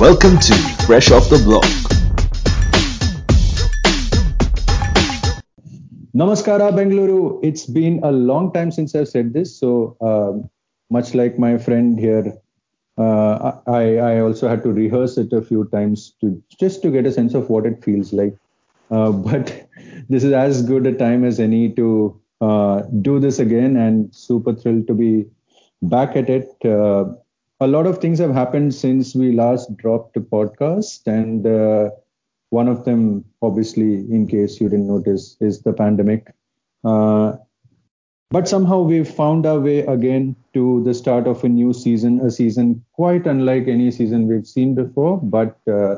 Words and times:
Welcome 0.00 0.38
to 0.38 0.54
Fresh 0.86 1.10
Off 1.10 1.28
the 1.28 1.36
Block. 1.44 1.62
Namaskara, 6.14 6.72
Bengaluru. 6.72 7.38
It's 7.42 7.66
been 7.66 8.00
a 8.02 8.10
long 8.10 8.50
time 8.50 8.70
since 8.70 8.94
I've 8.94 9.08
said 9.08 9.34
this, 9.34 9.54
so 9.54 9.98
uh, 10.00 10.48
much 10.88 11.12
like 11.12 11.38
my 11.38 11.58
friend 11.58 12.00
here, 12.00 12.32
uh, 12.96 13.58
I, 13.66 13.98
I 13.98 14.20
also 14.20 14.48
had 14.48 14.62
to 14.62 14.72
rehearse 14.72 15.18
it 15.18 15.34
a 15.34 15.42
few 15.42 15.66
times 15.66 16.14
to 16.22 16.42
just 16.58 16.80
to 16.80 16.90
get 16.90 17.04
a 17.04 17.12
sense 17.12 17.34
of 17.34 17.50
what 17.50 17.66
it 17.66 17.84
feels 17.84 18.14
like. 18.14 18.34
Uh, 18.90 19.12
but 19.12 19.68
this 20.08 20.24
is 20.24 20.32
as 20.32 20.62
good 20.62 20.86
a 20.86 20.94
time 20.94 21.26
as 21.26 21.38
any 21.38 21.68
to 21.74 22.18
uh, 22.40 22.84
do 23.02 23.20
this 23.20 23.38
again, 23.38 23.76
and 23.76 24.14
super 24.14 24.54
thrilled 24.54 24.86
to 24.86 24.94
be 24.94 25.26
back 25.82 26.16
at 26.16 26.30
it. 26.30 26.56
A 27.62 27.66
lot 27.66 27.86
of 27.86 27.98
things 27.98 28.18
have 28.18 28.32
happened 28.32 28.74
since 28.74 29.14
we 29.14 29.32
last 29.32 29.76
dropped 29.76 30.14
the 30.14 30.20
podcast, 30.20 31.06
and 31.06 31.46
uh, 31.46 31.90
one 32.48 32.68
of 32.68 32.86
them, 32.86 33.22
obviously, 33.42 33.96
in 34.10 34.26
case 34.26 34.60
you 34.60 34.70
didn't 34.70 34.88
notice, 34.88 35.36
is 35.40 35.60
the 35.60 35.74
pandemic. 35.74 36.32
Uh, 36.82 37.34
but 38.30 38.48
somehow 38.48 38.80
we've 38.80 39.08
found 39.08 39.44
our 39.44 39.60
way 39.60 39.80
again 39.80 40.36
to 40.54 40.82
the 40.84 40.94
start 40.94 41.26
of 41.26 41.44
a 41.44 41.50
new 41.50 41.74
season, 41.74 42.20
a 42.20 42.30
season 42.30 42.82
quite 42.94 43.26
unlike 43.26 43.68
any 43.68 43.90
season 43.90 44.26
we've 44.26 44.46
seen 44.46 44.74
before. 44.74 45.20
But 45.20 45.58
uh, 45.68 45.96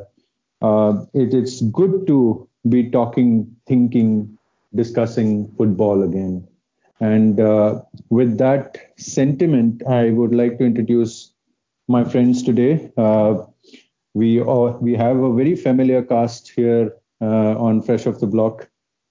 uh, 0.62 1.04
it, 1.14 1.32
it's 1.32 1.60
good 1.60 2.08
to 2.08 2.48
be 2.68 2.90
talking, 2.90 3.54
thinking, 3.68 4.36
discussing 4.74 5.52
football 5.56 6.02
again. 6.02 6.48
And 7.00 7.38
uh, 7.38 7.82
with 8.10 8.38
that 8.38 8.78
sentiment, 8.96 9.86
I 9.86 10.10
would 10.10 10.34
like 10.34 10.58
to 10.58 10.64
introduce 10.64 11.32
my 11.88 12.04
friends 12.04 12.42
today. 12.42 12.90
Uh, 12.96 13.44
we 14.14 14.40
are, 14.40 14.72
we 14.78 14.94
have 14.94 15.16
a 15.16 15.32
very 15.32 15.54
familiar 15.56 16.02
cast 16.02 16.50
here 16.50 16.94
uh, 17.20 17.56
on 17.58 17.82
Fresh 17.82 18.06
Off 18.06 18.20
the 18.20 18.26
Block. 18.26 18.68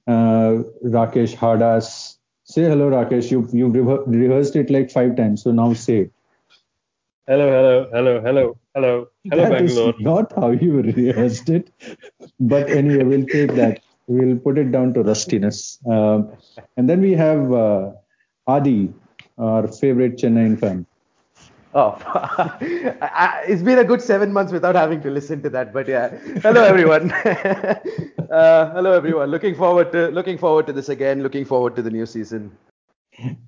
Uh, 0.07 0.63
Rakesh 0.83 1.35
Hadas. 1.35 2.17
Say 2.43 2.63
hello, 2.63 2.89
Rakesh. 2.89 3.31
You 3.31 3.47
you 3.53 3.67
rehearsed 3.67 4.55
it 4.55 4.69
like 4.69 4.91
five 4.91 5.15
times, 5.15 5.43
so 5.43 5.51
now 5.51 5.73
say 5.73 5.99
it. 5.99 6.11
Hello, 7.27 7.49
hello, 7.49 7.89
hello, 7.93 8.21
hello, 8.21 8.57
hello, 8.73 9.07
hello, 9.29 9.43
that 9.43 9.51
Bangalore. 9.51 9.93
Is 9.93 10.01
not 10.01 10.33
how 10.33 10.49
you 10.51 10.81
rehearsed 10.81 11.49
it, 11.49 11.69
but 12.39 12.69
anyway, 12.69 13.03
we'll 13.03 13.25
take 13.27 13.53
that. 13.55 13.79
We'll 14.07 14.37
put 14.37 14.57
it 14.57 14.71
down 14.71 14.93
to 14.95 15.03
rustiness. 15.03 15.79
Um, 15.87 16.31
and 16.75 16.89
then 16.89 16.99
we 16.99 17.13
have 17.13 17.53
uh, 17.53 17.91
Adi, 18.47 18.91
our 19.37 19.67
favorite 19.67 20.17
Chennai 20.17 20.59
fan. 20.59 20.85
Oh, 21.73 21.97
it's 23.47 23.61
been 23.61 23.79
a 23.79 23.83
good 23.83 24.01
seven 24.01 24.33
months 24.33 24.51
without 24.51 24.75
having 24.75 25.01
to 25.01 25.09
listen 25.09 25.41
to 25.43 25.49
that. 25.51 25.71
But 25.71 25.87
yeah, 25.87 26.09
hello 26.41 26.63
everyone. 26.63 27.11
uh, 28.31 28.73
hello 28.73 28.91
everyone. 28.91 29.29
Looking 29.31 29.55
forward 29.55 29.91
to 29.93 30.09
looking 30.09 30.37
forward 30.37 30.67
to 30.67 30.73
this 30.73 30.89
again. 30.89 31.23
Looking 31.23 31.45
forward 31.45 31.75
to 31.77 31.81
the 31.81 31.89
new 31.89 32.05
season. 32.05 32.51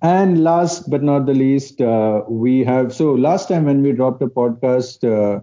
And 0.02 0.44
last 0.44 0.90
but 0.90 1.04
not 1.04 1.26
the 1.26 1.34
least, 1.34 1.82
uh, 1.82 2.22
we 2.30 2.64
have 2.64 2.94
so 2.94 3.14
last 3.14 3.50
time 3.50 3.66
when 3.66 3.82
we 3.82 3.92
dropped 3.92 4.22
a 4.22 4.28
podcast, 4.28 5.04
uh, 5.04 5.42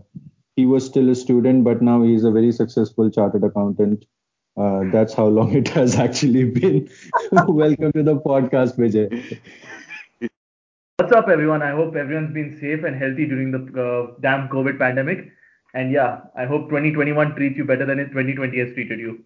he 0.57 0.65
was 0.65 0.87
still 0.87 1.11
a 1.11 1.15
student, 1.15 1.65
but 1.65 1.83
now 1.83 2.03
he's 2.03 2.25
a 2.25 2.31
very 2.31 2.53
successful 2.53 3.11
chartered 3.11 3.45
accountant. 3.45 4.07
Uh, 4.57 4.85
that's 4.91 5.13
how 5.13 5.27
long 5.27 5.53
it 5.55 5.69
has 5.69 5.97
actually 5.97 6.45
been. 6.45 6.89
Welcome 7.33 7.93
to 7.93 8.03
the 8.03 8.17
podcast, 8.17 8.77
Vijay. 8.77 9.39
What's 11.01 11.13
up, 11.13 11.29
everyone? 11.29 11.63
I 11.63 11.71
hope 11.71 11.97
everyone's 11.97 12.35
been 12.35 12.61
safe 12.61 12.85
and 12.85 12.95
healthy 12.95 13.25
during 13.25 13.51
the 13.51 13.61
uh, 13.83 14.13
damn 14.21 14.51
COVID 14.51 14.79
pandemic. 14.79 15.33
And 15.73 15.91
yeah, 15.91 16.21
I 16.37 16.45
hope 16.45 16.69
2021 16.69 17.37
treats 17.37 17.57
you 17.57 17.65
better 17.65 17.87
than 17.87 17.97
2020 17.97 18.59
has 18.59 18.75
treated 18.75 19.01
you. 19.01 19.25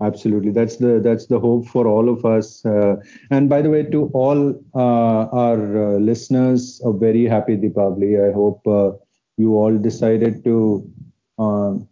Absolutely, 0.00 0.50
that's 0.50 0.78
the 0.78 0.98
that's 0.98 1.26
the 1.26 1.38
hope 1.38 1.66
for 1.66 1.86
all 1.86 2.08
of 2.08 2.24
us. 2.24 2.64
Uh, 2.64 2.96
and 3.30 3.50
by 3.50 3.60
the 3.60 3.68
way, 3.68 3.82
to 3.82 4.06
all 4.14 4.54
uh, 4.74 5.24
our 5.44 5.96
uh, 5.96 5.98
listeners, 5.98 6.80
a 6.86 6.90
very 6.90 7.26
happy 7.26 7.58
Deepavali. 7.58 8.26
I 8.26 8.32
hope 8.32 8.66
uh, 8.66 8.92
you 9.36 9.56
all 9.56 9.76
decided 9.76 10.42
to 10.44 10.90
um, 11.38 11.86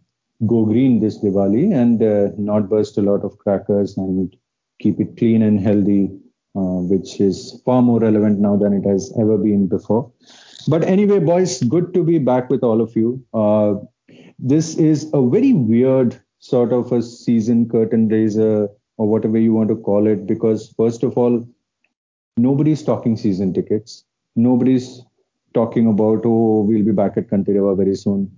go 0.47 0.65
green 0.65 0.99
this 0.99 1.19
Diwali 1.19 1.71
and 1.71 2.01
uh, 2.01 2.33
not 2.39 2.67
burst 2.67 2.97
a 2.97 3.03
lot 3.03 3.23
of 3.23 3.37
crackers 3.37 3.95
and 3.97 4.35
keep 4.81 4.99
it 4.99 5.17
clean 5.17 5.43
and 5.43 5.59
healthy 5.59 6.09
which 6.59 7.19
is 7.19 7.61
far 7.65 7.81
more 7.81 7.99
relevant 7.99 8.39
now 8.39 8.55
than 8.55 8.73
it 8.73 8.85
has 8.85 9.13
ever 9.19 9.37
been 9.37 9.67
before. 9.67 10.11
But 10.67 10.83
anyway, 10.83 11.19
boys, 11.19 11.61
good 11.63 11.93
to 11.93 12.03
be 12.03 12.19
back 12.19 12.49
with 12.49 12.63
all 12.63 12.81
of 12.81 12.95
you. 12.95 13.23
Uh, 13.33 13.75
this 14.37 14.75
is 14.77 15.09
a 15.13 15.21
very 15.27 15.53
weird 15.53 16.19
sort 16.39 16.71
of 16.71 16.91
a 16.91 17.01
season 17.01 17.67
curtain 17.69 18.07
raiser 18.07 18.69
or 18.97 19.07
whatever 19.07 19.37
you 19.37 19.53
want 19.53 19.69
to 19.69 19.75
call 19.75 20.07
it, 20.07 20.27
because 20.27 20.73
first 20.77 21.03
of 21.03 21.17
all, 21.17 21.47
nobody's 22.37 22.83
talking 22.83 23.17
season 23.17 23.53
tickets. 23.53 24.05
Nobody's 24.35 25.01
talking 25.53 25.87
about, 25.87 26.21
oh, 26.25 26.61
we'll 26.61 26.85
be 26.85 26.91
back 26.91 27.17
at 27.17 27.29
Kanteerava 27.29 27.75
very 27.77 27.95
soon. 27.95 28.31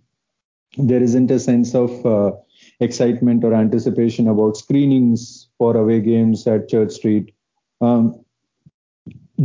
There 0.77 1.03
isn't 1.03 1.29
a 1.29 1.39
sense 1.39 1.75
of 1.75 2.05
uh, 2.05 2.31
excitement 2.79 3.43
or 3.43 3.53
anticipation 3.53 4.27
about 4.27 4.57
screenings 4.57 5.49
for 5.57 5.75
away 5.75 5.99
games 5.99 6.47
at 6.47 6.69
Church 6.69 6.93
Street 6.93 7.33
um, 7.81 8.23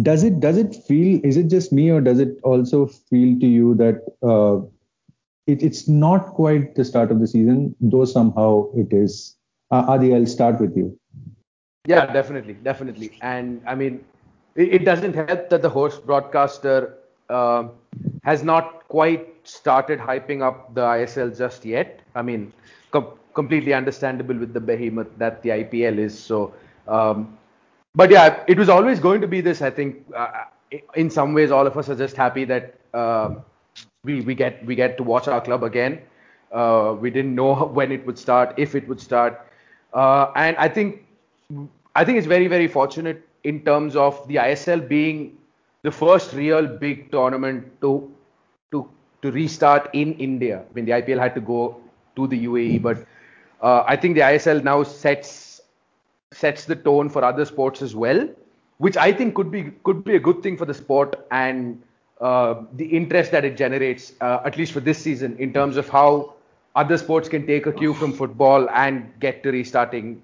does 0.02 0.22
it 0.22 0.40
does 0.40 0.58
it 0.58 0.74
feel? 0.86 1.20
Is 1.24 1.36
it 1.36 1.48
just 1.48 1.72
me, 1.72 1.90
or 1.90 2.00
does 2.00 2.18
it 2.18 2.38
also 2.42 2.86
feel 2.86 3.38
to 3.40 3.46
you 3.46 3.74
that 3.76 4.02
uh, 4.22 4.58
it, 5.46 5.62
it's 5.62 5.88
not 5.88 6.34
quite 6.34 6.74
the 6.74 6.84
start 6.84 7.10
of 7.10 7.20
the 7.20 7.26
season, 7.26 7.74
though 7.80 8.04
somehow 8.04 8.70
it 8.74 8.92
is? 8.92 9.36
Uh, 9.70 9.84
Adi, 9.88 10.14
I'll 10.14 10.26
start 10.26 10.60
with 10.60 10.76
you. 10.76 10.98
Yeah, 11.86 12.06
definitely, 12.12 12.54
definitely. 12.54 13.12
And 13.22 13.62
I 13.66 13.74
mean, 13.74 14.04
it, 14.54 14.74
it 14.74 14.84
doesn't 14.84 15.14
help 15.14 15.48
that 15.48 15.62
the 15.62 15.70
host 15.70 16.04
broadcaster 16.04 16.98
uh, 17.28 17.68
has 18.24 18.42
not 18.42 18.86
quite 18.88 19.28
started 19.44 19.98
hyping 19.98 20.42
up 20.42 20.74
the 20.74 20.82
ISL 20.82 21.36
just 21.36 21.64
yet. 21.64 22.00
I 22.14 22.22
mean, 22.22 22.52
com- 22.90 23.12
completely 23.34 23.72
understandable 23.72 24.36
with 24.36 24.52
the 24.52 24.60
behemoth 24.60 25.08
that 25.18 25.42
the 25.42 25.50
IPL 25.50 25.98
is. 25.98 26.18
So 26.18 26.54
um, 26.88 27.38
but 27.96 28.10
yeah, 28.10 28.44
it 28.46 28.58
was 28.58 28.68
always 28.68 29.00
going 29.00 29.20
to 29.22 29.28
be 29.28 29.40
this. 29.40 29.62
I 29.62 29.70
think 29.70 30.04
uh, 30.14 30.44
in 30.94 31.10
some 31.10 31.34
ways, 31.34 31.50
all 31.50 31.66
of 31.66 31.76
us 31.78 31.88
are 31.88 31.96
just 31.96 32.16
happy 32.16 32.44
that 32.44 32.74
uh, 32.94 33.36
we 34.04 34.20
we 34.22 34.34
get 34.34 34.64
we 34.66 34.74
get 34.76 34.96
to 34.98 35.02
watch 35.02 35.28
our 35.28 35.40
club 35.40 35.64
again. 35.64 36.02
Uh, 36.52 36.96
we 37.00 37.10
didn't 37.10 37.34
know 37.34 37.54
when 37.78 37.92
it 37.92 38.06
would 38.06 38.18
start, 38.18 38.54
if 38.58 38.74
it 38.74 38.86
would 38.88 39.00
start, 39.00 39.40
uh, 39.94 40.30
and 40.36 40.56
I 40.58 40.68
think 40.68 41.04
I 41.94 42.04
think 42.04 42.18
it's 42.18 42.26
very 42.26 42.48
very 42.48 42.68
fortunate 42.68 43.26
in 43.44 43.64
terms 43.64 43.96
of 43.96 44.26
the 44.28 44.36
ISL 44.36 44.86
being 44.88 45.38
the 45.82 45.90
first 45.90 46.34
real 46.34 46.66
big 46.66 47.10
tournament 47.10 47.64
to 47.80 48.12
to 48.72 48.88
to 49.22 49.30
restart 49.30 49.88
in 49.94 50.14
India. 50.14 50.64
I 50.70 50.74
mean, 50.74 50.84
the 50.84 50.92
IPL 50.92 51.18
had 51.18 51.34
to 51.36 51.40
go 51.40 51.80
to 52.16 52.26
the 52.26 52.44
UAE, 52.46 52.82
but 52.82 53.06
uh, 53.62 53.84
I 53.86 53.96
think 53.96 54.14
the 54.16 54.22
ISL 54.22 54.62
now 54.62 54.82
sets 54.82 55.45
sets 56.32 56.64
the 56.64 56.76
tone 56.76 57.08
for 57.08 57.24
other 57.24 57.44
sports 57.44 57.82
as 57.82 57.94
well, 57.94 58.28
which 58.78 58.96
I 58.96 59.12
think 59.12 59.34
could 59.34 59.50
be 59.50 59.72
could 59.84 60.04
be 60.04 60.16
a 60.16 60.20
good 60.20 60.42
thing 60.42 60.56
for 60.56 60.64
the 60.64 60.74
sport 60.74 61.26
and 61.30 61.82
uh, 62.20 62.62
the 62.74 62.84
interest 62.84 63.30
that 63.32 63.44
it 63.44 63.56
generates, 63.56 64.12
uh, 64.20 64.40
at 64.44 64.56
least 64.56 64.72
for 64.72 64.80
this 64.80 64.98
season, 64.98 65.36
in 65.38 65.52
terms 65.52 65.76
of 65.76 65.88
how 65.88 66.34
other 66.74 66.98
sports 66.98 67.28
can 67.28 67.46
take 67.46 67.66
a 67.66 67.72
cue 67.72 67.94
from 67.94 68.12
football 68.12 68.68
and 68.70 69.12
get 69.20 69.42
to 69.42 69.50
restarting 69.50 70.22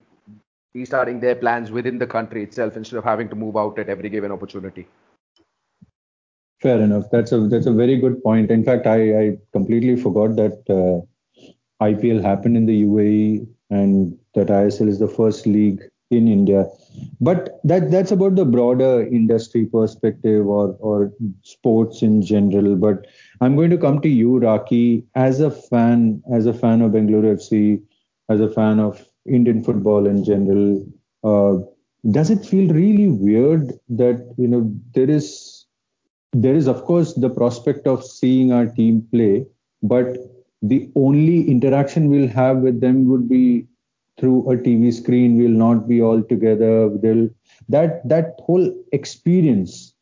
restarting 0.74 1.20
their 1.20 1.34
plans 1.34 1.70
within 1.70 1.98
the 1.98 2.06
country 2.06 2.42
itself 2.42 2.76
instead 2.76 2.96
of 2.96 3.04
having 3.04 3.28
to 3.28 3.34
move 3.34 3.56
out 3.56 3.78
at 3.78 3.88
every 3.88 4.08
given 4.08 4.32
opportunity. 4.32 4.86
Fair 6.62 6.80
enough. 6.80 7.04
That's 7.10 7.32
a 7.32 7.40
that's 7.48 7.66
a 7.66 7.72
very 7.72 7.96
good 7.98 8.22
point. 8.22 8.50
In 8.50 8.64
fact, 8.64 8.86
I, 8.86 9.20
I 9.20 9.38
completely 9.52 9.96
forgot 9.96 10.36
that 10.36 10.62
uh, 10.70 11.84
IPL 11.84 12.22
happened 12.22 12.56
in 12.56 12.66
the 12.66 12.84
UAE 12.84 13.46
and 13.72 14.18
that 14.34 14.50
ISL 14.50 14.88
is 14.88 15.00
the 15.00 15.08
first 15.08 15.46
league 15.46 15.82
in 16.10 16.28
India. 16.28 16.66
But 17.20 17.60
that 17.64 17.90
that's 17.90 18.12
about 18.12 18.36
the 18.36 18.44
broader 18.44 19.02
industry 19.06 19.66
perspective 19.66 20.46
or 20.46 20.76
or 20.80 21.12
sports 21.42 22.02
in 22.02 22.22
general. 22.22 22.76
But 22.76 23.06
I'm 23.40 23.56
going 23.56 23.70
to 23.70 23.78
come 23.78 24.00
to 24.02 24.08
you, 24.08 24.38
Raki, 24.38 25.04
as 25.14 25.40
a 25.40 25.50
fan, 25.50 26.22
as 26.32 26.46
a 26.46 26.54
fan 26.54 26.82
of 26.82 26.92
Bengaluru 26.92 27.34
FC, 27.34 27.82
as 28.28 28.40
a 28.40 28.50
fan 28.50 28.80
of 28.80 29.04
Indian 29.26 29.62
football 29.64 30.06
in 30.06 30.24
general. 30.24 30.84
Uh, 31.24 31.58
does 32.10 32.30
it 32.30 32.44
feel 32.44 32.72
really 32.74 33.08
weird 33.08 33.72
that 33.88 34.34
you 34.38 34.48
know 34.48 34.62
there 34.94 35.10
is 35.10 35.66
there 36.32 36.54
is 36.54 36.66
of 36.68 36.84
course 36.84 37.14
the 37.14 37.30
prospect 37.30 37.86
of 37.86 38.04
seeing 38.04 38.52
our 38.52 38.66
team 38.66 39.06
play, 39.12 39.46
but 39.82 40.16
the 40.62 40.90
only 40.94 41.48
interaction 41.48 42.08
we'll 42.08 42.28
have 42.28 42.58
with 42.58 42.80
them 42.80 43.08
would 43.08 43.28
be 43.28 43.66
through 44.18 44.50
a 44.50 44.56
TV 44.56 44.92
screen. 44.92 45.36
We'll 45.36 45.50
not 45.50 45.88
be 45.88 46.00
all 46.00 46.22
together. 46.22 46.88
They'll, 46.88 47.28
that 47.68 48.08
that 48.08 48.34
whole 48.38 48.72
experience 48.92 49.94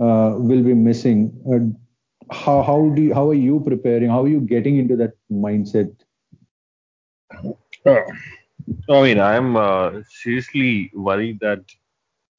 uh, 0.00 0.34
will 0.36 0.62
be 0.62 0.74
missing. 0.74 1.32
Uh, 1.52 2.34
how 2.34 2.62
how 2.62 2.88
do 2.90 3.02
you, 3.02 3.14
how 3.14 3.28
are 3.30 3.34
you 3.34 3.60
preparing? 3.60 4.10
How 4.10 4.22
are 4.24 4.28
you 4.28 4.40
getting 4.40 4.78
into 4.78 4.96
that 4.96 5.12
mindset? 5.30 5.92
Uh, 7.86 8.00
I 8.88 9.02
mean, 9.02 9.20
I'm 9.20 9.56
uh, 9.56 10.02
seriously 10.08 10.90
worried 10.94 11.38
that 11.40 11.64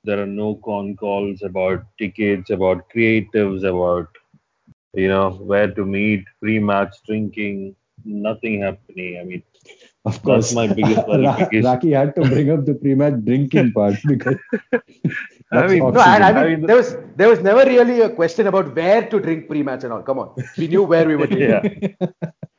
there 0.03 0.21
are 0.21 0.27
no 0.27 0.55
con 0.55 0.95
calls 0.95 1.41
about 1.43 1.85
tickets, 1.97 2.49
about 2.49 2.89
creatives, 2.89 3.63
about 3.63 4.07
you 4.93 5.07
know 5.07 5.31
where 5.31 5.71
to 5.71 5.85
meet, 5.85 6.25
pre-match 6.41 6.95
drinking, 7.07 7.75
nothing 8.05 8.61
happening. 8.61 9.17
I 9.21 9.25
mean, 9.25 9.43
Of 10.05 10.21
course, 10.23 10.43
that's 10.43 10.51
my 10.51 10.67
biggest 10.67 11.07
worry. 11.07 11.35
Ra- 11.37 11.49
Raki 11.61 11.91
had 11.91 12.15
to 12.15 12.25
bring 12.25 12.49
up 12.51 12.65
the 12.65 12.75
pre-match 12.75 13.23
drinking 13.25 13.71
part 13.73 13.95
because 14.05 14.37
I 15.51 15.67
mean, 15.67 15.91
No, 15.91 16.01
and 16.01 16.23
I 16.23 16.33
mean, 16.33 16.35
I 16.35 16.47
mean, 16.55 16.61
there 16.65 16.75
was 16.77 16.95
there 17.15 17.29
was 17.29 17.41
never 17.41 17.63
really 17.65 18.01
a 18.01 18.09
question 18.09 18.47
about 18.47 18.75
where 18.75 19.07
to 19.09 19.19
drink 19.19 19.47
pre-match 19.49 19.83
and 19.83 19.93
all. 19.93 20.01
Come 20.03 20.19
on, 20.19 20.29
we 20.57 20.67
knew 20.67 20.83
where 20.83 21.07
we 21.07 21.15
were 21.15 21.27
drinking. 21.27 21.61
yeah, 21.61 21.63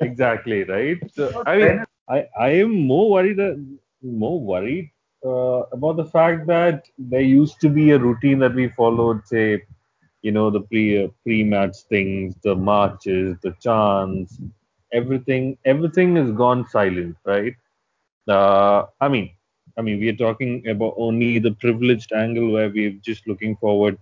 exactly, 0.01 0.65
right. 0.65 0.99
So, 1.15 1.33
I 1.47 1.57
mean, 1.57 1.85
I, 2.09 2.27
I 2.39 2.49
am 2.65 2.73
more 2.87 3.11
worried 3.11 3.41
uh, 3.41 3.55
more 4.03 4.41
worried 4.41 4.91
uh, 5.25 5.63
about 5.77 5.97
the 5.97 6.05
fact 6.05 6.47
that 6.49 6.85
there 6.99 7.21
used 7.21 7.61
to 7.61 7.69
be 7.69 7.91
a 7.91 7.99
routine 7.99 8.39
that 8.41 8.55
we 8.55 8.69
followed, 8.69 9.27
say, 9.27 9.63
you 10.23 10.33
know, 10.33 10.51
the 10.51 10.61
pre 10.61 11.05
uh, 11.05 11.09
pre-match 11.25 11.77
things, 11.89 12.35
the 12.43 12.55
marches, 12.57 13.37
the 13.43 13.53
chants, 13.61 14.41
everything 14.93 15.57
everything 15.65 16.17
is 16.17 16.33
gone 16.33 16.67
silent, 16.69 17.17
right? 17.25 17.55
Uh, 18.29 18.85
I 19.01 19.09
mean, 19.09 19.31
I 19.79 19.83
mean, 19.83 20.01
we 20.01 20.09
are 20.09 20.17
talking 20.17 20.67
about 20.69 20.95
only 20.97 21.39
the 21.39 21.53
privileged 21.53 22.13
angle 22.13 22.51
where 22.53 22.71
we're 22.71 22.99
just 23.03 23.27
looking 23.27 23.57
forward 23.57 23.99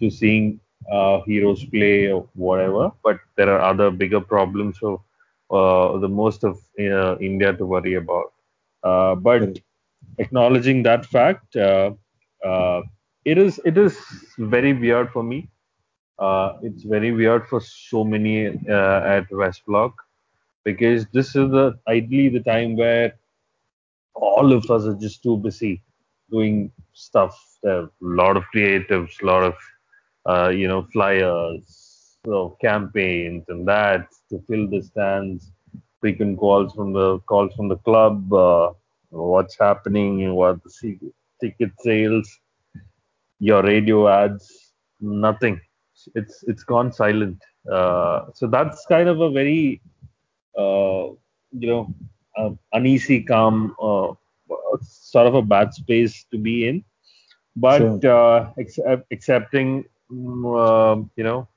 to 0.00 0.10
seeing 0.10 0.60
uh, 0.90 1.20
heroes 1.26 1.64
play 1.66 2.10
or 2.10 2.26
whatever. 2.34 2.92
But 3.02 3.18
there 3.36 3.50
are 3.50 3.60
other 3.60 3.90
bigger 3.90 4.20
problems 4.20 4.78
for 4.78 5.00
uh, 5.50 5.98
the 5.98 6.08
most 6.08 6.44
of 6.44 6.58
uh, 6.80 7.16
India 7.18 7.52
to 7.54 7.66
worry 7.66 7.94
about. 7.94 8.32
Uh, 8.82 9.14
but 9.16 9.58
acknowledging 10.18 10.82
that 10.84 11.04
fact, 11.06 11.56
uh, 11.56 11.92
uh, 12.44 12.82
it 13.24 13.38
is 13.38 13.60
it 13.64 13.76
is 13.78 13.98
very 14.38 14.72
weird 14.72 15.10
for 15.12 15.22
me. 15.22 15.48
Uh, 16.18 16.58
it's 16.62 16.82
very 16.84 17.12
weird 17.12 17.46
for 17.48 17.60
so 17.60 18.04
many 18.04 18.48
uh, 18.48 19.00
at 19.16 19.26
West 19.32 19.62
Block 19.66 19.94
because 20.64 21.06
this 21.12 21.28
is 21.28 21.50
the 21.50 21.78
ideally 21.88 22.28
the 22.28 22.40
time 22.40 22.76
where 22.76 23.14
all 24.14 24.52
of 24.52 24.70
us 24.70 24.84
are 24.84 24.94
just 24.94 25.22
too 25.22 25.36
busy 25.38 25.82
doing 26.30 26.70
stuff. 26.92 27.38
There 27.62 27.76
are 27.76 27.84
a 27.84 27.90
lot 28.00 28.36
of 28.36 28.44
creatives, 28.54 29.22
a 29.22 29.26
lot 29.26 29.44
of 29.44 29.54
uh, 30.26 30.48
you 30.50 30.68
know 30.68 30.86
flyers, 30.92 32.16
so 32.26 32.56
campaigns 32.60 33.44
and 33.48 33.66
that 33.68 34.08
to 34.30 34.42
fill 34.48 34.68
the 34.68 34.82
stands. 34.82 35.52
Frequent 36.00 36.38
calls 36.38 36.72
from 36.74 36.92
the 36.94 37.18
calls 37.20 37.54
from 37.54 37.68
the 37.68 37.76
club. 37.76 38.32
Uh, 38.32 38.72
what's 39.10 39.58
happening? 39.58 40.34
What 40.34 40.62
the 40.64 40.98
ticket 41.40 41.72
sales? 41.80 42.40
Your 43.40 43.62
radio 43.62 44.08
ads? 44.08 44.72
Nothing. 45.00 45.60
It's 46.14 46.44
it's 46.46 46.62
gone 46.62 46.92
silent. 46.92 47.42
Uh, 47.70 48.26
so 48.34 48.46
that's 48.46 48.86
kind 48.86 49.08
of 49.08 49.20
a 49.20 49.30
very 49.30 49.82
uh, 50.56 51.08
you 51.52 51.68
know, 51.68 51.94
uh, 52.36 52.50
uneasy, 52.72 53.22
calm, 53.22 53.74
uh, 53.82 54.12
sort 54.82 55.26
of 55.26 55.34
a 55.34 55.42
bad 55.42 55.74
space 55.74 56.24
to 56.30 56.38
be 56.38 56.68
in. 56.68 56.84
But 57.56 58.04
uh, 58.04 58.50
accept, 58.58 59.06
accepting, 59.10 59.84
mm, 60.10 60.44
uh, 60.44 61.02
you 61.16 61.24
know, 61.24 61.48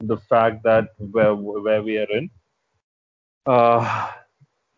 the 0.00 0.16
fact 0.16 0.62
that 0.62 0.90
where 0.98 1.34
where 1.34 1.82
we 1.82 1.98
are 1.98 2.10
in, 2.10 2.30
uh, 3.46 4.10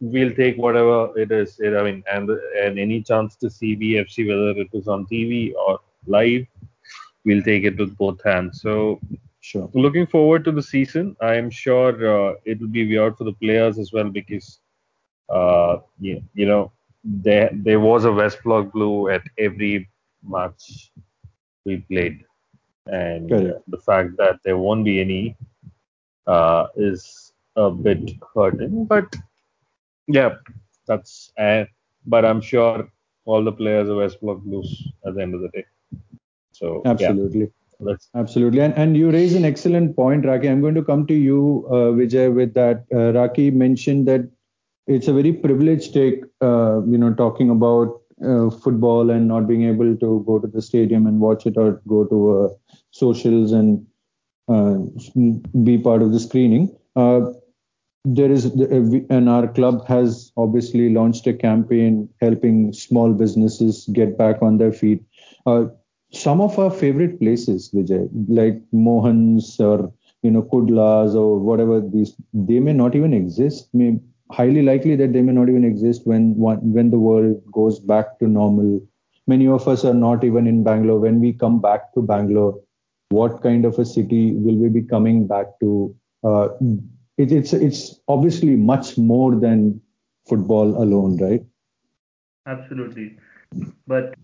we'll 0.00 0.34
take 0.34 0.56
whatever 0.56 1.16
it 1.18 1.30
is. 1.30 1.60
It, 1.60 1.76
I 1.76 1.82
mean, 1.82 2.02
and 2.10 2.30
and 2.30 2.78
any 2.78 3.02
chance 3.02 3.36
to 3.36 3.50
see 3.50 3.76
BFC, 3.76 4.26
whether 4.28 4.58
it 4.60 4.70
is 4.72 4.88
on 4.88 5.06
TV 5.06 5.54
or 5.54 5.78
live, 6.06 6.46
we'll 7.24 7.42
take 7.42 7.64
it 7.64 7.78
with 7.78 7.96
both 7.96 8.22
hands. 8.22 8.60
So 8.62 9.00
sure. 9.40 9.70
looking 9.74 10.06
forward 10.06 10.44
to 10.44 10.52
the 10.52 10.62
season. 10.62 11.16
I 11.20 11.34
am 11.34 11.50
sure 11.50 11.92
uh, 12.30 12.34
it 12.44 12.60
will 12.60 12.68
be 12.68 12.86
weird 12.86 13.16
for 13.16 13.24
the 13.24 13.32
players 13.32 13.78
as 13.78 13.92
well 13.92 14.08
because, 14.08 14.60
uh, 15.28 15.78
you, 16.00 16.22
you 16.34 16.46
know, 16.46 16.72
there 17.04 17.50
there 17.52 17.80
was 17.80 18.04
a 18.04 18.12
West 18.12 18.42
Block 18.44 18.72
blue 18.72 19.08
at 19.08 19.22
every 19.38 19.88
match 20.22 20.92
we 21.64 21.78
played, 21.78 22.24
and 22.86 23.30
the 23.30 23.78
fact 23.78 24.16
that 24.18 24.38
there 24.44 24.58
won't 24.58 24.84
be 24.84 25.00
any 25.00 25.36
uh, 26.26 26.66
is 26.76 27.32
a 27.56 27.70
bit 27.70 28.12
hurting. 28.34 28.84
But 28.84 29.16
yeah, 30.06 30.36
that's. 30.86 31.32
Uh, 31.38 31.64
but 32.06 32.24
I'm 32.24 32.40
sure 32.40 32.90
all 33.24 33.44
the 33.44 33.52
players 33.52 33.88
are 33.88 33.96
West 33.96 34.20
Block 34.20 34.38
blues 34.38 34.88
at 35.06 35.14
the 35.14 35.22
end 35.22 35.34
of 35.34 35.42
the 35.42 35.48
day. 35.48 35.64
So 36.60 36.82
Absolutely. 36.84 37.50
yeah, 37.80 37.94
Absolutely. 38.14 38.60
And, 38.60 38.74
and 38.74 38.96
you 38.96 39.10
raise 39.10 39.34
an 39.34 39.44
excellent 39.46 39.96
point, 39.96 40.26
Raki. 40.26 40.48
I'm 40.48 40.60
going 40.60 40.74
to 40.74 40.84
come 40.84 41.06
to 41.06 41.14
you, 41.14 41.66
uh, 41.70 41.92
Vijay, 41.98 42.32
with 42.34 42.52
that. 42.54 42.84
Uh, 42.94 43.12
Raki 43.18 43.50
mentioned 43.50 44.06
that 44.08 44.28
it's 44.86 45.08
a 45.08 45.12
very 45.14 45.32
privileged 45.32 45.94
take, 45.94 46.22
uh, 46.42 46.82
you 46.84 46.98
know, 46.98 47.14
talking 47.14 47.48
about 47.48 48.02
uh, 48.22 48.50
football 48.50 49.08
and 49.10 49.26
not 49.26 49.48
being 49.48 49.64
able 49.64 49.96
to 49.96 50.22
go 50.26 50.38
to 50.38 50.46
the 50.46 50.60
stadium 50.60 51.06
and 51.06 51.20
watch 51.20 51.46
it 51.46 51.56
or 51.56 51.80
go 51.88 52.04
to 52.04 52.40
uh, 52.40 52.48
socials 52.90 53.52
and 53.52 53.86
uh, 54.48 54.76
be 55.64 55.78
part 55.78 56.02
of 56.02 56.12
the 56.12 56.20
screening. 56.20 56.76
Uh, 56.96 57.22
there 58.04 58.30
is, 58.30 58.46
and 58.46 59.28
our 59.28 59.48
club 59.48 59.86
has 59.86 60.32
obviously 60.36 60.90
launched 60.92 61.26
a 61.26 61.32
campaign 61.32 62.08
helping 62.20 62.72
small 62.72 63.12
businesses 63.12 63.88
get 63.92 64.18
back 64.18 64.42
on 64.42 64.58
their 64.58 64.72
feet. 64.72 65.02
Some 66.12 66.40
of 66.40 66.58
our 66.58 66.70
favorite 66.70 67.20
places, 67.20 67.70
Vijay, 67.72 68.08
like 68.28 68.60
Mohan's 68.72 69.60
or 69.60 69.92
you 70.22 70.30
know 70.30 70.42
Kudlas 70.42 71.14
or 71.14 71.38
whatever 71.38 71.80
these, 71.80 72.14
they 72.34 72.60
may 72.60 72.72
not 72.72 72.94
even 72.94 73.14
exist. 73.14 73.68
May 73.72 73.98
highly 74.30 74.62
likely 74.62 74.96
that 74.96 75.12
they 75.12 75.22
may 75.22 75.32
not 75.32 75.48
even 75.48 75.64
exist 75.64 76.02
when 76.04 76.34
one, 76.36 76.58
when 76.72 76.90
the 76.90 76.98
world 76.98 77.40
goes 77.52 77.78
back 77.78 78.18
to 78.18 78.26
normal. 78.28 78.80
Many 79.26 79.46
of 79.46 79.68
us 79.68 79.84
are 79.84 79.94
not 79.94 80.24
even 80.24 80.46
in 80.46 80.64
Bangalore. 80.64 80.98
When 80.98 81.20
we 81.20 81.32
come 81.32 81.60
back 81.60 81.92
to 81.94 82.02
Bangalore, 82.02 82.58
what 83.10 83.42
kind 83.42 83.64
of 83.64 83.78
a 83.78 83.84
city 83.84 84.32
will 84.32 84.56
we 84.56 84.68
be 84.68 84.82
coming 84.82 85.26
back 85.26 85.46
to? 85.60 85.94
Uh, 86.24 86.48
it, 87.18 87.32
it's 87.32 87.52
it's 87.52 88.00
obviously 88.08 88.56
much 88.56 88.98
more 88.98 89.36
than 89.36 89.80
football 90.28 90.82
alone, 90.82 91.16
right? 91.18 91.44
Absolutely. 92.46 93.16
But 93.86 94.14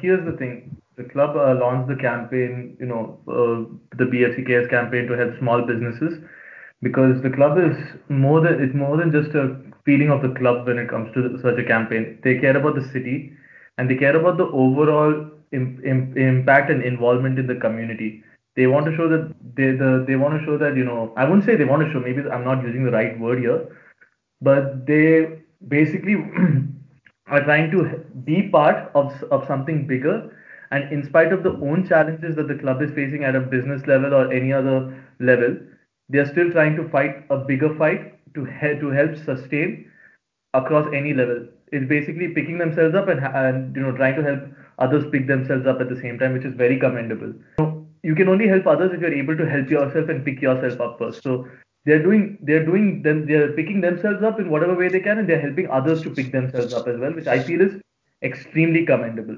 here's 0.00 0.24
the 0.24 0.36
thing. 0.36 0.76
The 0.96 1.04
club 1.04 1.36
uh, 1.36 1.54
launched 1.58 1.88
the 1.88 1.96
campaign, 1.96 2.76
you 2.78 2.86
know, 2.86 3.18
uh, 3.28 3.96
the 3.96 4.04
BFC 4.04 4.46
campaign 4.70 5.06
to 5.06 5.16
help 5.16 5.38
small 5.38 5.62
businesses 5.62 6.22
because 6.82 7.22
the 7.22 7.30
club 7.30 7.58
is 7.58 7.76
more 8.08 8.40
than 8.40 8.62
it's 8.62 8.74
more 8.74 8.96
than 8.96 9.10
just 9.10 9.34
a 9.34 9.56
feeling 9.84 10.10
of 10.10 10.22
the 10.22 10.34
club 10.38 10.66
when 10.66 10.78
it 10.78 10.88
comes 10.88 11.12
to 11.14 11.38
such 11.40 11.58
a 11.58 11.64
campaign. 11.64 12.18
They 12.22 12.38
care 12.38 12.56
about 12.56 12.74
the 12.74 12.86
city 12.92 13.32
and 13.78 13.88
they 13.88 13.96
care 13.96 14.16
about 14.16 14.36
the 14.36 14.46
overall 14.46 15.30
im- 15.52 15.80
im- 15.84 16.16
impact 16.16 16.70
and 16.70 16.82
involvement 16.82 17.38
in 17.38 17.46
the 17.46 17.56
community. 17.56 18.22
They 18.54 18.66
want 18.66 18.86
to 18.86 18.94
show 18.96 19.08
that 19.08 19.32
they 19.54 19.72
the, 19.72 20.04
they 20.06 20.16
want 20.16 20.38
to 20.38 20.44
show 20.44 20.58
that 20.58 20.76
you 20.76 20.84
know 20.84 21.12
I 21.16 21.24
wouldn't 21.24 21.44
say 21.44 21.56
they 21.56 21.64
want 21.64 21.82
to 21.86 21.92
show 21.92 22.00
maybe 22.00 22.22
I'm 22.30 22.44
not 22.44 22.62
using 22.62 22.84
the 22.84 22.92
right 22.92 23.18
word 23.18 23.38
here, 23.38 23.60
but 24.40 24.86
they 24.86 25.38
basically 25.68 26.16
are 27.32 27.42
trying 27.42 27.72
to 27.72 27.82
be 28.24 28.48
part 28.48 28.92
of, 28.94 29.12
of 29.32 29.44
something 29.48 29.86
bigger. 29.88 30.38
And 30.70 30.92
in 30.92 31.04
spite 31.04 31.32
of 31.32 31.42
the 31.42 31.50
own 31.50 31.86
challenges 31.86 32.36
that 32.36 32.48
the 32.48 32.54
club 32.54 32.80
is 32.80 32.92
facing 32.92 33.24
at 33.24 33.34
a 33.34 33.40
business 33.40 33.86
level 33.86 34.14
or 34.14 34.32
any 34.32 34.52
other 34.52 34.94
level 35.18 35.56
they 36.12 36.18
are 36.18 36.26
still 36.26 36.50
trying 36.50 36.76
to 36.76 36.88
fight 36.90 37.24
a 37.30 37.38
bigger 37.38 37.74
fight 37.76 38.18
to 38.34 38.44
help 38.44 38.80
to 38.80 38.90
help 38.90 39.16
sustain 39.24 39.90
across 40.54 40.86
any 40.92 41.14
level. 41.14 41.46
It's 41.72 41.88
basically 41.88 42.28
picking 42.28 42.58
themselves 42.58 42.94
up 42.94 43.08
and, 43.08 43.20
and 43.24 43.74
you 43.74 43.82
know 43.82 43.92
trying 43.92 44.16
to 44.16 44.22
help 44.22 44.40
others 44.78 45.04
pick 45.10 45.26
themselves 45.26 45.66
up 45.66 45.80
at 45.80 45.88
the 45.88 46.00
same 46.00 46.18
time 46.18 46.34
which 46.34 46.44
is 46.44 46.54
very 46.54 46.78
commendable. 46.78 47.32
So 47.58 47.86
you 48.02 48.14
can 48.14 48.28
only 48.28 48.48
help 48.48 48.66
others 48.66 48.92
if 48.92 49.00
you're 49.00 49.14
able 49.14 49.36
to 49.36 49.48
help 49.48 49.70
yourself 49.70 50.10
and 50.10 50.24
pick 50.24 50.42
yourself 50.42 50.80
up 50.80 50.98
first. 50.98 51.22
So 51.22 51.48
they're 51.84 52.02
doing 52.02 52.38
they're 52.42 52.64
doing 52.64 53.02
them 53.02 53.26
they're 53.26 53.52
picking 53.52 53.80
themselves 53.80 54.22
up 54.22 54.38
in 54.40 54.50
whatever 54.50 54.74
way 54.74 54.88
they 54.88 55.00
can 55.00 55.18
and 55.18 55.28
they're 55.28 55.40
helping 55.40 55.68
others 55.70 56.02
to 56.02 56.10
pick 56.10 56.32
themselves 56.32 56.72
up 56.72 56.86
as 56.88 56.98
well 56.98 57.12
which 57.12 57.26
i 57.26 57.38
feel 57.42 57.60
is 57.60 57.80
extremely 58.22 58.86
commendable 58.86 59.36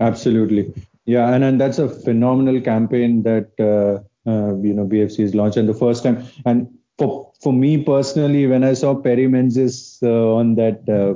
Absolutely. 0.00 0.72
Yeah, 1.06 1.32
and, 1.34 1.42
and 1.42 1.60
that's 1.60 1.78
a 1.78 1.88
phenomenal 1.88 2.60
campaign 2.60 3.22
that 3.22 3.50
uh, 3.58 4.30
uh, 4.30 4.54
you 4.58 4.74
know 4.74 4.86
BFC 4.86 5.20
has 5.20 5.34
launched, 5.34 5.56
and 5.56 5.68
the 5.68 5.74
first 5.74 6.02
time. 6.04 6.24
And 6.44 6.68
for 6.98 7.32
for 7.42 7.52
me 7.52 7.82
personally, 7.82 8.46
when 8.46 8.62
I 8.62 8.74
saw 8.74 8.94
Perry 8.94 9.26
Menezes 9.26 10.02
uh, 10.02 10.34
on 10.34 10.54
that 10.56 10.88
uh, 10.88 11.14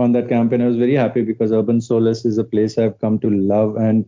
on 0.00 0.12
that 0.12 0.28
campaign, 0.28 0.62
I 0.62 0.68
was 0.68 0.76
very 0.76 0.94
happy 0.94 1.22
because 1.22 1.52
Urban 1.52 1.80
Solace 1.80 2.24
is 2.24 2.38
a 2.38 2.44
place 2.44 2.78
I've 2.78 2.98
come 3.00 3.18
to 3.20 3.30
love, 3.30 3.76
and 3.76 4.06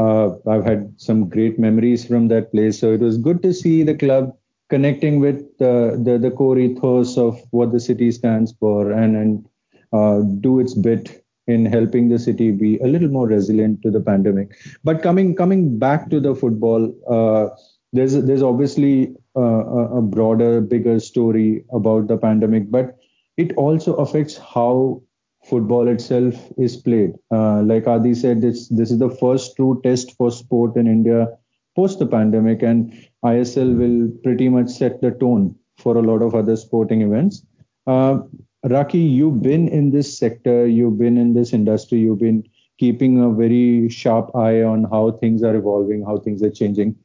Uh, 0.00 0.36
I've 0.52 0.64
had 0.68 0.80
some 1.02 1.20
great 1.34 1.58
memories 1.58 2.02
from 2.08 2.28
that 2.28 2.50
place. 2.52 2.78
So 2.78 2.92
it 2.92 3.00
was 3.00 3.16
good 3.26 3.38
to 3.44 3.52
see 3.54 3.82
the 3.82 3.94
club 3.94 4.36
connecting 4.68 5.20
with 5.20 5.40
uh, 5.60 5.96
the 6.06 6.18
the 6.20 6.30
core 6.30 6.58
ethos 6.58 7.16
of 7.16 7.38
what 7.50 7.72
the 7.72 7.80
city 7.80 8.10
stands 8.10 8.52
for 8.58 8.90
and 8.92 9.16
and 9.16 9.48
uh, 9.92 10.20
do 10.40 10.58
its 10.60 10.74
bit 10.74 11.24
in 11.46 11.64
helping 11.64 12.08
the 12.08 12.18
city 12.18 12.50
be 12.50 12.76
a 12.78 12.86
little 12.86 13.08
more 13.08 13.28
resilient 13.28 13.80
to 13.82 13.90
the 13.90 14.00
pandemic. 14.00 14.56
But 14.82 15.02
coming 15.02 15.34
coming 15.34 15.78
back 15.78 16.10
to 16.10 16.20
the 16.20 16.34
football, 16.34 16.92
uh, 17.08 17.54
there's 17.92 18.14
there's 18.14 18.42
obviously 18.42 19.14
uh, 19.36 19.98
a 19.98 20.02
broader, 20.02 20.60
bigger 20.60 20.98
story 20.98 21.64
about 21.72 22.08
the 22.08 22.16
pandemic, 22.16 22.70
but 22.70 22.96
it 23.36 23.52
also 23.56 23.94
affects 23.94 24.36
how 24.36 25.02
football 25.44 25.86
itself 25.86 26.34
is 26.58 26.76
played. 26.76 27.12
Uh, 27.30 27.62
like 27.62 27.86
Adi 27.86 28.14
said, 28.14 28.40
this 28.40 28.68
this 28.68 28.90
is 28.90 28.98
the 28.98 29.10
first 29.10 29.54
true 29.56 29.80
test 29.84 30.16
for 30.16 30.30
sport 30.30 30.76
in 30.76 30.86
India 30.86 31.28
post 31.76 31.98
the 31.98 32.06
pandemic, 32.06 32.62
and 32.62 32.92
ISL 33.32 33.76
will 33.76 34.10
pretty 34.22 34.48
much 34.48 34.68
set 34.70 35.00
the 35.00 35.10
tone 35.10 35.54
for 35.78 35.96
a 35.96 36.02
lot 36.02 36.22
of 36.22 36.34
other 36.34 36.56
sporting 36.56 37.02
events. 37.02 37.44
Uh, 37.86 38.18
Raki, 38.64 38.98
you've 38.98 39.42
been 39.42 39.68
in 39.68 39.90
this 39.90 40.18
sector, 40.18 40.66
you've 40.66 40.98
been 40.98 41.16
in 41.16 41.34
this 41.34 41.52
industry, 41.52 41.98
you've 41.98 42.18
been 42.18 42.42
keeping 42.78 43.22
a 43.22 43.30
very 43.30 43.88
sharp 43.88 44.34
eye 44.34 44.62
on 44.62 44.84
how 44.84 45.12
things 45.12 45.42
are 45.42 45.54
evolving, 45.54 46.04
how 46.04 46.18
things 46.18 46.42
are 46.42 46.50
changing. 46.50 46.96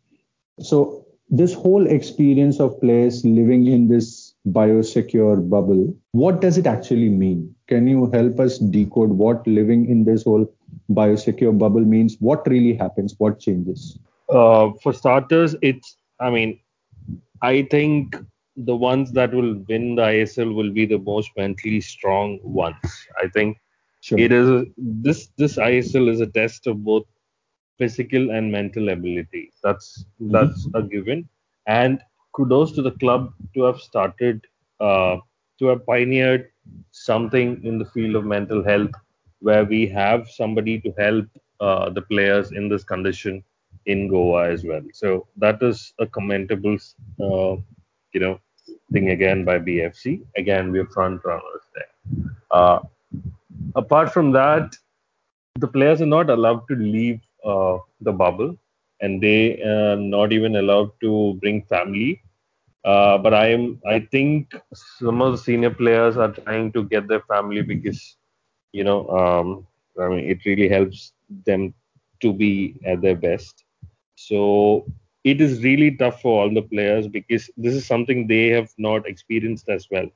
So, 0.59 1.05
this 1.29 1.53
whole 1.53 1.87
experience 1.87 2.59
of 2.59 2.79
players 2.81 3.23
living 3.23 3.67
in 3.67 3.87
this 3.87 4.33
biosecure 4.49 5.49
bubble, 5.49 5.95
what 6.11 6.41
does 6.41 6.57
it 6.57 6.67
actually 6.67 7.07
mean? 7.07 7.55
Can 7.67 7.87
you 7.87 8.09
help 8.11 8.39
us 8.39 8.57
decode 8.57 9.11
what 9.11 9.47
living 9.47 9.89
in 9.89 10.03
this 10.03 10.23
whole 10.23 10.53
biosecure 10.89 11.57
bubble 11.57 11.85
means? 11.85 12.17
What 12.19 12.45
really 12.47 12.73
happens? 12.73 13.15
What 13.17 13.39
changes? 13.39 13.97
Uh, 14.29 14.71
for 14.83 14.91
starters, 14.91 15.55
it's, 15.61 15.95
I 16.21 16.29
mean, 16.29 16.59
I 17.41 17.63
think 17.63 18.15
the 18.55 18.75
ones 18.75 19.11
that 19.13 19.33
will 19.33 19.55
win 19.67 19.95
the 19.95 20.03
ISL 20.03 20.53
will 20.53 20.71
be 20.71 20.85
the 20.85 20.99
most 20.99 21.31
mentally 21.35 21.81
strong 21.81 22.39
ones. 22.43 23.07
I 23.21 23.27
think 23.29 23.57
sure. 24.01 24.19
it 24.19 24.31
is 24.31 24.47
a, 24.47 24.65
this 24.77 25.29
this 25.37 25.55
ISL 25.55 26.09
is 26.09 26.21
a 26.21 26.27
test 26.27 26.67
of 26.67 26.83
both 26.83 27.05
physical 27.77 28.29
and 28.31 28.51
mental 28.51 28.89
ability. 28.89 29.51
That's 29.63 30.05
mm-hmm. 30.21 30.31
that's 30.31 30.67
a 30.75 30.83
given. 30.83 31.27
And 31.65 32.01
kudos 32.33 32.73
to 32.73 32.81
the 32.81 32.91
club 32.91 33.33
to 33.55 33.63
have 33.63 33.79
started 33.79 34.45
uh, 34.79 35.17
to 35.59 35.65
have 35.67 35.85
pioneered 35.85 36.49
something 36.91 37.63
in 37.63 37.79
the 37.79 37.85
field 37.85 38.15
of 38.15 38.25
mental 38.25 38.63
health 38.63 38.91
where 39.39 39.65
we 39.65 39.87
have 39.87 40.29
somebody 40.29 40.79
to 40.81 40.93
help 40.97 41.25
uh, 41.59 41.89
the 41.89 42.01
players 42.01 42.51
in 42.51 42.69
this 42.69 42.83
condition 42.83 43.43
in 43.85 44.07
Goa 44.07 44.50
as 44.50 44.63
well. 44.63 44.81
So 44.93 45.27
that 45.38 45.61
is 45.61 45.93
a 46.00 46.05
commendable 46.05 46.77
uh, 47.19 47.55
you 48.13 48.19
know, 48.19 48.39
thing 48.91 49.09
again 49.09 49.45
by 49.45 49.59
BFC. 49.59 50.21
Again, 50.38 50.71
we're 50.71 50.88
front 50.88 51.23
runners 51.23 51.63
there. 51.73 52.25
Uh, 52.51 52.79
apart 53.75 54.11
from 54.11 54.31
that, 54.33 54.75
the 55.59 55.67
players 55.67 56.01
are 56.01 56.13
not 56.17 56.29
allowed 56.29 56.67
to 56.69 56.75
leave 56.75 57.19
uh, 57.45 57.77
the 58.01 58.11
bubble, 58.11 58.57
and 59.01 59.21
they 59.21 59.61
are 59.61 59.95
not 59.95 60.31
even 60.31 60.55
allowed 60.57 60.91
to 61.01 61.38
bring 61.41 61.63
family. 61.63 62.21
Uh, 62.83 63.17
but 63.17 63.33
I 63.33 63.47
am, 63.47 63.79
I 63.88 64.00
think 64.00 64.53
some 64.73 65.21
of 65.21 65.33
the 65.33 65.38
senior 65.38 65.69
players 65.69 66.17
are 66.17 66.31
trying 66.31 66.71
to 66.73 66.83
get 66.83 67.07
their 67.07 67.21
family 67.21 67.61
because, 67.61 68.17
you 68.71 68.83
know, 68.83 69.07
um, 69.09 69.67
I 70.00 70.07
mean, 70.09 70.29
it 70.29 70.45
really 70.45 70.67
helps 70.67 71.13
them 71.45 71.73
to 72.21 72.33
be 72.33 72.75
at 72.85 73.01
their 73.01 73.15
best. 73.15 73.63
So 74.31 74.85
it 75.25 75.41
is 75.41 75.63
really 75.63 75.95
tough 75.97 76.21
for 76.21 76.43
all 76.43 76.53
the 76.53 76.61
players 76.61 77.07
because 77.07 77.50
this 77.57 77.73
is 77.73 77.85
something 77.85 78.27
they 78.27 78.47
have 78.50 78.71
not 78.77 79.07
experienced 79.07 79.69
as 79.69 79.88
well. 79.91 80.07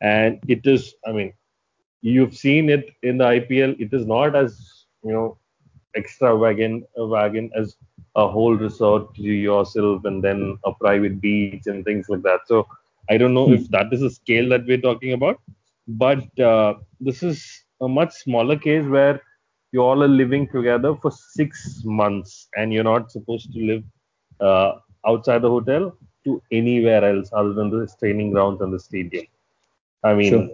And 0.00 0.38
it 0.48 0.66
is, 0.66 0.94
I 1.06 1.12
mean, 1.12 1.32
you've 2.00 2.36
seen 2.36 2.70
it 2.70 2.90
in 3.02 3.18
the 3.18 3.24
IPL. 3.24 3.80
It 3.80 3.92
is 3.92 4.06
not 4.06 4.36
as 4.36 4.86
you 5.02 5.12
know 5.12 5.38
extravagant 5.96 6.84
wagon 6.96 7.10
wagon 7.10 7.50
as 7.56 7.76
a 8.16 8.28
whole 8.28 8.54
resort 8.54 9.14
to 9.16 9.22
yourself 9.22 10.04
and 10.04 10.22
then 10.22 10.58
a 10.64 10.72
private 10.72 11.20
beach 11.20 11.66
and 11.66 11.84
things 11.84 12.08
like 12.08 12.22
that. 12.22 12.40
So 12.46 12.66
I 13.10 13.18
don't 13.18 13.34
know 13.34 13.50
if 13.52 13.68
that 13.70 13.92
is 13.92 14.02
a 14.02 14.10
scale 14.10 14.48
that 14.50 14.66
we're 14.66 14.80
talking 14.80 15.12
about, 15.12 15.40
but 15.88 16.38
uh, 16.38 16.74
this 17.00 17.22
is 17.22 17.64
a 17.80 17.88
much 17.88 18.12
smaller 18.12 18.56
case 18.56 18.86
where 18.86 19.20
you 19.74 19.82
all 19.82 20.02
are 20.04 20.14
living 20.22 20.46
together 20.56 20.94
for 21.02 21.10
six 21.10 21.82
months 21.84 22.48
and 22.56 22.72
you're 22.72 22.90
not 22.92 23.10
supposed 23.10 23.52
to 23.52 23.60
live 23.70 23.84
uh, 24.40 24.72
outside 25.04 25.42
the 25.42 25.50
hotel 25.56 25.96
to 26.24 26.40
anywhere 26.52 27.04
else 27.04 27.30
other 27.32 27.52
than 27.52 27.70
the 27.70 27.88
training 27.98 28.30
grounds 28.30 28.60
and 28.60 28.72
the 28.72 28.78
stadium. 28.78 29.26
I 30.04 30.14
mean, 30.14 30.30
sure. 30.30 30.48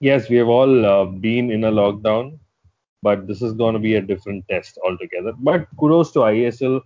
yes, 0.00 0.30
we 0.30 0.36
have 0.36 0.48
all 0.48 0.86
uh, 0.86 1.04
been 1.04 1.50
in 1.50 1.64
a 1.64 1.70
lockdown, 1.70 2.38
but 3.02 3.26
this 3.26 3.42
is 3.42 3.52
going 3.52 3.74
to 3.74 3.80
be 3.80 3.96
a 3.96 4.00
different 4.00 4.48
test 4.48 4.78
altogether. 4.84 5.32
But 5.38 5.68
kudos 5.78 6.12
to 6.12 6.20
ISL. 6.20 6.80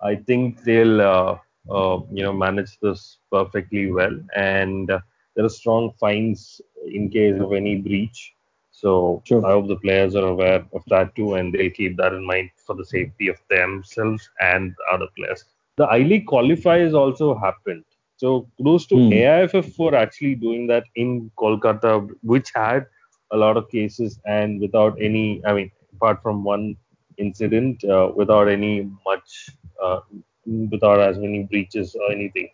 I 0.00 0.16
think 0.16 0.62
they'll 0.62 1.00
uh, 1.00 1.38
uh, 1.70 2.00
you 2.12 2.22
know 2.22 2.32
manage 2.32 2.78
this 2.80 3.18
perfectly 3.32 3.90
well, 3.90 4.16
and 4.36 4.90
uh, 4.90 5.00
there 5.34 5.44
are 5.44 5.56
strong 5.60 5.92
fines 5.98 6.60
in 6.86 7.10
case 7.10 7.40
of 7.40 7.52
any 7.52 7.76
breach. 7.76 8.34
So 8.74 9.22
sure. 9.24 9.46
I 9.46 9.52
hope 9.52 9.68
the 9.68 9.76
players 9.76 10.16
are 10.16 10.26
aware 10.26 10.66
of 10.72 10.82
that 10.88 11.14
too, 11.14 11.34
and 11.34 11.54
they 11.54 11.70
keep 11.70 11.96
that 11.96 12.12
in 12.12 12.26
mind 12.26 12.50
for 12.66 12.74
the 12.74 12.84
safety 12.84 13.28
of 13.28 13.36
themselves 13.48 14.28
and 14.40 14.74
other 14.92 15.06
players. 15.16 15.44
The 15.76 15.84
I 15.84 15.98
League 15.98 16.26
qualifiers 16.26 16.92
also 16.92 17.36
happened. 17.36 17.84
So 18.16 18.48
close 18.60 18.86
to 18.86 18.96
hmm. 18.96 19.12
AIFF 19.12 19.74
for 19.74 19.94
actually 19.94 20.34
doing 20.34 20.66
that 20.68 20.84
in 20.96 21.30
Kolkata, 21.38 22.08
which 22.22 22.50
had 22.54 22.86
a 23.30 23.36
lot 23.36 23.56
of 23.56 23.70
cases 23.70 24.18
and 24.26 24.60
without 24.60 25.00
any, 25.00 25.40
I 25.46 25.52
mean, 25.54 25.70
apart 25.94 26.20
from 26.20 26.42
one 26.42 26.76
incident, 27.16 27.84
uh, 27.84 28.10
without 28.14 28.48
any 28.48 28.90
much, 29.06 29.50
uh, 29.82 30.00
without 30.46 31.00
as 31.00 31.16
many 31.16 31.44
breaches 31.44 31.94
or 31.94 32.10
anything. 32.10 32.50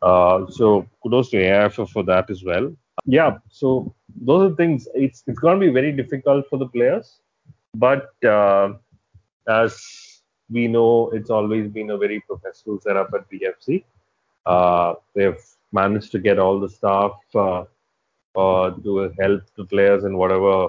Uh, 0.00 0.46
so 0.50 0.88
kudos 1.02 1.28
to 1.30 1.36
AIFF 1.36 1.90
for 1.90 2.04
that 2.04 2.30
as 2.30 2.42
well 2.42 2.74
yeah, 3.04 3.38
so 3.50 3.94
those 4.20 4.50
are 4.50 4.54
things. 4.56 4.88
It's 4.94 5.22
it's 5.26 5.38
going 5.38 5.60
to 5.60 5.66
be 5.66 5.72
very 5.72 5.92
difficult 5.92 6.48
for 6.48 6.58
the 6.58 6.66
players, 6.66 7.20
but 7.74 8.10
uh, 8.24 8.74
as 9.48 10.22
we 10.50 10.68
know, 10.68 11.10
it's 11.10 11.30
always 11.30 11.68
been 11.70 11.90
a 11.90 11.98
very 11.98 12.20
professional 12.20 12.80
setup 12.80 13.12
at 13.14 13.30
BFC. 13.30 13.84
Uh, 14.46 14.94
they've 15.14 15.44
managed 15.72 16.10
to 16.12 16.18
get 16.18 16.38
all 16.38 16.58
the 16.58 16.68
staff 16.68 17.12
uh, 17.34 17.64
uh, 18.36 18.70
to 18.70 19.12
help 19.18 19.42
the 19.56 19.64
players 19.64 20.04
in 20.04 20.16
whatever 20.16 20.68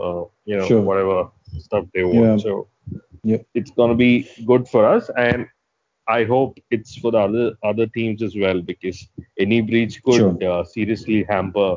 uh, 0.00 0.24
you 0.44 0.56
know 0.56 0.66
sure. 0.66 0.80
whatever 0.80 1.30
stuff 1.58 1.84
they 1.94 2.04
want. 2.04 2.16
Yeah. 2.16 2.36
So 2.36 2.68
yeah. 3.22 3.38
it's 3.54 3.70
going 3.70 3.90
to 3.90 3.96
be 3.96 4.28
good 4.46 4.68
for 4.68 4.84
us, 4.84 5.10
and 5.16 5.46
I 6.08 6.24
hope 6.24 6.58
it's 6.70 6.96
for 6.96 7.12
the 7.12 7.18
other 7.18 7.52
other 7.62 7.86
teams 7.86 8.22
as 8.22 8.34
well 8.36 8.60
because 8.60 9.06
any 9.38 9.60
breach 9.60 10.02
could 10.02 10.14
sure. 10.14 10.50
uh, 10.50 10.64
seriously 10.64 11.24
hamper 11.28 11.76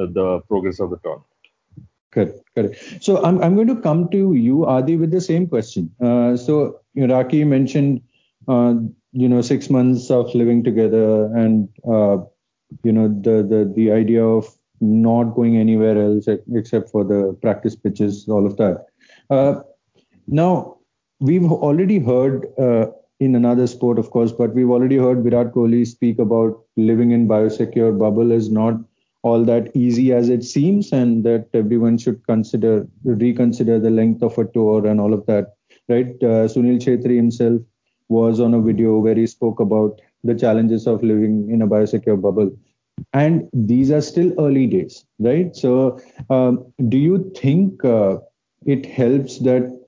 uh, 0.00 0.06
the 0.06 0.40
progress 0.48 0.80
of 0.80 0.90
the 0.90 0.98
tournament. 0.98 1.26
Correct, 2.10 2.40
correct. 2.54 3.02
So 3.02 3.22
I'm 3.24 3.42
I'm 3.42 3.54
going 3.54 3.68
to 3.68 3.80
come 3.80 4.08
to 4.10 4.34
you, 4.34 4.66
Adi, 4.66 4.96
with 4.96 5.10
the 5.10 5.20
same 5.20 5.46
question. 5.46 5.90
Uh, 6.00 6.36
so 6.36 6.80
Raki 6.96 7.44
mentioned, 7.44 8.02
uh, 8.48 8.74
you 9.12 9.28
know, 9.28 9.40
six 9.40 9.70
months 9.70 10.10
of 10.10 10.34
living 10.34 10.62
together, 10.62 11.34
and 11.34 11.68
uh, 11.88 12.18
you 12.82 12.92
know 12.92 13.08
the 13.08 13.42
the 13.42 13.72
the 13.74 13.92
idea 13.92 14.24
of 14.24 14.46
not 14.80 15.34
going 15.36 15.56
anywhere 15.56 15.96
else 15.96 16.26
except 16.54 16.90
for 16.90 17.04
the 17.04 17.38
practice 17.40 17.76
pitches, 17.76 18.28
all 18.28 18.44
of 18.44 18.56
that. 18.56 18.86
Uh, 19.30 19.60
now 20.26 20.78
we've 21.20 21.50
already 21.50 21.98
heard 21.98 22.46
in 23.22 23.36
another 23.36 23.66
sport, 23.66 23.98
of 23.98 24.10
course, 24.10 24.32
but 24.32 24.52
we've 24.54 24.70
already 24.70 24.96
heard 24.96 25.22
Virat 25.22 25.52
Kohli 25.52 25.86
speak 25.86 26.18
about 26.18 26.60
living 26.76 27.12
in 27.12 27.28
biosecure 27.28 27.96
bubble 27.96 28.32
is 28.32 28.50
not 28.50 28.80
all 29.22 29.44
that 29.44 29.70
easy 29.76 30.12
as 30.12 30.28
it 30.28 30.42
seems, 30.42 30.92
and 30.92 31.22
that 31.24 31.46
everyone 31.54 31.98
should 31.98 32.26
consider 32.26 32.86
reconsider 33.04 33.78
the 33.78 33.90
length 33.90 34.22
of 34.22 34.36
a 34.38 34.44
tour 34.46 34.84
and 34.86 35.00
all 35.00 35.14
of 35.14 35.24
that. 35.26 35.54
Right? 35.88 36.08
Uh, 36.30 36.48
Sunil 36.54 36.80
Chhetri 36.80 37.16
himself 37.16 37.62
was 38.08 38.40
on 38.40 38.54
a 38.54 38.60
video 38.60 38.98
where 38.98 39.14
he 39.14 39.26
spoke 39.26 39.60
about 39.60 40.00
the 40.24 40.34
challenges 40.34 40.86
of 40.86 41.02
living 41.02 41.48
in 41.50 41.62
a 41.62 41.66
biosecure 41.68 42.20
bubble. 42.20 42.50
And 43.12 43.48
these 43.52 43.90
are 43.90 44.00
still 44.00 44.34
early 44.38 44.66
days, 44.66 45.04
right? 45.18 45.54
So, 45.54 46.00
um, 46.28 46.72
do 46.88 46.98
you 46.98 47.32
think 47.36 47.84
uh, 47.84 48.18
it 48.66 48.84
helps 48.86 49.38
that 49.40 49.81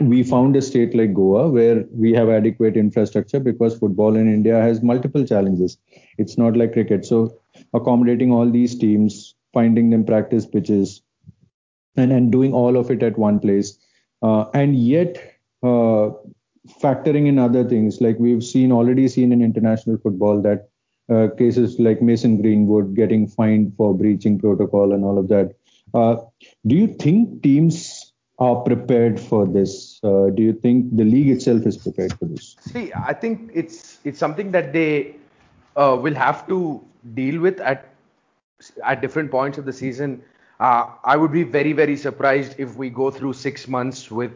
we 0.00 0.22
found 0.22 0.56
a 0.56 0.62
state 0.62 0.94
like 0.94 1.14
Goa 1.14 1.48
where 1.48 1.84
we 1.90 2.12
have 2.12 2.28
adequate 2.28 2.76
infrastructure 2.76 3.40
because 3.40 3.78
football 3.78 4.16
in 4.16 4.32
India 4.32 4.60
has 4.60 4.82
multiple 4.82 5.26
challenges. 5.26 5.78
It's 6.18 6.36
not 6.36 6.56
like 6.56 6.72
cricket. 6.72 7.04
So 7.06 7.40
accommodating 7.72 8.30
all 8.32 8.50
these 8.50 8.78
teams, 8.78 9.34
finding 9.54 9.90
them 9.90 10.04
practice 10.04 10.46
pitches, 10.46 11.02
and, 11.96 12.12
and 12.12 12.30
doing 12.30 12.52
all 12.52 12.76
of 12.76 12.90
it 12.90 13.02
at 13.02 13.18
one 13.18 13.40
place. 13.40 13.78
Uh, 14.22 14.46
and 14.52 14.76
yet, 14.76 15.16
uh, 15.62 16.10
factoring 16.82 17.26
in 17.26 17.38
other 17.38 17.66
things 17.66 18.00
like 18.00 18.18
we've 18.18 18.44
seen 18.44 18.72
already 18.72 19.08
seen 19.08 19.32
in 19.32 19.40
international 19.40 19.96
football 19.98 20.42
that 20.42 20.68
uh, 21.08 21.28
cases 21.38 21.78
like 21.78 22.02
Mason 22.02 22.42
Greenwood 22.42 22.94
getting 22.94 23.28
fined 23.28 23.72
for 23.76 23.94
breaching 23.94 24.38
protocol 24.38 24.92
and 24.92 25.04
all 25.04 25.18
of 25.18 25.28
that. 25.28 25.54
Uh, 25.94 26.16
do 26.66 26.74
you 26.74 26.88
think 26.88 27.42
teams 27.42 27.95
are 28.38 28.56
prepared 28.56 29.18
for 29.18 29.46
this? 29.46 29.98
Uh, 30.02 30.30
do 30.30 30.42
you 30.42 30.52
think 30.52 30.96
the 30.96 31.04
league 31.04 31.28
itself 31.28 31.66
is 31.66 31.76
prepared 31.76 32.12
for 32.18 32.26
this? 32.26 32.56
See, 32.60 32.92
I 32.92 33.12
think 33.12 33.50
it's 33.54 33.98
it's 34.04 34.18
something 34.18 34.52
that 34.52 34.72
they 34.72 35.16
uh, 35.76 35.98
will 36.00 36.14
have 36.14 36.46
to 36.48 36.84
deal 37.14 37.40
with 37.40 37.60
at 37.60 37.88
at 38.84 39.00
different 39.00 39.30
points 39.30 39.58
of 39.58 39.64
the 39.64 39.72
season. 39.72 40.22
Uh, 40.60 40.86
I 41.04 41.16
would 41.16 41.32
be 41.32 41.42
very 41.42 41.72
very 41.72 41.96
surprised 41.96 42.54
if 42.58 42.76
we 42.76 42.90
go 42.90 43.10
through 43.10 43.32
six 43.34 43.68
months 43.68 44.10
with 44.10 44.32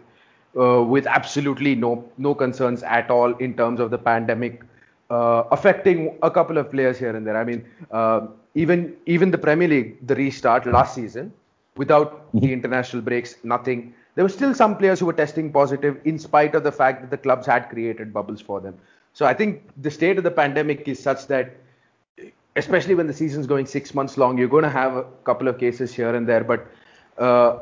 uh, 0.59 0.83
with 0.83 1.07
absolutely 1.07 1.75
no 1.75 2.05
no 2.19 2.35
concerns 2.35 2.83
at 2.83 3.11
all 3.11 3.35
in 3.37 3.55
terms 3.55 3.81
of 3.81 3.91
the 3.91 3.99
pandemic 3.99 4.63
uh, 5.11 5.45
affecting 5.51 6.17
a 6.23 6.31
couple 6.31 6.57
of 6.57 6.71
players 6.71 6.99
here 6.99 7.15
and 7.15 7.27
there. 7.27 7.37
I 7.37 7.45
mean, 7.45 7.65
uh, 7.91 8.29
even 8.55 8.97
even 9.07 9.31
the 9.31 9.39
Premier 9.39 9.69
League, 9.69 10.07
the 10.07 10.15
restart 10.15 10.67
last 10.67 10.95
season, 10.95 11.33
without 11.81 12.31
the 12.35 12.53
international 12.53 13.03
breaks, 13.03 13.37
nothing. 13.43 13.95
There 14.15 14.25
were 14.25 14.35
still 14.39 14.55
some 14.55 14.77
players 14.77 15.01
who 15.01 15.07
were 15.07 15.19
testing 15.25 15.51
positive, 15.51 15.99
in 16.05 16.19
spite 16.19 16.55
of 16.55 16.63
the 16.63 16.73
fact 16.81 17.01
that 17.01 17.11
the 17.11 17.17
clubs 17.27 17.47
had 17.47 17.71
created 17.71 18.13
bubbles 18.13 18.43
for 18.49 18.61
them. 18.61 18.75
So 19.15 19.25
I 19.25 19.35
think 19.35 19.63
the 19.87 19.91
state 19.91 20.19
of 20.19 20.25
the 20.25 20.31
pandemic 20.31 20.87
is 20.87 21.03
such 21.03 21.27
that, 21.29 21.57
especially 22.57 22.95
when 22.95 23.07
the 23.07 23.15
season's 23.15 23.47
going 23.47 23.67
six 23.67 23.95
months 23.95 24.19
long, 24.19 24.37
you're 24.37 24.55
going 24.57 24.69
to 24.73 24.77
have 24.83 24.97
a 24.97 25.05
couple 25.25 25.49
of 25.49 25.59
cases 25.59 25.95
here 25.95 26.15
and 26.15 26.29
there. 26.29 26.45
But 26.45 26.67
uh, 27.17 27.61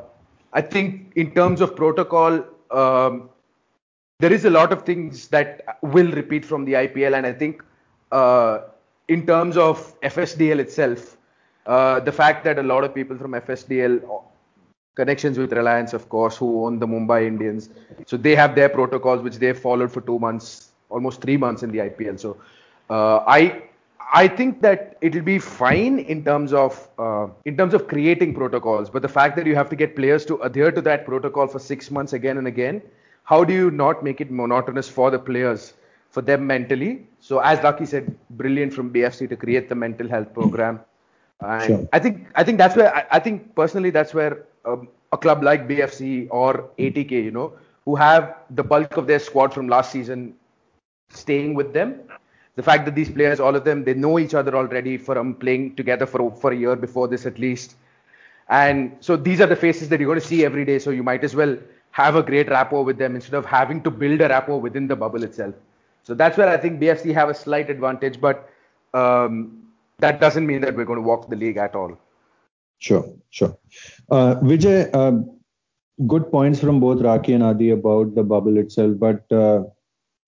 I 0.53 0.63
think 0.63 1.13
in 1.15 1.31
terms 1.33 1.61
of 1.61 1.77
protocol, 1.77 2.45
um, 2.71 3.31
there 4.19 4.33
is 4.33 4.45
a 4.45 4.51
lot 4.51 4.73
of 4.73 4.83
things 4.83 5.29
that 5.29 5.79
will 5.83 6.11
repeat 6.11 6.45
from 6.45 6.65
the 6.65 6.73
IPL, 6.73 7.17
and 7.17 7.25
I 7.25 7.33
think 7.33 7.63
uh, 8.11 8.63
in 9.07 9.27
terms 9.27 9.57
of 9.57 9.79
FSDL 10.01 10.59
itself, 10.59 11.18
uh, 11.69 12.01
the 12.01 12.13
fact 12.13 12.45
that 12.45 12.59
a 12.59 12.63
lot 12.63 12.83
of 12.85 12.95
people 12.95 13.17
from 13.17 13.33
FSDL 13.33 14.03
uh, 14.05 14.23
connections 14.97 15.39
with 15.39 15.53
Reliance, 15.53 15.93
of 15.93 16.09
course, 16.09 16.37
who 16.37 16.65
own 16.65 16.79
the 16.79 16.87
Mumbai 16.87 17.27
Indians, 17.27 17.71
so 18.07 18.17
they 18.17 18.35
have 18.35 18.55
their 18.55 18.69
protocols 18.69 19.23
which 19.23 19.37
they've 19.37 19.59
followed 19.59 19.93
for 19.93 20.01
two 20.01 20.19
months, 20.19 20.71
almost 20.89 21.21
three 21.21 21.37
months 21.37 21.63
in 21.63 21.71
the 21.71 21.79
IPL. 21.79 22.19
So 22.19 22.39
uh, 22.91 23.19
I 23.27 23.63
I 24.13 24.27
think 24.27 24.63
that 24.63 24.97
it'll 25.03 25.23
be 25.23 25.39
fine 25.39 25.99
in 25.99 26.25
terms 26.25 26.55
of 26.55 26.89
uh, 26.99 27.29
in 27.45 27.57
terms 27.59 27.75
of 27.75 27.87
creating 27.87 28.35
protocols, 28.35 28.89
but 28.89 29.03
the 29.03 29.09
fact 29.09 29.37
that 29.37 29.47
you 29.47 29.55
have 29.55 29.69
to 29.69 29.77
get 29.77 29.95
players 29.95 30.25
to 30.27 30.37
adhere 30.43 30.73
to 30.73 30.81
that 30.83 31.05
protocol 31.05 31.47
for 31.47 31.59
six 31.59 31.91
months 31.91 32.15
again 32.15 32.39
and 32.39 32.47
again, 32.47 32.81
how 33.25 33.45
do 33.45 33.53
you 33.53 33.71
not 33.71 34.03
make 34.03 34.23
it 34.23 34.31
monotonous 34.31 34.89
for 34.89 35.11
the 35.11 35.19
players, 35.19 35.75
for 36.09 36.23
them 36.23 36.47
mentally? 36.47 37.07
So 37.21 37.41
as 37.41 37.63
Lucky 37.63 37.85
said, 37.85 38.17
brilliant 38.31 38.73
from 38.73 38.91
BFC 38.91 39.29
to 39.29 39.37
create 39.37 39.69
the 39.69 39.75
mental 39.75 40.09
health 40.09 40.33
program. 40.33 40.81
Sure. 41.59 41.87
I 41.93 41.99
think 41.99 42.27
I 42.35 42.45
think 42.45 42.59
that's 42.59 42.77
where 42.77 42.95
I, 42.95 43.07
I 43.13 43.19
think 43.21 43.55
personally 43.55 43.91
that's 43.91 44.15
where 44.15 44.45
um, 44.65 44.89
a 45.13 45.17
club 45.17 45.43
like 45.43 45.69
BFC 45.69 46.29
or 46.31 46.71
ATK, 46.79 47.11
you 47.13 47.31
know, 47.31 47.53
who 47.85 47.97
have 47.97 48.37
the 48.51 48.65
bulk 48.65 48.97
of 48.97 49.07
their 49.07 49.19
squad 49.19 49.53
from 49.55 49.69
last 49.69 49.93
season 49.93 50.35
staying 51.11 51.55
with 51.55 51.73
them. 51.73 52.01
The 52.57 52.63
fact 52.63 52.85
that 52.87 52.95
these 52.95 53.11
players, 53.11 53.41
all 53.41 53.55
of 53.55 53.65
them, 53.65 53.85
they 53.85 53.95
know 53.95 54.19
each 54.19 54.35
other 54.35 54.57
already 54.57 54.97
from 54.99 55.35
playing 55.35 55.77
together 55.77 56.07
for 56.07 56.31
for 56.33 56.53
a 56.53 56.57
year 56.57 56.77
before 56.77 57.09
this 57.09 57.27
at 57.27 57.39
least. 57.39 57.77
And 58.49 58.97
so 59.01 59.17
these 59.17 59.41
are 59.41 59.47
the 59.47 59.57
faces 59.57 59.89
that 59.91 60.01
you're 60.01 60.09
going 60.09 60.21
to 60.21 60.27
see 60.27 60.45
every 60.45 60.65
day. 60.65 60.79
So 60.79 60.91
you 60.91 61.03
might 61.03 61.25
as 61.25 61.35
well 61.37 61.57
have 61.93 62.17
a 62.17 62.23
great 62.23 62.49
rapport 62.49 62.85
with 62.85 62.99
them 62.99 63.15
instead 63.15 63.35
of 63.35 63.47
having 63.47 63.83
to 63.83 63.91
build 63.91 64.21
a 64.21 64.29
rapport 64.29 64.61
within 64.61 64.87
the 64.89 64.97
bubble 64.97 65.23
itself. 65.23 65.55
So 66.03 66.15
that's 66.15 66.37
where 66.39 66.49
I 66.49 66.57
think 66.57 66.81
BFC 66.81 67.13
have 67.15 67.29
a 67.29 67.35
slight 67.35 67.71
advantage, 67.71 68.21
but 68.21 68.49
um, 68.95 69.68
that 69.99 70.21
doesn't 70.21 70.47
mean 70.47 70.61
that 70.61 70.77
we're 70.77 70.85
going 70.85 70.99
to 70.99 71.07
walk 71.07 71.29
the 71.29 71.37
league 71.37 71.57
at 71.57 71.75
all. 71.75 71.99
Sure, 72.79 73.05
sure. 73.31 73.57
Uh, 74.11 74.37
Vijay, 74.37 74.91
uh, 74.93 75.23
good 76.07 76.31
points 76.31 76.61
from 76.61 76.79
both 76.81 77.03
Raki 77.03 77.33
and 77.33 77.43
Adi 77.43 77.71
about 77.71 78.15
the 78.15 78.23
bubble 78.23 78.57
itself, 78.57 78.99
but 78.99 79.25
uh, 79.33 79.65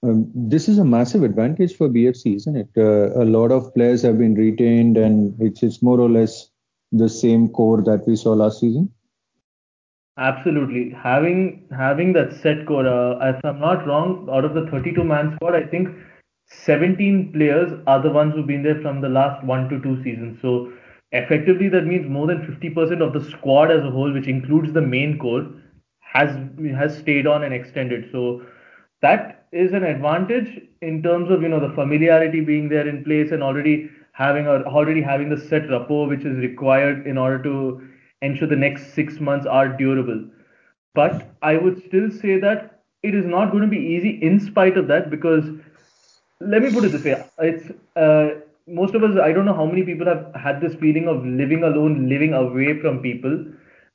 um, 0.02 0.30
this 0.34 0.68
is 0.68 0.78
a 0.78 0.84
massive 0.84 1.22
advantage 1.22 1.76
for 1.76 1.88
BFC, 1.88 2.36
isn't 2.36 2.56
it? 2.56 2.68
Uh, 2.76 3.22
a 3.22 3.24
lot 3.24 3.52
of 3.52 3.72
players 3.74 4.02
have 4.02 4.18
been 4.18 4.34
retained, 4.34 4.96
and 4.96 5.40
it's, 5.40 5.62
it's 5.62 5.82
more 5.82 6.00
or 6.00 6.08
less 6.08 6.50
the 6.90 7.08
same 7.08 7.48
core 7.48 7.82
that 7.82 8.06
we 8.06 8.16
saw 8.16 8.32
last 8.32 8.60
season. 8.60 8.90
Absolutely. 10.18 10.90
Having 10.90 11.66
having 11.70 12.12
that 12.14 12.32
set 12.42 12.66
core, 12.66 12.86
uh, 12.86 13.30
if 13.30 13.44
I'm 13.44 13.60
not 13.60 13.86
wrong, 13.86 14.28
out 14.30 14.44
of 14.44 14.54
the 14.54 14.66
32 14.66 15.02
man 15.04 15.36
squad, 15.36 15.54
I 15.54 15.62
think 15.62 15.88
17 16.50 17.32
players 17.32 17.72
are 17.86 18.02
the 18.02 18.10
ones 18.10 18.34
who've 18.34 18.46
been 18.46 18.62
there 18.62 18.80
from 18.80 19.00
the 19.00 19.08
last 19.08 19.44
one 19.44 19.68
to 19.68 19.80
two 19.80 20.02
seasons. 20.02 20.38
So 20.42 20.72
effectively, 21.12 21.68
that 21.68 21.86
means 21.86 22.08
more 22.08 22.26
than 22.26 22.40
50% 22.40 23.00
of 23.00 23.12
the 23.12 23.24
squad 23.30 23.70
as 23.70 23.84
a 23.84 23.90
whole, 23.90 24.12
which 24.12 24.26
includes 24.26 24.72
the 24.72 24.80
main 24.80 25.18
core, 25.18 25.48
has 26.00 26.36
has 26.76 26.96
stayed 26.98 27.26
on 27.26 27.44
and 27.44 27.54
extended. 27.54 28.08
So 28.10 28.42
that 29.00 29.46
is 29.52 29.72
an 29.72 29.84
advantage 29.84 30.60
in 30.82 31.02
terms 31.02 31.30
of 31.30 31.42
you 31.42 31.48
know 31.48 31.60
the 31.60 31.74
familiarity 31.74 32.40
being 32.40 32.68
there 32.68 32.88
in 32.88 33.04
place 33.04 33.30
and 33.30 33.42
already 33.42 33.90
having 34.12 34.46
a, 34.46 34.62
already 34.62 35.02
having 35.02 35.30
the 35.30 35.38
set 35.38 35.70
rapport 35.70 36.08
which 36.08 36.24
is 36.24 36.36
required 36.38 37.06
in 37.06 37.16
order 37.16 37.42
to 37.44 37.88
ensure 38.22 38.48
the 38.48 38.56
next 38.56 38.92
six 38.94 39.20
months 39.20 39.46
are 39.46 39.68
durable. 39.68 40.24
But 40.94 41.30
I 41.42 41.56
would 41.56 41.82
still 41.86 42.10
say 42.10 42.38
that 42.40 42.82
it 43.02 43.14
is 43.14 43.24
not 43.24 43.50
going 43.50 43.62
to 43.62 43.68
be 43.68 43.78
easy 43.78 44.18
in 44.20 44.40
spite 44.40 44.76
of 44.76 44.88
that 44.88 45.10
because 45.10 45.44
let 46.40 46.62
me 46.62 46.72
put 46.72 46.84
it 46.84 46.92
this 46.92 47.04
way. 47.04 47.24
It's 47.38 47.70
uh, 47.96 48.40
most 48.66 48.94
of 48.94 49.02
us 49.02 49.16
i 49.22 49.32
don't 49.32 49.46
know 49.46 49.54
how 49.54 49.66
many 49.66 49.82
people 49.82 50.06
have 50.06 50.32
had 50.34 50.60
this 50.60 50.74
feeling 50.76 51.08
of 51.08 51.24
living 51.24 51.64
alone 51.64 52.08
living 52.08 52.34
away 52.34 52.80
from 52.80 53.00
people. 53.00 53.44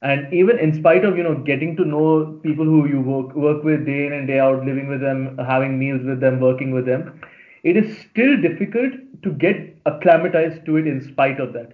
And 0.02 0.32
even 0.34 0.60
in 0.60 0.74
spite 0.74 1.06
of 1.06 1.18
you 1.18 1.24
know 1.24 1.36
getting 1.36 1.76
to 1.78 1.86
know 1.86 2.40
people 2.44 2.66
who 2.66 2.88
you 2.88 3.02
work 3.02 3.36
work 3.36 3.64
with 3.64 3.86
day 3.86 4.06
in 4.08 4.14
and 4.14 4.28
day 4.28 4.40
out 4.40 4.66
living 4.66 4.88
with 4.88 5.02
them 5.02 5.38
having 5.38 5.80
meals 5.80 6.06
with 6.06 6.20
them 6.20 6.40
working 6.40 6.72
with 6.74 6.86
them 6.86 7.22
it 7.64 7.78
is 7.78 7.98
still 8.00 8.40
difficult 8.42 8.94
to 9.24 9.32
get 9.32 9.78
acclimatized 9.86 10.66
to 10.66 10.78
it 10.78 10.86
in 10.88 11.02
spite 11.02 11.40
of 11.40 11.54
that. 11.54 11.74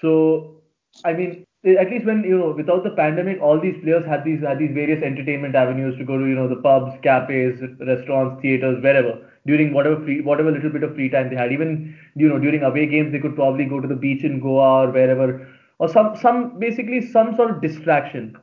So 0.00 0.56
I 1.04 1.12
mean, 1.14 1.46
at 1.64 1.90
least 1.90 2.04
when 2.04 2.24
you 2.24 2.38
know, 2.38 2.50
without 2.50 2.84
the 2.84 2.90
pandemic, 2.90 3.40
all 3.40 3.58
these 3.58 3.80
players 3.82 4.04
had 4.04 4.24
these 4.24 4.42
had 4.42 4.58
these 4.58 4.74
various 4.74 5.02
entertainment 5.02 5.54
avenues 5.54 5.96
to 5.98 6.04
go 6.04 6.18
to, 6.18 6.26
you 6.26 6.34
know, 6.34 6.48
the 6.48 6.56
pubs, 6.56 6.98
cafes, 7.02 7.62
restaurants, 7.80 8.42
theaters, 8.42 8.82
wherever 8.82 9.20
during 9.46 9.72
whatever 9.72 10.02
free, 10.04 10.20
whatever 10.20 10.50
little 10.50 10.70
bit 10.70 10.82
of 10.82 10.94
free 10.94 11.08
time 11.08 11.30
they 11.30 11.36
had. 11.36 11.52
Even 11.52 11.96
you 12.14 12.28
know, 12.28 12.38
during 12.38 12.62
away 12.62 12.86
games, 12.86 13.12
they 13.12 13.18
could 13.18 13.34
probably 13.34 13.64
go 13.64 13.80
to 13.80 13.88
the 13.88 13.94
beach 13.94 14.24
in 14.24 14.40
Goa 14.40 14.86
or 14.86 14.90
wherever, 14.90 15.48
or 15.78 15.88
some 15.88 16.16
some 16.16 16.58
basically 16.58 17.06
some 17.06 17.34
sort 17.36 17.50
of 17.50 17.60
distraction. 17.60 18.36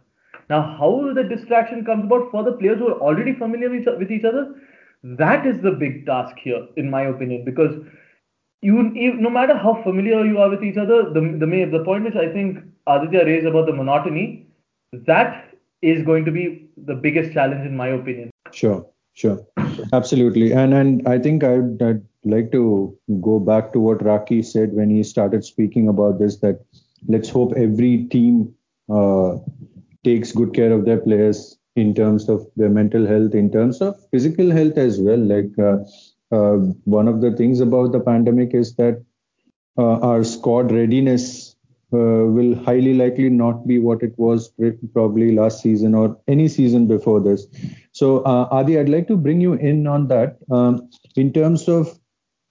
Now, 0.49 0.61
how 0.61 1.13
the 1.13 1.23
distraction 1.23 1.85
comes 1.85 2.05
about 2.05 2.31
for 2.31 2.43
the 2.43 2.53
players 2.53 2.79
who 2.79 2.87
are 2.87 2.99
already 2.99 3.33
familiar 3.33 3.69
with, 3.69 4.11
each 4.11 4.25
other, 4.25 4.55
that 5.03 5.45
is 5.45 5.61
the 5.61 5.71
big 5.71 6.07
task 6.07 6.35
here, 6.39 6.67
in 6.75 6.89
my 6.89 7.03
opinion, 7.03 7.45
because 7.45 7.75
you, 8.61 8.91
you 8.95 9.13
no 9.13 9.29
matter 9.29 9.55
how 9.55 9.81
familiar 9.83 10.25
you 10.25 10.39
are 10.39 10.49
with 10.49 10.63
each 10.63 10.77
other, 10.77 11.03
the 11.13 11.21
the 11.21 11.69
the 11.71 11.83
point 11.83 12.03
which 12.03 12.15
I 12.15 12.31
think 12.33 12.59
Aditya 12.87 13.25
raised 13.25 13.45
about 13.45 13.67
the 13.67 13.73
monotony, 13.73 14.47
that 14.93 15.53
is 15.81 16.03
going 16.03 16.25
to 16.25 16.31
be 16.31 16.67
the 16.85 16.95
biggest 16.95 17.31
challenge 17.31 17.65
in 17.65 17.77
my 17.77 17.89
opinion. 17.89 18.31
Sure, 18.51 18.85
sure, 19.13 19.45
absolutely. 19.93 20.51
And 20.53 20.73
and 20.73 21.07
I 21.07 21.19
think 21.19 21.43
I'd, 21.43 21.81
I'd 21.81 22.03
like 22.23 22.51
to 22.51 22.97
go 23.21 23.39
back 23.39 23.73
to 23.73 23.79
what 23.79 24.03
Raki 24.03 24.41
said 24.41 24.73
when 24.73 24.89
he 24.89 25.03
started 25.03 25.43
speaking 25.45 25.87
about 25.87 26.19
this. 26.19 26.37
That 26.37 26.65
let's 27.07 27.29
hope 27.29 27.53
every 27.55 28.05
team 28.05 28.53
uh, 28.89 29.37
takes 30.03 30.31
good 30.31 30.53
care 30.53 30.71
of 30.71 30.85
their 30.85 30.99
players 30.99 31.57
in 31.75 31.93
terms 31.93 32.29
of 32.29 32.45
their 32.55 32.69
mental 32.69 33.05
health, 33.05 33.33
in 33.35 33.51
terms 33.51 33.81
of 33.81 33.95
physical 34.11 34.51
health 34.51 34.77
as 34.77 34.99
well. 34.99 35.17
Like 35.17 35.57
uh, 35.59 35.77
uh, 36.35 36.57
one 36.85 37.07
of 37.07 37.21
the 37.21 37.31
things 37.31 37.59
about 37.59 37.91
the 37.91 37.99
pandemic 37.99 38.53
is 38.53 38.75
that 38.75 39.03
uh, 39.77 39.99
our 39.99 40.23
squad 40.23 40.71
readiness 40.71 41.55
uh, 41.93 41.97
will 41.97 42.55
highly 42.63 42.93
likely 42.93 43.29
not 43.29 43.65
be 43.65 43.79
what 43.79 44.03
it 44.03 44.13
was 44.17 44.51
probably 44.93 45.31
last 45.35 45.61
season 45.61 45.95
or 45.95 46.17
any 46.27 46.47
season 46.47 46.87
before 46.87 47.19
this. 47.19 47.47
So, 47.99 48.19
uh, 48.19 48.47
Adi, 48.57 48.79
I'd 48.79 48.87
like 48.87 49.07
to 49.09 49.17
bring 49.17 49.41
you 49.41 49.53
in 49.69 49.85
on 49.85 50.07
that. 50.07 50.37
Um, 50.49 50.89
in 51.17 51.33
terms 51.33 51.67
of 51.67 51.87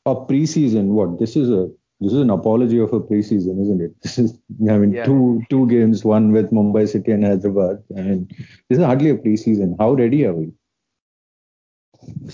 a 0.05 0.15
preseason, 0.15 0.89
what 0.97 1.19
this 1.19 1.37
is 1.37 1.49
a 1.59 1.69
this 2.01 2.13
is 2.13 2.21
an 2.21 2.31
apology 2.31 2.79
of 2.79 2.93
a 2.93 3.01
preseason, 3.01 3.61
isn't 3.63 3.81
it? 3.87 3.95
This 4.03 4.19
is, 4.25 4.35
I 4.73 4.77
mean, 4.83 4.93
Yeah. 4.93 5.07
two 5.07 5.43
two 5.53 5.67
games, 5.71 6.05
one 6.11 6.33
with 6.33 6.51
Mumbai 6.59 6.83
City 6.95 7.13
and 7.13 7.25
Hyderabad. 7.29 7.79
I 7.97 8.03
mean, 8.09 8.27
this 8.69 8.79
is 8.79 8.85
hardly 8.85 9.11
a 9.15 9.17
preseason. 9.23 9.75
How 9.85 9.89
ready 10.01 10.21
are 10.27 10.35
we? 10.41 10.49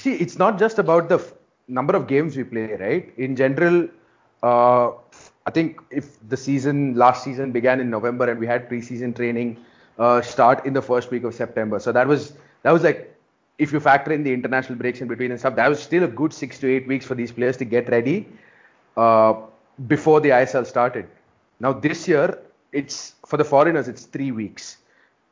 See, 0.03 0.15
it's 0.27 0.39
not 0.45 0.59
just 0.65 0.81
about 0.85 1.09
the 1.09 1.19
f- 1.21 1.33
number 1.81 1.97
of 2.01 2.09
games 2.09 2.37
we 2.37 2.45
play, 2.55 2.65
right? 2.83 3.13
In 3.29 3.37
general, 3.43 3.79
uh, 4.43 4.89
I 5.47 5.53
think 5.59 5.81
if 6.03 6.11
the 6.35 6.41
season 6.49 6.83
last 7.05 7.23
season 7.29 7.53
began 7.59 7.81
in 7.87 7.91
November 7.91 8.29
and 8.33 8.41
we 8.47 8.51
had 8.55 8.69
preseason 8.73 9.15
training 9.23 9.57
uh, 9.99 10.21
start 10.33 10.67
in 10.67 10.81
the 10.81 10.83
first 10.91 11.11
week 11.17 11.23
of 11.31 11.35
September, 11.43 11.79
so 11.87 11.93
that 12.01 12.09
was 12.15 12.33
that 12.65 12.73
was 12.73 12.83
like 12.83 13.15
if 13.59 13.73
you 13.73 13.79
factor 13.79 14.13
in 14.13 14.25
the 14.25 14.33
international 14.33 14.77
breaks 14.77 15.01
in 15.01 15.07
between 15.07 15.31
and 15.31 15.39
stuff, 15.39 15.55
that 15.55 15.69
was 15.69 15.81
still 15.81 16.03
a 16.03 16.09
good 16.09 16.33
six 16.33 16.59
to 16.59 16.75
eight 16.75 16.89
weeks 16.89 17.07
for 17.07 17.15
these 17.15 17.31
players 17.31 17.57
to 17.59 17.65
get 17.65 17.89
ready 17.89 18.27
uh, 18.97 19.35
before 19.87 20.21
the 20.21 20.31
ISL 20.31 20.67
started. 20.67 21.07
Now 21.61 21.73
this 21.73 22.09
year, 22.09 22.39
it's 22.73 23.15
for 23.27 23.37
the 23.37 23.45
foreigners, 23.45 23.87
it's 23.87 24.07
three 24.07 24.33
weeks, 24.33 24.79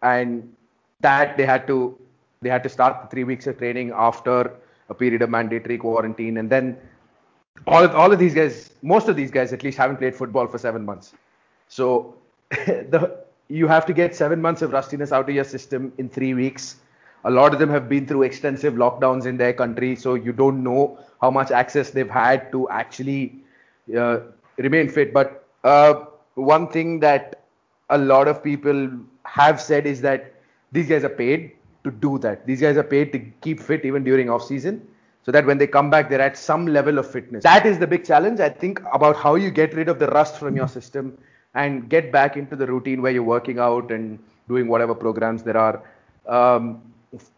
and 0.02 0.54
that 1.00 1.36
they 1.36 1.44
had 1.44 1.66
to 1.66 1.98
they 2.42 2.48
had 2.48 2.62
to 2.62 2.68
start 2.68 3.02
the 3.02 3.08
three 3.08 3.24
weeks 3.24 3.46
of 3.46 3.58
training 3.58 3.92
after 3.94 4.52
a 4.88 4.94
period 4.94 5.22
of 5.22 5.30
mandatory 5.30 5.78
quarantine, 5.78 6.36
and 6.36 6.50
then 6.50 6.76
all 7.66 7.84
of, 7.84 7.94
all 7.94 8.12
of 8.12 8.18
these 8.18 8.34
guys, 8.34 8.70
most 8.82 9.08
of 9.08 9.16
these 9.16 9.30
guys 9.30 9.52
at 9.52 9.62
least 9.62 9.78
haven't 9.78 9.96
played 9.96 10.14
football 10.14 10.46
for 10.46 10.58
seven 10.58 10.84
months. 10.84 11.12
So 11.68 12.14
the 12.50 13.22
you 13.48 13.66
have 13.66 13.84
to 13.86 13.92
get 13.92 14.14
seven 14.14 14.40
months 14.40 14.62
of 14.62 14.72
rustiness 14.72 15.12
out 15.12 15.28
of 15.28 15.34
your 15.34 15.44
system 15.44 15.92
in 15.98 16.08
three 16.08 16.34
weeks. 16.34 16.76
A 17.24 17.30
lot 17.30 17.52
of 17.52 17.58
them 17.58 17.70
have 17.70 17.88
been 17.88 18.06
through 18.06 18.22
extensive 18.22 18.74
lockdowns 18.74 19.26
in 19.26 19.36
their 19.36 19.52
country, 19.52 19.94
so 19.96 20.14
you 20.14 20.32
don't 20.32 20.62
know 20.62 20.98
how 21.20 21.30
much 21.30 21.50
access 21.50 21.90
they've 21.90 22.10
had 22.10 22.50
to 22.52 22.68
actually 22.68 23.36
uh, 23.96 24.20
remain 24.56 24.88
fit. 24.88 25.12
But 25.12 25.46
uh, 25.64 26.04
one 26.34 26.68
thing 26.68 27.00
that 27.00 27.44
a 27.90 27.98
lot 27.98 28.28
of 28.28 28.42
people 28.42 28.90
have 29.24 29.60
said 29.60 29.86
is 29.86 30.00
that 30.00 30.34
these 30.72 30.88
guys 30.88 31.04
are 31.04 31.08
paid 31.08 31.52
to 31.84 31.90
do 31.90 32.18
that. 32.18 32.46
These 32.46 32.60
guys 32.60 32.76
are 32.76 32.82
paid 32.82 33.12
to 33.12 33.18
keep 33.40 33.60
fit 33.60 33.84
even 33.84 34.02
during 34.02 34.30
off 34.30 34.44
season 34.44 34.86
so 35.24 35.30
that 35.32 35.46
when 35.46 35.58
they 35.58 35.66
come 35.66 35.90
back 35.90 36.08
they're 36.08 36.20
at 36.20 36.36
some 36.36 36.66
level 36.66 36.98
of 36.98 37.10
fitness 37.10 37.42
that 37.44 37.64
is 37.64 37.78
the 37.78 37.86
big 37.86 38.04
challenge 38.04 38.40
i 38.40 38.48
think 38.48 38.80
about 38.92 39.16
how 39.16 39.34
you 39.34 39.50
get 39.50 39.74
rid 39.74 39.88
of 39.88 39.98
the 39.98 40.06
rust 40.08 40.36
from 40.36 40.56
your 40.56 40.68
system 40.68 41.16
and 41.54 41.88
get 41.88 42.10
back 42.10 42.36
into 42.36 42.56
the 42.56 42.66
routine 42.66 43.02
where 43.02 43.12
you're 43.12 43.22
working 43.22 43.58
out 43.58 43.90
and 43.90 44.18
doing 44.48 44.68
whatever 44.68 44.94
programs 44.94 45.42
there 45.42 45.56
are 45.56 45.82
um, 46.26 46.82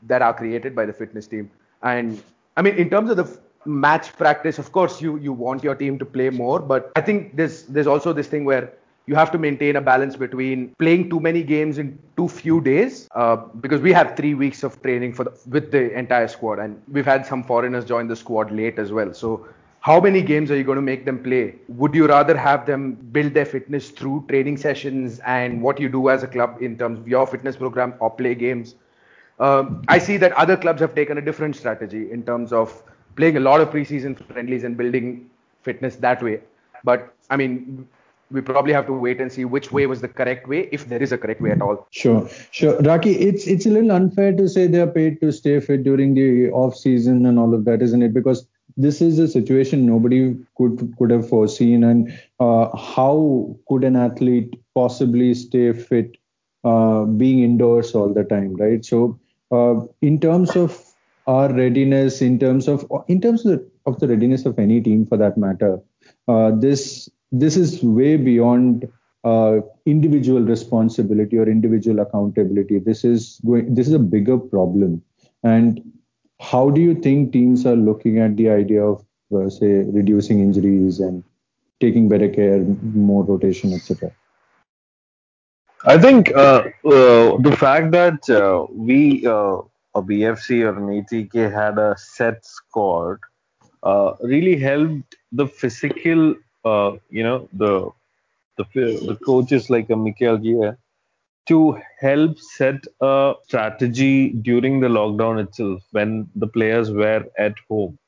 that 0.03 0.23
are 0.23 0.35
created 0.35 0.75
by 0.75 0.87
the 0.87 0.93
fitness 0.93 1.27
team. 1.27 1.51
And 1.83 2.23
i 2.57 2.63
mean 2.63 2.77
in 2.77 2.91
terms 2.91 3.11
of 3.11 3.17
the 3.17 3.39
match 3.65 4.13
practice 4.17 4.59
of 4.59 4.71
course 4.73 5.01
you 5.01 5.17
you 5.17 5.33
want 5.33 5.65
your 5.65 5.75
team 5.75 5.99
to 5.99 6.05
play 6.05 6.31
more 6.31 6.61
but 6.61 6.93
i 6.97 7.01
think 7.01 7.37
there's 7.37 7.63
there's 7.65 7.87
also 7.87 8.13
this 8.13 8.29
thing 8.29 8.45
where 8.45 8.73
you 9.07 9.15
have 9.15 9.31
to 9.31 9.39
maintain 9.39 9.77
a 9.77 9.81
balance 9.81 10.17
between 10.17 10.75
playing 10.79 11.11
too 11.11 11.21
many 11.21 11.43
games 11.43 11.79
in 11.79 11.99
too 12.17 12.27
few 12.27 12.61
days 12.61 13.07
uh, 13.15 13.37
because 13.61 13.81
we 13.83 13.93
have 13.93 14.17
three 14.17 14.35
weeks 14.35 14.63
of 14.63 14.81
training 14.83 15.13
for 15.13 15.25
the, 15.25 15.33
with 15.49 15.71
the 15.71 15.93
entire 15.99 16.27
squad 16.27 16.59
and 16.59 16.81
we've 16.89 17.05
had 17.05 17.27
some 17.27 17.43
foreigners 17.45 17.85
join 17.85 18.09
the 18.09 18.17
squad 18.17 18.51
late 18.51 18.79
as 18.79 18.93
well. 18.93 19.13
So 19.13 19.47
how 19.81 20.01
many 20.01 20.23
games 20.23 20.51
are 20.51 20.57
you 20.57 20.65
going 20.65 20.77
to 20.77 20.83
make 20.83 21.05
them 21.05 21.23
play? 21.23 21.57
Would 21.69 21.95
you 21.95 22.07
rather 22.07 22.35
have 22.35 22.65
them 22.65 22.95
build 23.13 23.35
their 23.35 23.45
fitness 23.45 23.91
through 23.91 24.25
training 24.31 24.57
sessions 24.57 25.21
and 25.27 25.61
what 25.61 25.79
you 25.79 25.91
do 25.91 26.09
as 26.09 26.23
a 26.23 26.27
club 26.27 26.57
in 26.63 26.79
terms 26.79 26.99
of 26.99 27.07
your 27.07 27.27
fitness 27.27 27.57
program 27.57 27.93
or 28.01 28.11
play 28.11 28.35
games 28.35 28.75
um, 29.41 29.83
i 29.89 29.99
see 29.99 30.17
that 30.17 30.33
other 30.33 30.57
clubs 30.57 30.81
have 30.81 30.95
taken 30.95 31.19
a 31.19 31.21
different 31.21 31.57
strategy 31.57 32.11
in 32.11 32.23
terms 32.23 32.53
of 32.53 32.83
playing 33.17 33.37
a 33.37 33.41
lot 33.41 33.61
of 33.61 33.71
preseason 33.71 34.17
friendlies 34.33 34.65
and 34.65 34.77
building 34.77 35.29
fitness 35.63 35.97
that 35.97 36.23
way 36.23 36.41
but 36.85 37.15
i 37.31 37.37
mean 37.37 37.87
we 38.31 38.41
probably 38.41 38.73
have 38.73 38.87
to 38.87 38.93
wait 38.93 39.21
and 39.21 39.31
see 39.31 39.45
which 39.45 39.71
way 39.71 39.87
was 39.87 40.01
the 40.01 40.09
correct 40.09 40.49
way, 40.49 40.69
if 40.73 40.89
there 40.89 41.03
is 41.03 41.13
a 41.13 41.19
correct 41.19 41.41
way 41.41 41.51
at 41.53 41.63
all. 41.63 41.87
Sure, 41.91 42.29
sure. 42.51 42.79
Raki, 42.81 43.13
it's 43.13 43.47
it's 43.47 43.67
a 43.67 43.71
little 43.71 43.93
unfair 43.93 44.33
to 44.33 44.49
say 44.49 44.67
they 44.67 44.81
are 44.81 44.91
paid 44.91 45.21
to 45.21 45.31
stay 45.33 45.61
fit 45.61 45.85
during 45.85 46.15
the 46.15 46.51
off 46.51 46.75
season 46.77 47.27
and 47.27 47.39
all 47.39 47.55
of 47.55 47.65
that, 47.67 47.83
isn't 47.83 48.03
it? 48.03 48.13
Because 48.13 48.47
this 48.77 49.01
is 49.01 49.19
a 49.19 49.29
situation 49.29 49.87
nobody 49.87 50.37
could 50.57 50.93
could 50.99 51.11
have 51.11 51.29
foreseen, 51.29 51.85
and 51.85 52.13
uh, 52.41 52.77
how 52.77 53.57
could 53.69 53.85
an 53.85 53.97
athlete 53.97 54.55
possibly 54.75 55.35
stay 55.35 55.73
fit 55.73 56.17
uh, 56.65 57.05
being 57.05 57.43
indoors 57.43 57.95
all 57.95 58.13
the 58.13 58.25
time, 58.25 58.55
right? 58.57 58.85
So, 58.85 59.21
in 60.01 60.21
terms 60.21 60.57
of 60.57 60.81
our 61.27 61.53
readiness, 61.53 62.21
in 62.21 62.39
terms 62.39 62.69
of 62.69 62.87
in 63.09 63.21
terms 63.21 63.45
of 63.45 63.53
the, 63.53 63.71
of 63.87 64.01
the 64.01 64.09
readiness 64.09 64.45
of 64.47 64.59
any 64.59 64.81
team 64.81 65.07
for 65.07 65.17
that 65.17 65.39
matter, 65.39 65.81
uh, 66.29 66.51
this 66.51 67.09
this 67.33 67.57
is 67.57 67.83
way 67.83 68.17
beyond 68.17 68.87
uh, 69.25 69.61
individual 69.87 70.43
responsibility 70.43 71.39
or 71.39 71.49
individual 71.49 72.01
accountability. 72.01 72.79
This 72.79 73.05
is 73.05 73.41
going. 73.47 73.75
This 73.75 73.89
is 73.89 73.95
a 73.95 73.99
bigger 73.99 74.39
problem. 74.39 75.03
And 75.43 75.81
how 76.41 76.71
do 76.71 76.81
you 76.81 76.95
think 76.95 77.33
teams 77.33 77.65
are 77.67 77.77
looking 77.77 78.19
at 78.19 78.37
the 78.37 78.51
idea 78.51 78.85
of, 78.85 79.05
uh, 79.35 79.49
say, 79.49 79.85
reducing 80.01 80.41
injuries 80.41 81.01
and 81.01 81.23
taking 81.81 82.09
better 82.09 82.29
care, 82.29 82.61
more 82.83 83.25
rotation, 83.25 83.73
etc.? 83.73 84.13
I 85.85 85.99
think 85.99 86.33
uh, 86.35 86.65
uh, 86.85 87.37
the 87.47 87.57
fact 87.59 87.91
that 87.93 88.29
uh, 88.31 88.67
we, 88.73 89.25
a 89.27 90.03
BFC 90.03 90.63
or 90.65 90.77
an 90.79 90.89
ATK, 91.03 91.53
had 91.53 91.79
a 91.79 91.97
set 91.99 92.45
squad 92.45 93.19
uh, 93.83 94.15
really 94.23 94.59
helped 94.59 95.17
the 95.33 95.47
physical 95.47 96.35
uh, 96.65 96.93
you 97.11 97.23
know 97.23 97.49
the 97.53 97.91
the 98.59 98.65
the 98.75 99.19
coaches 99.25 99.71
like 99.71 99.91
a 99.91 99.97
Mikel 99.97 100.39
Guia 100.39 100.77
to 101.47 101.79
help 102.01 102.39
set 102.39 102.85
a 103.01 103.35
strategy 103.45 104.31
during 104.31 104.81
the 104.81 104.89
lockdown 104.89 105.43
itself 105.45 105.83
when 105.93 106.29
the 106.37 106.47
players 106.49 106.91
were 106.93 107.25
at 107.39 107.55
home. 107.69 107.99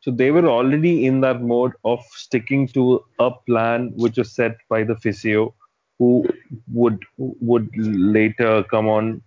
So 0.00 0.10
they 0.10 0.30
were 0.30 0.46
already 0.48 1.06
in 1.06 1.20
that 1.22 1.42
mode 1.42 1.72
of 1.84 2.00
sticking 2.12 2.68
to 2.68 3.04
a 3.20 3.30
plan 3.46 3.92
which 3.96 4.18
was 4.18 4.32
set 4.34 4.56
by 4.68 4.84
the 4.84 4.96
physio, 4.96 5.54
who 5.98 6.26
would 6.72 7.02
would 7.18 7.68
later 7.76 8.62
come 8.64 8.88
on 8.88 9.22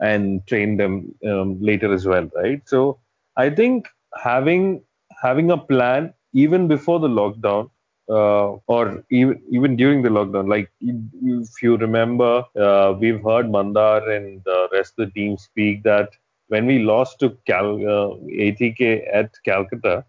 and 0.00 0.46
train 0.46 0.76
them 0.76 1.14
um, 1.28 1.60
later 1.60 1.92
as 1.92 2.06
well, 2.06 2.28
right? 2.34 2.62
So 2.68 2.98
I 3.36 3.50
think 3.50 3.88
having 4.22 4.82
having 5.22 5.50
a 5.50 5.58
plan 5.58 6.12
even 6.32 6.68
before 6.68 6.98
the 7.00 7.08
lockdown 7.08 7.70
uh, 8.08 8.52
or 8.66 9.04
even 9.10 9.40
even 9.50 9.76
during 9.76 10.02
the 10.02 10.08
lockdown. 10.08 10.48
Like 10.48 10.70
if 10.80 11.62
you 11.62 11.76
remember, 11.76 12.44
uh, 12.58 12.94
we've 12.98 13.22
heard 13.22 13.50
Mandar 13.50 14.08
and 14.10 14.42
the 14.44 14.68
rest 14.72 14.94
of 14.98 15.06
the 15.06 15.12
team 15.12 15.36
speak 15.36 15.82
that 15.84 16.10
when 16.48 16.66
we 16.66 16.80
lost 16.80 17.20
to 17.20 17.36
Cal 17.46 17.76
uh, 17.76 18.16
ATK 18.30 19.02
at 19.12 19.30
Calcutta, 19.44 20.04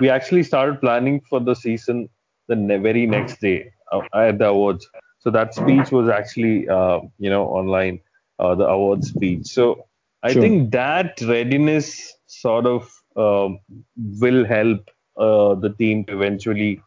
we 0.00 0.08
actually 0.10 0.42
started 0.42 0.80
planning 0.80 1.20
for 1.28 1.40
the 1.40 1.54
season 1.54 2.08
the 2.48 2.56
very 2.56 3.06
next 3.06 3.40
day 3.40 3.72
uh, 3.92 4.00
at 4.14 4.38
the 4.38 4.46
awards. 4.46 4.88
So 5.20 5.30
that 5.30 5.54
speech 5.54 5.90
was 5.90 6.08
actually 6.08 6.68
uh, 6.68 7.00
you 7.18 7.30
know 7.30 7.46
online, 7.46 8.00
uh, 8.38 8.54
the 8.54 8.66
award 8.66 9.04
speech. 9.04 9.46
So 9.46 9.86
I 10.22 10.32
sure. 10.32 10.42
think 10.42 10.72
that 10.72 11.20
readiness 11.22 12.14
sort 12.26 12.66
of 12.66 12.90
will 13.14 14.44
help 14.44 14.90
the 15.16 15.74
team 15.78 16.04
to 16.04 16.14
eventually 16.14 16.82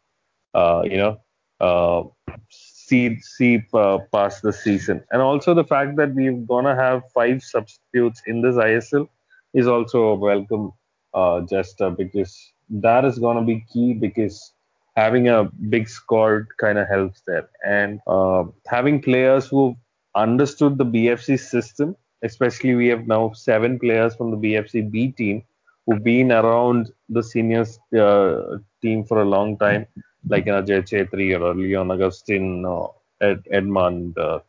uh, 0.54 0.84
you 0.86 0.98
know, 0.98 1.19
uh, 1.60 2.04
see 2.50 3.19
see 3.19 3.63
uh, 3.74 3.98
past 4.12 4.43
the 4.43 4.54
season. 4.54 5.04
And 5.12 5.22
also 5.22 5.54
the 5.54 5.63
fact 5.63 5.96
that 5.98 6.13
we're 6.13 6.34
gonna 6.34 6.76
have 6.76 7.04
five 7.13 7.41
substitutes 7.41 8.22
in 8.28 8.41
this 8.41 8.56
ISL 8.56 9.08
is 9.54 9.67
also 9.67 10.10
a 10.10 10.15
welcome 10.15 10.72
uh, 11.13 11.41
gesture 11.41 11.89
because 11.89 12.54
that 12.69 13.06
is 13.06 13.19
gonna 13.19 13.43
be 13.43 13.65
key 13.72 13.93
because 13.93 14.54
having 14.95 15.27
a 15.27 15.45
big 15.69 15.89
squad 15.89 16.45
kind 16.58 16.77
of 16.77 16.88
helps 16.88 17.21
there 17.25 17.49
and 17.65 17.99
uh, 18.08 18.43
having 18.67 19.01
players 19.01 19.47
who 19.47 19.75
understood 20.15 20.77
the 20.77 20.86
BFC 20.86 21.39
system. 21.39 21.95
Especially, 22.21 22.73
we 22.73 22.88
have 22.88 23.06
now 23.06 23.34
seven 23.34 23.77
players 23.77 24.15
from 24.15 24.32
the 24.32 24.38
BFC 24.38 24.89
B 24.89 25.10
team 25.12 25.43
who've 25.86 26.03
been 26.03 26.32
around 26.32 26.89
the 27.10 27.21
seniors 27.21 27.79
uh, 27.97 28.58
team 28.82 29.03
for 29.03 29.21
a 29.21 29.25
long 29.25 29.58
time 29.58 29.86
like 30.27 30.45
you 30.45 30.51
know 30.51 30.62
Jay 30.62 30.82
Chhetri 30.82 31.39
or 31.39 31.53
Leon 31.53 31.91
Augustine 31.91 32.65
or 32.65 32.93
Ed, 33.21 33.43
uh, 33.51 34.39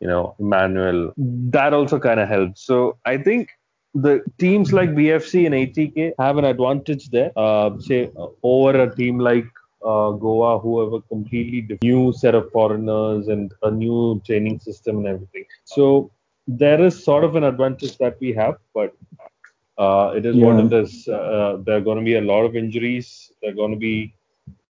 you 0.00 0.06
know 0.06 0.34
Emmanuel. 0.38 1.12
That 1.16 1.72
also 1.72 1.98
kind 1.98 2.20
of 2.20 2.28
helps. 2.28 2.62
So 2.62 2.98
I 3.04 3.18
think 3.18 3.50
the 3.94 4.22
teams 4.38 4.72
like 4.72 4.90
BFC 4.90 5.46
and 5.46 5.54
ATK 5.54 6.12
have 6.18 6.38
an 6.38 6.44
advantage 6.44 7.10
there. 7.10 7.32
Uh, 7.36 7.78
say 7.78 8.10
over 8.42 8.82
a 8.82 8.94
team 8.94 9.18
like 9.18 9.46
uh, 9.84 10.10
Goa, 10.12 10.58
who 10.58 10.80
have 10.80 10.92
a 10.92 11.00
completely 11.02 11.78
new 11.82 12.12
set 12.12 12.34
of 12.34 12.50
foreigners 12.50 13.28
and 13.28 13.52
a 13.62 13.70
new 13.70 14.20
training 14.26 14.60
system 14.60 14.98
and 14.98 15.06
everything. 15.06 15.44
So 15.64 16.10
there 16.46 16.82
is 16.82 17.02
sort 17.02 17.24
of 17.24 17.36
an 17.36 17.44
advantage 17.44 17.98
that 17.98 18.16
we 18.20 18.32
have, 18.32 18.56
but 18.74 18.94
uh, 19.76 20.12
it 20.16 20.26
is 20.26 20.36
yeah. 20.36 20.46
what 20.46 20.64
it 20.64 20.72
is. 20.72 21.06
Uh, 21.06 21.58
there 21.64 21.76
are 21.76 21.80
going 21.80 21.98
to 21.98 22.04
be 22.04 22.16
a 22.16 22.20
lot 22.20 22.44
of 22.44 22.56
injuries. 22.56 23.32
There 23.40 23.52
are 23.52 23.54
going 23.54 23.72
to 23.72 23.76
be 23.76 24.14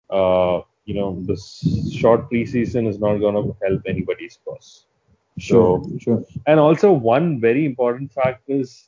uh, 0.09 0.61
you 0.85 0.93
know, 0.93 1.19
this 1.21 1.91
short 1.91 2.29
preseason 2.29 2.87
is 2.87 2.99
not 2.99 3.17
going 3.17 3.35
to 3.35 3.55
help 3.65 3.81
anybody's 3.87 4.39
cause. 4.45 4.85
Sure, 5.37 5.83
so, 5.83 5.97
sure. 5.99 6.25
And 6.47 6.59
also, 6.59 6.91
one 6.91 7.41
very 7.41 7.65
important 7.65 8.13
fact 8.13 8.43
is 8.47 8.87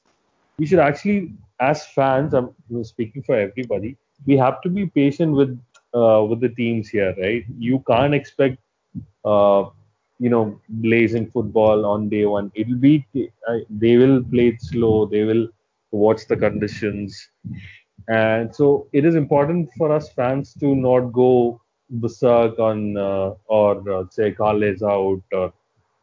we 0.58 0.66
should 0.66 0.80
actually, 0.80 1.34
as 1.60 1.86
fans, 1.88 2.34
I'm 2.34 2.54
speaking 2.84 3.24
for 3.24 3.36
everybody, 3.36 3.98
we 4.26 4.38
have 4.38 4.62
to 4.62 4.70
be 4.70 4.86
patient 4.86 5.34
with 5.34 5.60
uh, 5.98 6.24
with 6.30 6.42
the 6.42 6.50
teams 6.50 6.90
here, 6.90 7.14
right? 7.20 7.44
You 7.58 7.84
can't 7.88 8.16
expect, 8.16 8.58
uh, 9.26 9.66
you 10.20 10.30
know, 10.30 10.60
blazing 10.70 11.30
football 11.32 11.86
on 11.86 12.10
day 12.10 12.26
one. 12.26 12.52
It'll 12.56 12.78
be 12.78 13.06
they 13.70 13.98
will 13.98 14.24
play 14.24 14.50
it 14.50 14.62
slow. 14.62 15.06
They 15.08 15.24
will 15.24 15.48
watch 15.92 16.28
the 16.28 16.38
conditions, 16.38 17.30
and 18.10 18.54
so 18.56 18.88
it 18.94 19.06
is 19.06 19.16
important 19.16 19.70
for 19.78 19.92
us 19.92 20.10
fans 20.14 20.54
to 20.62 20.76
not 20.76 21.12
go 21.14 21.60
berserk 21.90 22.60
on 22.60 22.98
uh, 22.98 23.32
or 23.48 23.72
uh, 23.92 24.04
say 24.10 24.32
Carles 24.32 24.84
out 24.84 25.22
or 25.34 25.54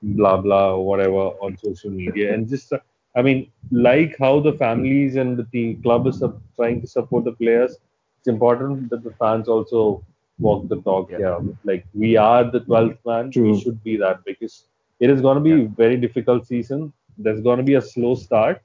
blah 0.03 0.37
blah 0.39 0.75
or 0.75 0.87
whatever 0.87 1.25
on 1.47 1.57
social 1.59 1.91
media 1.91 2.35
and 2.35 2.49
just 2.49 2.73
uh, 2.73 2.79
I 3.17 3.23
mean 3.23 3.51
like 3.73 4.17
how 4.19 4.41
the 4.41 4.53
families 4.53 5.17
and 5.17 5.37
the 5.37 5.45
team 5.53 5.81
club 5.83 6.07
is 6.07 6.23
trying 6.57 6.81
to 6.83 6.87
support 6.89 7.25
the 7.25 7.33
players. 7.33 7.77
It's 8.25 8.33
important 8.33 8.89
that 8.89 9.05
the 9.05 9.11
fans 9.21 9.49
also 9.49 10.03
walk 10.39 10.67
the 10.69 10.81
talk 10.81 11.11
Yeah. 11.11 11.19
here. 11.19 11.39
Like 11.71 11.85
we 12.03 12.17
are 12.17 12.45
the 12.51 12.61
12th 12.61 12.97
man, 13.05 13.31
True. 13.31 13.51
we 13.53 13.61
should 13.61 13.83
be 13.85 13.97
that 13.99 14.25
because 14.25 14.55
it 14.99 15.11
is 15.11 15.21
going 15.21 15.35
to 15.41 15.43
be 15.49 15.51
Yeah. 15.51 15.67
very 15.83 15.99
difficult 16.05 16.47
season. 16.47 16.81
There's 17.19 17.43
going 17.43 17.59
to 17.59 17.67
be 17.71 17.75
a 17.75 17.83
slow 17.83 18.15
start. 18.15 18.63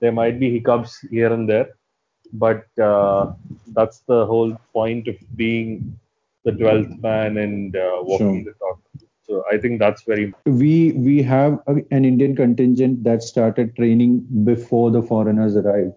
There 0.00 0.12
might 0.12 0.40
be 0.40 0.50
hiccups 0.54 0.94
here 1.10 1.30
and 1.34 1.46
there, 1.46 1.68
but 2.44 2.64
uh, 2.78 3.34
that's 3.76 3.98
the 4.12 4.24
whole 4.30 4.56
point 4.72 5.08
of 5.08 5.16
being 5.42 5.68
the 6.44 6.52
12th 6.52 6.96
man 7.02 7.36
and 7.44 7.76
uh, 7.76 7.98
walking 8.12 8.44
Sure. 8.44 8.44
the 8.52 8.54
talk. 8.64 8.80
So 9.28 9.44
I 9.52 9.58
think 9.58 9.78
that's 9.84 10.02
very 10.12 10.24
we 10.62 10.72
we 11.10 11.20
have 11.34 11.52
a, 11.66 11.76
an 11.98 12.04
Indian 12.12 12.34
contingent 12.40 13.04
that 13.04 13.22
started 13.28 13.76
training 13.76 14.16
before 14.50 14.90
the 14.96 15.02
foreigners 15.12 15.54
arrived. 15.64 15.94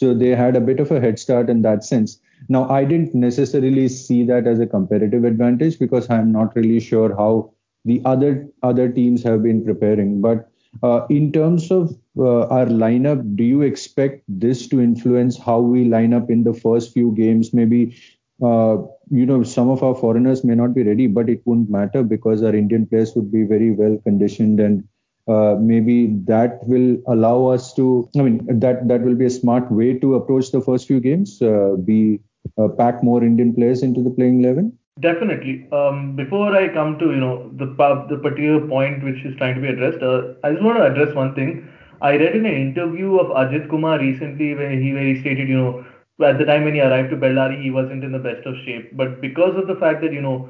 So 0.00 0.14
they 0.14 0.30
had 0.30 0.56
a 0.56 0.60
bit 0.66 0.80
of 0.80 0.90
a 0.90 0.98
head 0.98 1.18
start 1.18 1.50
in 1.50 1.60
that 1.62 1.84
sense. 1.84 2.18
Now 2.48 2.66
I 2.70 2.84
didn't 2.84 3.14
necessarily 3.14 3.86
see 3.88 4.24
that 4.24 4.46
as 4.46 4.58
a 4.58 4.66
competitive 4.66 5.24
advantage 5.24 5.78
because 5.78 6.08
I'm 6.08 6.32
not 6.32 6.56
really 6.56 6.80
sure 6.80 7.14
how 7.14 7.52
the 7.84 8.00
other 8.06 8.48
other 8.62 8.88
teams 8.90 9.22
have 9.24 9.42
been 9.42 9.62
preparing. 9.62 10.22
But 10.22 10.48
uh, 10.82 11.06
in 11.10 11.32
terms 11.32 11.70
of 11.70 11.92
uh, 12.18 12.46
our 12.46 12.64
lineup, 12.84 13.36
do 13.36 13.44
you 13.44 13.60
expect 13.60 14.24
this 14.26 14.66
to 14.68 14.80
influence 14.80 15.36
how 15.36 15.60
we 15.60 15.84
line 15.84 16.14
up 16.14 16.30
in 16.30 16.44
the 16.44 16.54
first 16.54 16.94
few 16.94 17.12
games? 17.12 17.52
Maybe 17.52 17.94
uh, 18.42 18.78
you 19.10 19.26
know, 19.26 19.42
some 19.42 19.68
of 19.68 19.82
our 19.82 19.94
foreigners 19.94 20.44
may 20.44 20.54
not 20.54 20.72
be 20.72 20.82
ready, 20.82 21.08
but 21.08 21.28
it 21.28 21.42
wouldn't 21.44 21.68
matter 21.68 22.02
because 22.02 22.42
our 22.42 22.54
Indian 22.54 22.86
players 22.86 23.14
would 23.14 23.30
be 23.30 23.44
very 23.44 23.70
well 23.72 23.98
conditioned 23.98 24.60
and 24.60 24.88
uh, 25.30 25.56
maybe 25.60 25.96
that 26.32 26.60
will 26.66 26.96
allow 27.06 27.46
us 27.46 27.72
to, 27.74 28.08
I 28.18 28.22
mean, 28.22 28.60
that, 28.64 28.88
that 28.88 29.02
will 29.02 29.14
be 29.14 29.26
a 29.26 29.30
smart 29.30 29.70
way 29.70 29.98
to 29.98 30.14
approach 30.16 30.50
the 30.50 30.60
first 30.60 30.86
few 30.86 31.00
games, 31.00 31.40
uh, 31.42 31.76
be 31.84 32.20
uh, 32.58 32.68
pack 32.68 33.02
more 33.02 33.22
Indian 33.22 33.54
players 33.54 33.82
into 33.82 34.02
the 34.02 34.10
playing 34.10 34.42
11. 34.44 34.76
Definitely. 35.00 35.66
Um, 35.72 36.14
before 36.16 36.54
I 36.54 36.68
come 36.68 36.98
to 36.98 37.06
you 37.06 37.20
know 37.24 37.50
the 37.56 37.66
the 38.10 38.18
particular 38.18 38.66
point 38.66 39.02
which 39.02 39.24
is 39.24 39.36
trying 39.36 39.54
to 39.54 39.60
be 39.60 39.68
addressed, 39.68 40.02
uh, 40.02 40.34
I 40.44 40.50
just 40.52 40.62
want 40.62 40.78
to 40.78 40.84
address 40.84 41.14
one 41.14 41.34
thing. 41.34 41.68
I 42.02 42.16
read 42.16 42.36
in 42.36 42.44
an 42.44 42.54
interview 42.54 43.16
of 43.18 43.28
Ajit 43.28 43.70
Kumar 43.70 43.98
recently 43.98 44.54
where 44.54 44.70
he 44.70 44.92
where 44.92 45.04
he 45.04 45.20
stated, 45.20 45.48
you 45.48 45.56
know, 45.56 45.86
at 46.26 46.38
the 46.38 46.44
time 46.44 46.64
when 46.64 46.74
he 46.74 46.80
arrived 46.80 47.10
to 47.10 47.16
Bellary, 47.16 47.62
he 47.62 47.70
wasn't 47.70 48.04
in 48.04 48.12
the 48.12 48.18
best 48.18 48.44
of 48.46 48.56
shape, 48.64 48.94
but 48.96 49.20
because 49.22 49.56
of 49.56 49.66
the 49.68 49.76
fact 49.76 50.02
that 50.02 50.12
you 50.12 50.20
know 50.20 50.48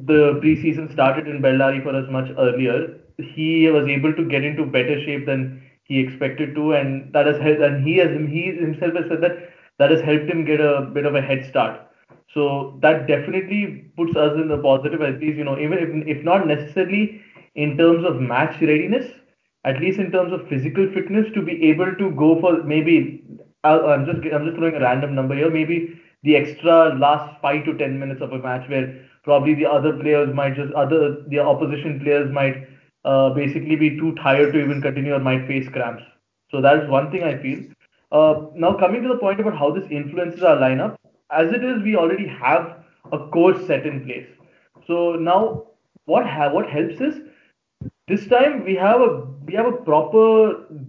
the 0.00 0.40
preseason 0.42 0.92
started 0.92 1.26
in 1.26 1.40
Bellary 1.40 1.82
for 1.82 1.94
us 1.96 2.10
much 2.10 2.30
earlier, 2.38 2.98
he 3.22 3.68
was 3.68 3.88
able 3.88 4.12
to 4.14 4.24
get 4.24 4.44
into 4.44 4.64
better 4.64 5.02
shape 5.04 5.26
than 5.26 5.62
he 5.84 5.98
expected 5.98 6.54
to, 6.54 6.72
and 6.72 7.12
that 7.12 7.26
has 7.26 7.38
helped. 7.38 7.60
And 7.60 7.84
he 7.86 7.96
has 7.96 8.10
he 8.10 8.52
himself 8.52 8.94
has 8.94 9.08
said 9.08 9.20
that 9.22 9.50
that 9.78 9.90
has 9.90 10.00
helped 10.00 10.30
him 10.30 10.44
get 10.44 10.60
a 10.60 10.82
bit 10.82 11.06
of 11.06 11.14
a 11.14 11.22
head 11.22 11.44
start. 11.46 11.80
So 12.34 12.78
that 12.82 13.06
definitely 13.08 13.90
puts 13.96 14.16
us 14.16 14.34
in 14.34 14.48
the 14.48 14.58
positive, 14.58 15.02
at 15.02 15.20
least 15.20 15.36
you 15.36 15.44
know, 15.44 15.58
even 15.58 15.78
if 15.78 16.18
if 16.18 16.24
not 16.24 16.46
necessarily 16.46 17.22
in 17.54 17.76
terms 17.76 18.04
of 18.04 18.20
match 18.20 18.60
readiness, 18.60 19.10
at 19.64 19.80
least 19.80 19.98
in 19.98 20.12
terms 20.12 20.32
of 20.32 20.48
physical 20.48 20.86
fitness, 20.94 21.26
to 21.34 21.42
be 21.42 21.64
able 21.70 21.94
to 21.96 22.10
go 22.12 22.40
for 22.40 22.62
maybe 22.62 23.24
I'll, 23.64 23.86
I'm 23.90 24.06
just 24.06 24.18
I'm 24.32 24.46
just 24.46 24.56
throwing 24.56 24.76
a 24.76 24.80
random 24.80 25.14
number 25.14 25.34
here, 25.34 25.50
maybe 25.50 26.00
the 26.22 26.36
extra 26.36 26.94
last 26.94 27.40
five 27.40 27.64
to 27.64 27.76
ten 27.76 27.98
minutes 27.98 28.22
of 28.22 28.32
a 28.32 28.38
match 28.38 28.68
where 28.68 28.94
probably 29.24 29.54
the 29.54 29.66
other 29.66 29.92
players 29.94 30.34
might 30.34 30.54
just 30.54 30.72
other 30.74 31.22
the 31.28 31.38
opposition 31.38 32.00
players 32.00 32.30
might 32.32 32.66
uh, 33.04 33.30
basically 33.30 33.76
be 33.76 33.96
too 33.98 34.14
tired 34.16 34.52
to 34.52 34.60
even 34.60 34.80
continue 34.82 35.14
or 35.14 35.20
might 35.20 35.46
face 35.46 35.68
cramps. 35.68 36.02
So 36.50 36.60
that 36.60 36.82
is 36.82 36.88
one 36.90 37.10
thing 37.10 37.22
I 37.24 37.36
feel. 37.36 37.64
Uh, 38.12 38.46
now 38.54 38.74
coming 38.74 39.02
to 39.02 39.08
the 39.08 39.18
point 39.18 39.40
about 39.40 39.56
how 39.56 39.70
this 39.70 39.88
influences 39.90 40.42
our 40.42 40.56
lineup, 40.56 40.96
as 41.30 41.52
it 41.52 41.62
is, 41.64 41.82
we 41.82 41.96
already 41.96 42.26
have 42.26 42.76
a 43.12 43.18
course 43.28 43.66
set 43.66 43.86
in 43.86 44.04
place. 44.04 44.26
So 44.86 45.14
now 45.14 45.64
what 46.06 46.26
ha- 46.26 46.50
what 46.52 46.68
helps 46.68 47.00
is 47.00 47.20
this 48.08 48.26
time 48.28 48.64
we 48.64 48.74
have 48.74 49.00
a 49.00 49.10
we 49.46 49.54
have 49.58 49.66
a 49.70 49.76
proper 49.88 50.24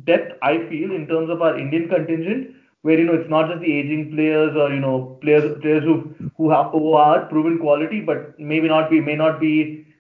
depth 0.10 0.32
i 0.50 0.54
feel 0.72 0.92
in 0.98 1.06
terms 1.12 1.30
of 1.36 1.42
our 1.48 1.58
indian 1.64 1.88
contingent 1.94 2.48
where 2.82 2.98
you 3.00 3.06
know 3.08 3.18
it's 3.20 3.30
not 3.34 3.50
just 3.52 3.62
the 3.66 3.74
aging 3.80 4.04
players 4.14 4.56
or 4.64 4.68
you 4.74 4.80
know 4.86 4.96
players 5.24 5.46
players 5.62 5.84
who 5.90 5.96
who 6.38 6.50
have 6.54 6.72
who 6.78 6.94
are 7.04 7.20
proven 7.34 7.58
quality 7.66 8.02
but 8.12 8.40
maybe 8.54 8.68
not 8.74 8.90
be 8.90 9.00
may 9.10 9.16
not 9.24 9.40
be 9.40 9.54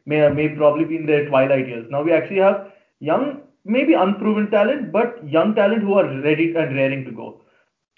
may 0.05 0.27
may 0.29 0.49
probably 0.49 0.85
be 0.85 0.97
in 0.97 1.05
their 1.05 1.27
twilight 1.27 1.67
years 1.67 1.87
now 1.89 2.01
we 2.01 2.11
actually 2.11 2.39
have 2.39 2.71
young 2.99 3.41
maybe 3.63 3.93
unproven 3.93 4.49
talent 4.49 4.91
but 4.91 5.23
young 5.37 5.53
talent 5.55 5.81
who 5.81 5.93
are 5.93 6.07
ready 6.21 6.53
and 6.55 6.75
raring 6.75 7.05
to 7.05 7.11
go 7.11 7.41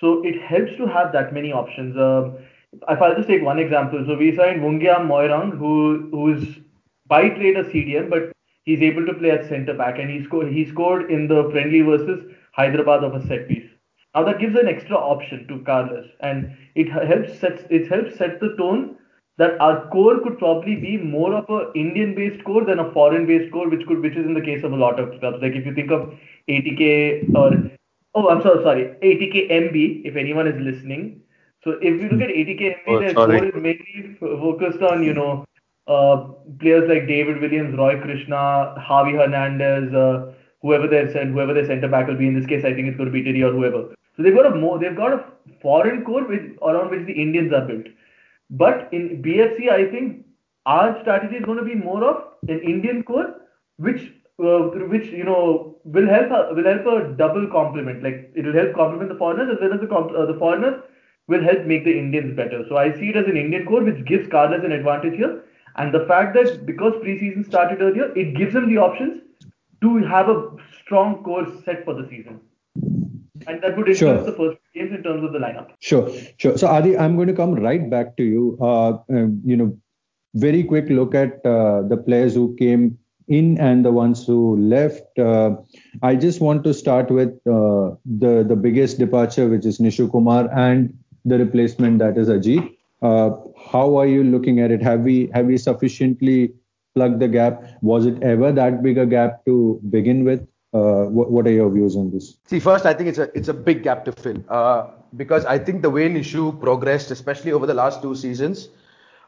so 0.03 0.21
it 0.23 0.41
helps 0.41 0.75
to 0.75 0.85
have 0.85 1.13
that 1.13 1.33
many 1.33 1.53
options. 1.53 1.97
Um, 1.97 2.37
if 2.89 3.01
I'll 3.01 3.15
just 3.15 3.29
take 3.29 3.41
one 3.41 3.59
example, 3.59 4.03
so 4.05 4.17
we 4.17 4.35
signed 4.35 4.61
Wungngayam 4.61 5.07
Muirang, 5.07 5.57
who 5.57 6.09
who 6.11 6.33
is 6.33 6.57
by 7.07 7.29
trade 7.29 7.57
a 7.57 7.63
CDM, 7.63 8.09
but 8.09 8.33
he's 8.65 8.81
able 8.81 9.05
to 9.05 9.13
play 9.13 9.31
at 9.31 9.47
centre 9.47 9.73
back, 9.73 9.99
and 9.99 10.09
he 10.09 10.23
scored 10.25 10.51
he 10.51 10.65
scored 10.65 11.09
in 11.11 11.27
the 11.27 11.49
friendly 11.51 11.81
versus 11.81 12.25
Hyderabad 12.53 13.05
of 13.05 13.15
a 13.15 13.25
set 13.27 13.47
piece. 13.47 13.69
Now 14.15 14.23
that 14.25 14.39
gives 14.39 14.57
an 14.57 14.67
extra 14.67 14.97
option 14.97 15.47
to 15.47 15.59
Carlos, 15.59 16.09
and 16.19 16.51
it 16.75 16.89
helps 16.89 17.39
set 17.39 17.65
it 17.71 17.87
helps 17.87 18.17
set 18.17 18.41
the 18.41 18.55
tone 18.57 18.97
that 19.37 19.59
our 19.59 19.87
core 19.89 20.19
could 20.19 20.37
probably 20.37 20.75
be 20.75 20.97
more 20.97 21.33
of 21.33 21.49
a 21.49 21.71
Indian-based 21.77 22.43
core 22.43 22.63
than 22.65 22.79
a 22.79 22.91
foreign-based 22.91 23.51
core, 23.51 23.69
which 23.69 23.85
could 23.87 23.99
which 24.01 24.15
is 24.15 24.25
in 24.25 24.33
the 24.33 24.41
case 24.41 24.63
of 24.63 24.73
a 24.73 24.75
lot 24.75 24.99
of 24.99 25.19
clubs. 25.19 25.41
Like 25.41 25.53
if 25.53 25.65
you 25.65 25.73
think 25.73 25.91
of 25.91 26.13
ATK 26.49 27.35
or 27.35 27.51
Oh, 28.15 28.29
I'm 28.29 28.43
so 28.43 28.61
sorry. 28.61 28.83
ATK 29.01 29.49
MB, 29.49 30.05
if 30.05 30.15
anyone 30.15 30.47
is 30.47 30.59
listening. 30.61 31.21
So 31.63 31.71
if 31.81 31.99
you 31.99 32.09
look 32.09 32.21
at 32.21 32.29
ATK 32.29 32.61
MB, 32.61 32.77
Oh, 32.87 32.99
their 32.99 33.13
sorry. 33.13 33.39
core 33.39 33.47
is 33.47 33.55
mainly 33.55 34.11
f- 34.11 34.19
focused 34.19 34.83
on, 34.83 35.03
you 35.03 35.15
know, 35.15 35.45
uh, 35.87 36.17
players 36.59 36.87
like 36.87 37.07
David 37.07 37.41
Williams, 37.41 37.75
Roy 37.75 37.99
Krishna, 37.99 38.75
Javi 38.87 39.13
Hernandez, 39.17 39.91
uh, 39.95 40.31
whoever 40.61 40.87
their 40.87 41.11
cent- 41.11 41.31
whoever 41.31 41.55
their 41.55 41.65
centre 41.65 41.87
back 41.87 42.07
will 42.07 42.15
be. 42.15 42.27
In 42.27 42.35
this 42.35 42.45
case, 42.45 42.63
I 42.63 42.73
think 42.73 42.87
it's 42.87 42.97
going 42.97 43.07
to 43.09 43.11
be 43.13 43.23
Diddy 43.23 43.43
or 43.43 43.51
whoever. 43.51 43.81
So 44.15 44.21
they've 44.21 44.35
got 44.35 44.45
a 44.45 44.55
more, 44.55 44.77
they've 44.77 44.95
got 44.95 45.13
a 45.13 45.23
foreign 45.61 46.05
core 46.05 46.23
which, 46.23 46.51
around 46.61 46.91
which 46.91 47.07
the 47.07 47.13
Indians 47.13 47.51
are 47.51 47.65
built. 47.65 47.87
But 48.53 48.89
in 48.91 49.21
BFC, 49.23 49.69
I 49.69 49.89
think 49.89 50.25
our 50.65 50.99
strategy 51.01 51.37
is 51.37 51.45
going 51.45 51.57
to 51.57 51.63
be 51.63 51.75
more 51.75 52.03
of 52.03 52.23
an 52.47 52.59
Indian 52.61 53.03
core, 53.03 53.35
which 53.77 54.11
uh, 54.39 54.59
which 54.93 55.07
you 55.07 55.23
know 55.23 55.77
will 55.83 56.07
help 56.07 56.29
will 56.55 56.69
help 56.71 56.85
a 56.85 57.13
double 57.17 57.47
complement. 57.47 58.03
Like 58.03 58.31
it 58.35 58.45
will 58.45 58.53
help 58.53 58.75
complement 58.75 59.09
the 59.09 59.17
foreigners 59.17 59.49
as 59.55 59.61
well 59.61 59.73
as 59.73 59.81
the 59.81 59.87
comp- 59.87 60.15
uh, 60.15 60.25
the 60.27 60.37
foreigners 60.37 60.81
will 61.27 61.43
help 61.43 61.65
make 61.65 61.83
the 61.83 61.97
Indians 61.97 62.35
better. 62.35 62.63
So 62.69 62.77
I 62.77 62.93
see 62.93 63.09
it 63.09 63.15
as 63.15 63.27
an 63.27 63.37
Indian 63.37 63.65
core, 63.65 63.83
which 63.83 64.05
gives 64.05 64.27
Carlos 64.27 64.63
an 64.63 64.71
advantage 64.71 65.15
here. 65.15 65.43
And 65.75 65.93
the 65.93 66.05
fact 66.05 66.35
that 66.35 66.65
because 66.65 66.93
preseason 67.03 67.45
started 67.45 67.81
earlier, 67.81 68.15
it 68.15 68.35
gives 68.37 68.53
him 68.53 68.69
the 68.69 68.77
options 68.77 69.21
to 69.81 69.97
have 69.97 70.29
a 70.29 70.51
strong 70.79 71.23
core 71.23 71.47
set 71.65 71.83
for 71.85 71.95
the 71.95 72.07
season. 72.09 72.39
And 73.47 73.61
that 73.61 73.77
would 73.77 73.87
influence 73.89 73.99
Sure. 73.99 74.31
the 74.31 74.37
first 74.37 74.57
games 74.73 74.91
in 74.93 75.03
terms 75.03 75.23
of 75.23 75.33
the 75.33 75.39
lineup. 75.39 75.69
Sure, 75.79 76.09
sure. 76.37 76.57
So 76.57 76.67
Adi, 76.67 76.97
I'm 76.97 77.15
going 77.15 77.27
to 77.27 77.33
come 77.33 77.53
right 77.55 77.89
back 77.89 78.17
to 78.17 78.23
you. 78.23 78.57
Uh, 78.61 78.97
um, 79.09 79.41
you 79.45 79.57
know, 79.57 79.77
very 80.35 80.63
quick 80.63 80.89
look 80.89 81.13
at 81.15 81.45
uh, 81.45 81.81
the 81.83 81.97
players 81.97 82.33
who 82.33 82.55
came 82.55 82.97
in 83.27 83.57
and 83.59 83.85
the 83.85 83.91
ones 83.91 84.25
who 84.25 84.57
left. 84.57 85.17
Uh, 85.17 85.55
I 86.01 86.15
just 86.15 86.41
want 86.41 86.63
to 86.65 86.73
start 86.73 87.09
with 87.11 87.29
uh, 87.47 87.95
the 88.05 88.43
the 88.47 88.55
biggest 88.55 88.97
departure, 88.99 89.47
which 89.47 89.65
is 89.65 89.79
Nishu 89.79 90.11
Kumar, 90.11 90.49
and 90.57 90.93
the 91.25 91.37
replacement 91.37 91.99
that 91.99 92.17
is 92.17 92.27
Ajit. 92.29 92.75
Uh, 93.01 93.31
how 93.71 93.95
are 93.97 94.07
you 94.07 94.23
looking 94.23 94.59
at 94.59 94.71
it? 94.71 94.81
Have 94.81 95.01
we 95.01 95.29
have 95.33 95.45
we 95.45 95.57
sufficiently 95.57 96.53
plugged 96.95 97.19
the 97.19 97.27
gap? 97.27 97.61
Was 97.81 98.05
it 98.05 98.21
ever 98.23 98.51
that 98.51 98.81
big 98.83 98.97
a 98.97 99.05
gap 99.05 99.45
to 99.45 99.79
begin 99.89 100.23
with? 100.25 100.45
Uh, 100.73 101.05
what, 101.05 101.29
what 101.29 101.45
are 101.45 101.51
your 101.51 101.69
views 101.69 101.95
on 101.95 102.09
this? 102.09 102.37
See, 102.47 102.59
first, 102.59 102.85
I 102.85 102.93
think 102.93 103.09
it's 103.09 103.19
a 103.19 103.29
it's 103.37 103.47
a 103.47 103.53
big 103.53 103.83
gap 103.83 104.05
to 104.05 104.11
fill 104.11 104.43
uh, 104.49 104.87
because 105.15 105.45
I 105.45 105.59
think 105.59 105.83
the 105.83 105.89
way 105.89 106.09
Nishu 106.09 106.59
progressed, 106.59 107.11
especially 107.11 107.51
over 107.51 107.67
the 107.67 107.75
last 107.75 108.01
two 108.01 108.15
seasons, 108.15 108.69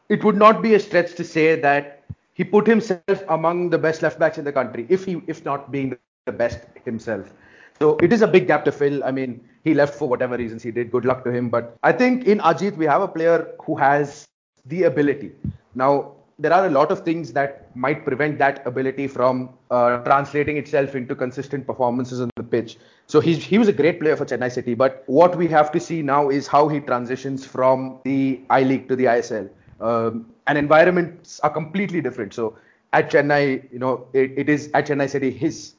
it 0.09 0.23
would 0.23 0.37
not 0.37 0.63
be 0.63 0.73
a 0.73 0.79
stretch 0.79 1.13
to 1.15 1.23
say 1.23 1.59
that 1.59 2.03
he 2.33 2.43
put 2.43 2.65
himself 2.65 3.23
among 3.29 3.69
the 3.69 3.77
best 3.77 4.01
left 4.01 4.17
backs 4.17 4.39
in 4.39 4.43
the 4.43 4.51
country, 4.51 4.87
if 4.89 5.05
he 5.05 5.21
if 5.27 5.45
not 5.45 5.71
being 5.71 5.95
the 6.25 6.31
best 6.31 6.59
himself. 6.83 7.31
So 7.79 7.97
it 7.97 8.11
is 8.11 8.23
a 8.23 8.27
big 8.27 8.47
gap 8.47 8.65
to 8.65 8.71
fill. 8.71 9.03
I 9.03 9.11
mean, 9.11 9.47
he 9.63 9.75
left 9.75 9.93
for 9.93 10.09
whatever 10.09 10.37
reasons 10.37 10.63
he 10.63 10.71
did. 10.71 10.91
Good 10.91 11.05
luck 11.05 11.23
to 11.25 11.31
him. 11.31 11.49
But 11.49 11.77
I 11.83 11.91
think 11.91 12.25
in 12.25 12.39
Ajit 12.39 12.75
we 12.75 12.85
have 12.85 13.01
a 13.01 13.07
player 13.07 13.53
who 13.63 13.75
has 13.75 14.27
the 14.65 14.83
ability. 14.83 15.33
Now 15.75 16.14
there 16.37 16.51
are 16.51 16.65
a 16.65 16.69
lot 16.69 16.91
of 16.91 17.01
things 17.05 17.31
that 17.33 17.73
might 17.75 18.03
prevent 18.03 18.37
that 18.39 18.65
ability 18.67 19.07
from 19.07 19.49
uh, 19.71 19.99
translating 19.99 20.57
itself 20.57 20.95
into 20.95 21.15
consistent 21.15 21.65
performances 21.65 22.19
on 22.19 22.29
the 22.35 22.43
pitch. 22.43 22.77
So 23.07 23.21
he's, 23.21 23.43
he 23.43 23.57
was 23.57 23.69
a 23.69 23.73
great 23.73 24.01
player 24.01 24.17
for 24.17 24.25
Chennai 24.25 24.51
City. 24.51 24.73
But 24.73 25.03
what 25.05 25.37
we 25.37 25.47
have 25.47 25.71
to 25.71 25.79
see 25.79 26.01
now 26.01 26.29
is 26.29 26.47
how 26.47 26.67
he 26.67 26.81
transitions 26.81 27.45
from 27.45 27.99
the 28.03 28.41
I 28.49 28.63
League 28.63 28.89
to 28.89 28.95
the 28.95 29.05
ISL. 29.05 29.49
Um, 29.79 30.33
and 30.47 30.57
environments 30.57 31.39
are 31.39 31.49
completely 31.49 32.01
different. 32.01 32.33
So 32.33 32.57
at 32.91 33.11
Chennai, 33.11 33.71
you 33.71 33.79
know, 33.79 34.07
it, 34.13 34.33
it 34.37 34.49
is 34.49 34.69
at 34.73 34.87
Chennai 34.87 35.09
City 35.09 35.31
his 35.31 35.75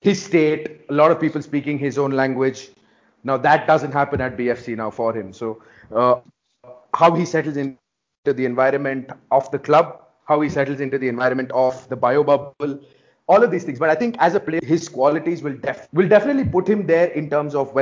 his 0.00 0.22
state. 0.22 0.82
A 0.90 0.92
lot 0.92 1.10
of 1.10 1.20
people 1.20 1.42
speaking 1.42 1.78
his 1.78 1.98
own 1.98 2.12
language. 2.12 2.70
Now 3.24 3.36
that 3.38 3.66
doesn't 3.66 3.92
happen 3.92 4.20
at 4.20 4.36
BFC 4.36 4.76
now 4.76 4.90
for 4.90 5.14
him. 5.14 5.32
So 5.32 5.62
uh, 5.94 6.20
how 6.94 7.14
he 7.14 7.24
settles 7.24 7.56
into 8.24 8.36
the 8.36 8.44
environment 8.44 9.10
of 9.30 9.50
the 9.50 9.58
club, 9.58 10.02
how 10.24 10.40
he 10.40 10.48
settles 10.48 10.80
into 10.80 10.98
the 10.98 11.08
environment 11.08 11.50
of 11.52 11.88
the 11.88 11.96
bio 11.96 12.22
bubble, 12.22 12.80
all 13.26 13.42
of 13.42 13.50
these 13.50 13.64
things. 13.64 13.78
But 13.78 13.90
I 13.90 13.94
think 13.94 14.16
as 14.18 14.34
a 14.34 14.40
player, 14.40 14.60
his 14.62 14.88
qualities 14.88 15.42
will 15.42 15.56
def- 15.56 15.88
will 15.92 16.08
definitely 16.08 16.44
put 16.44 16.68
him 16.68 16.86
there 16.86 17.08
in 17.08 17.30
terms 17.30 17.54
of 17.54 17.74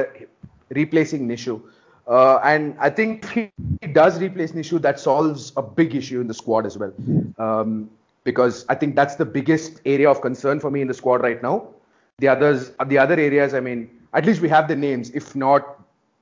replacing 0.71 1.29
Nishu. 1.29 1.63
Uh, 2.07 2.39
and 2.45 2.77
I 2.79 2.91
think 2.91 3.37
if 3.37 3.51
he 3.81 3.87
does 3.89 4.21
replace 4.21 4.53
Nishu, 4.53 4.81
that 4.83 5.01
solves 5.01 5.53
a 5.57 5.63
big 5.63 5.95
issue 5.95 6.21
in 6.21 6.29
the 6.29 6.35
squad 6.35 6.67
as 6.67 6.79
well. 6.79 6.93
Um, 7.39 7.91
because 8.25 8.65
I 8.69 8.75
think 8.75 8.97
that's 8.97 9.15
the 9.15 9.25
biggest 9.25 9.81
area 9.85 10.11
of 10.11 10.21
concern 10.21 10.59
for 10.61 10.71
me 10.71 10.81
in 10.81 10.89
the 10.89 10.95
squad 10.95 11.23
right 11.23 11.43
now. 11.43 11.69
The 12.19 12.29
others, 12.29 12.73
the 12.87 12.99
other 12.99 13.15
areas, 13.15 13.55
I 13.55 13.61
mean, 13.61 13.91
at 14.15 14.25
least 14.25 14.41
we 14.41 14.49
have 14.49 14.67
the 14.69 14.75
names, 14.75 15.11
if 15.11 15.37
not 15.37 15.76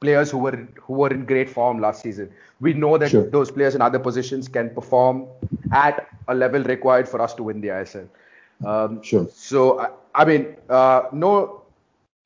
players 0.05 0.31
who 0.37 0.39
were 0.47 0.57
who 0.87 0.95
were 1.03 1.13
in 1.17 1.25
great 1.33 1.51
form 1.57 1.81
last 1.87 2.03
season. 2.09 2.31
We 2.69 2.75
know 2.85 2.93
that 3.03 3.11
Sure. 3.17 3.27
those 3.37 3.51
players 3.59 3.75
in 3.81 3.87
other 3.89 4.01
positions 4.09 4.49
can 4.59 4.71
perform 4.79 5.27
at 5.73 6.07
a 6.29 6.35
level 6.45 6.63
required 6.75 7.09
for 7.15 7.21
us 7.27 7.35
to 7.41 7.43
win 7.51 7.61
the 7.67 7.75
ISL. 7.81 8.09
Um, 8.73 9.03
Sure. 9.11 9.27
So 9.33 9.81
I, 9.81 9.89
I 10.23 10.25
mean, 10.31 10.47
uh, 10.69 11.03
no, 11.27 11.35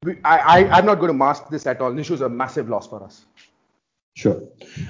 we, 0.04 0.16
I, 0.24 0.38
I 0.56 0.58
I'm 0.78 0.86
not 0.92 0.96
going 1.04 1.12
to 1.16 1.20
mask 1.26 1.48
this 1.56 1.66
at 1.74 1.80
all. 1.80 1.92
Nishu 2.00 2.18
is 2.20 2.20
a 2.20 2.28
massive 2.28 2.68
loss 2.76 2.86
for 2.94 3.02
us. 3.02 3.24
Sure. 4.18 4.38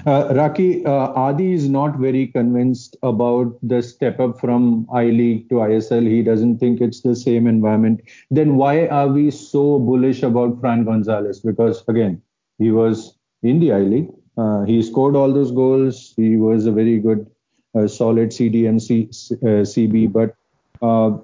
Uh, 0.07 0.33
Raki, 0.35 0.83
uh, 0.85 1.13
Adi 1.23 1.53
is 1.53 1.69
not 1.69 1.97
very 1.97 2.21
convinced 2.27 2.95
about 3.03 3.57
the 3.61 3.79
step 3.83 4.19
up 4.19 4.39
from 4.39 4.87
I 4.91 5.03
League 5.17 5.49
to 5.49 5.55
ISL. 5.65 6.07
He 6.13 6.23
doesn't 6.23 6.57
think 6.57 6.81
it's 6.81 7.01
the 7.01 7.15
same 7.15 7.45
environment. 7.45 8.01
Then 8.31 8.55
why 8.55 8.87
are 8.87 9.07
we 9.07 9.29
so 9.29 9.77
bullish 9.77 10.23
about 10.23 10.59
Fran 10.59 10.83
Gonzalez? 10.83 11.41
Because 11.41 11.83
again, 11.87 12.19
he 12.59 12.71
was 12.71 13.15
in 13.41 13.59
the 13.59 13.71
I 13.73 13.79
League. 13.79 14.09
Uh, 14.37 14.63
he 14.63 14.81
scored 14.81 15.15
all 15.15 15.33
those 15.33 15.51
goals. 15.51 16.13
He 16.15 16.37
was 16.37 16.65
a 16.65 16.71
very 16.71 16.99
good, 16.99 17.29
uh, 17.75 17.87
solid 17.87 18.29
CDM 18.29 18.79
C, 18.79 19.09
uh, 19.41 19.63
CB. 19.71 20.11
But 20.13 20.35
uh, 20.81 21.17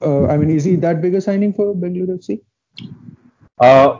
uh, 0.00 0.26
I 0.26 0.36
mean, 0.36 0.50
is 0.50 0.64
he 0.64 0.76
that 0.76 1.02
big 1.02 1.14
a 1.14 1.20
signing 1.20 1.52
for 1.52 1.74
Bengaluru 1.74 2.18
FC? 2.18 2.40
Uh, 3.60 3.98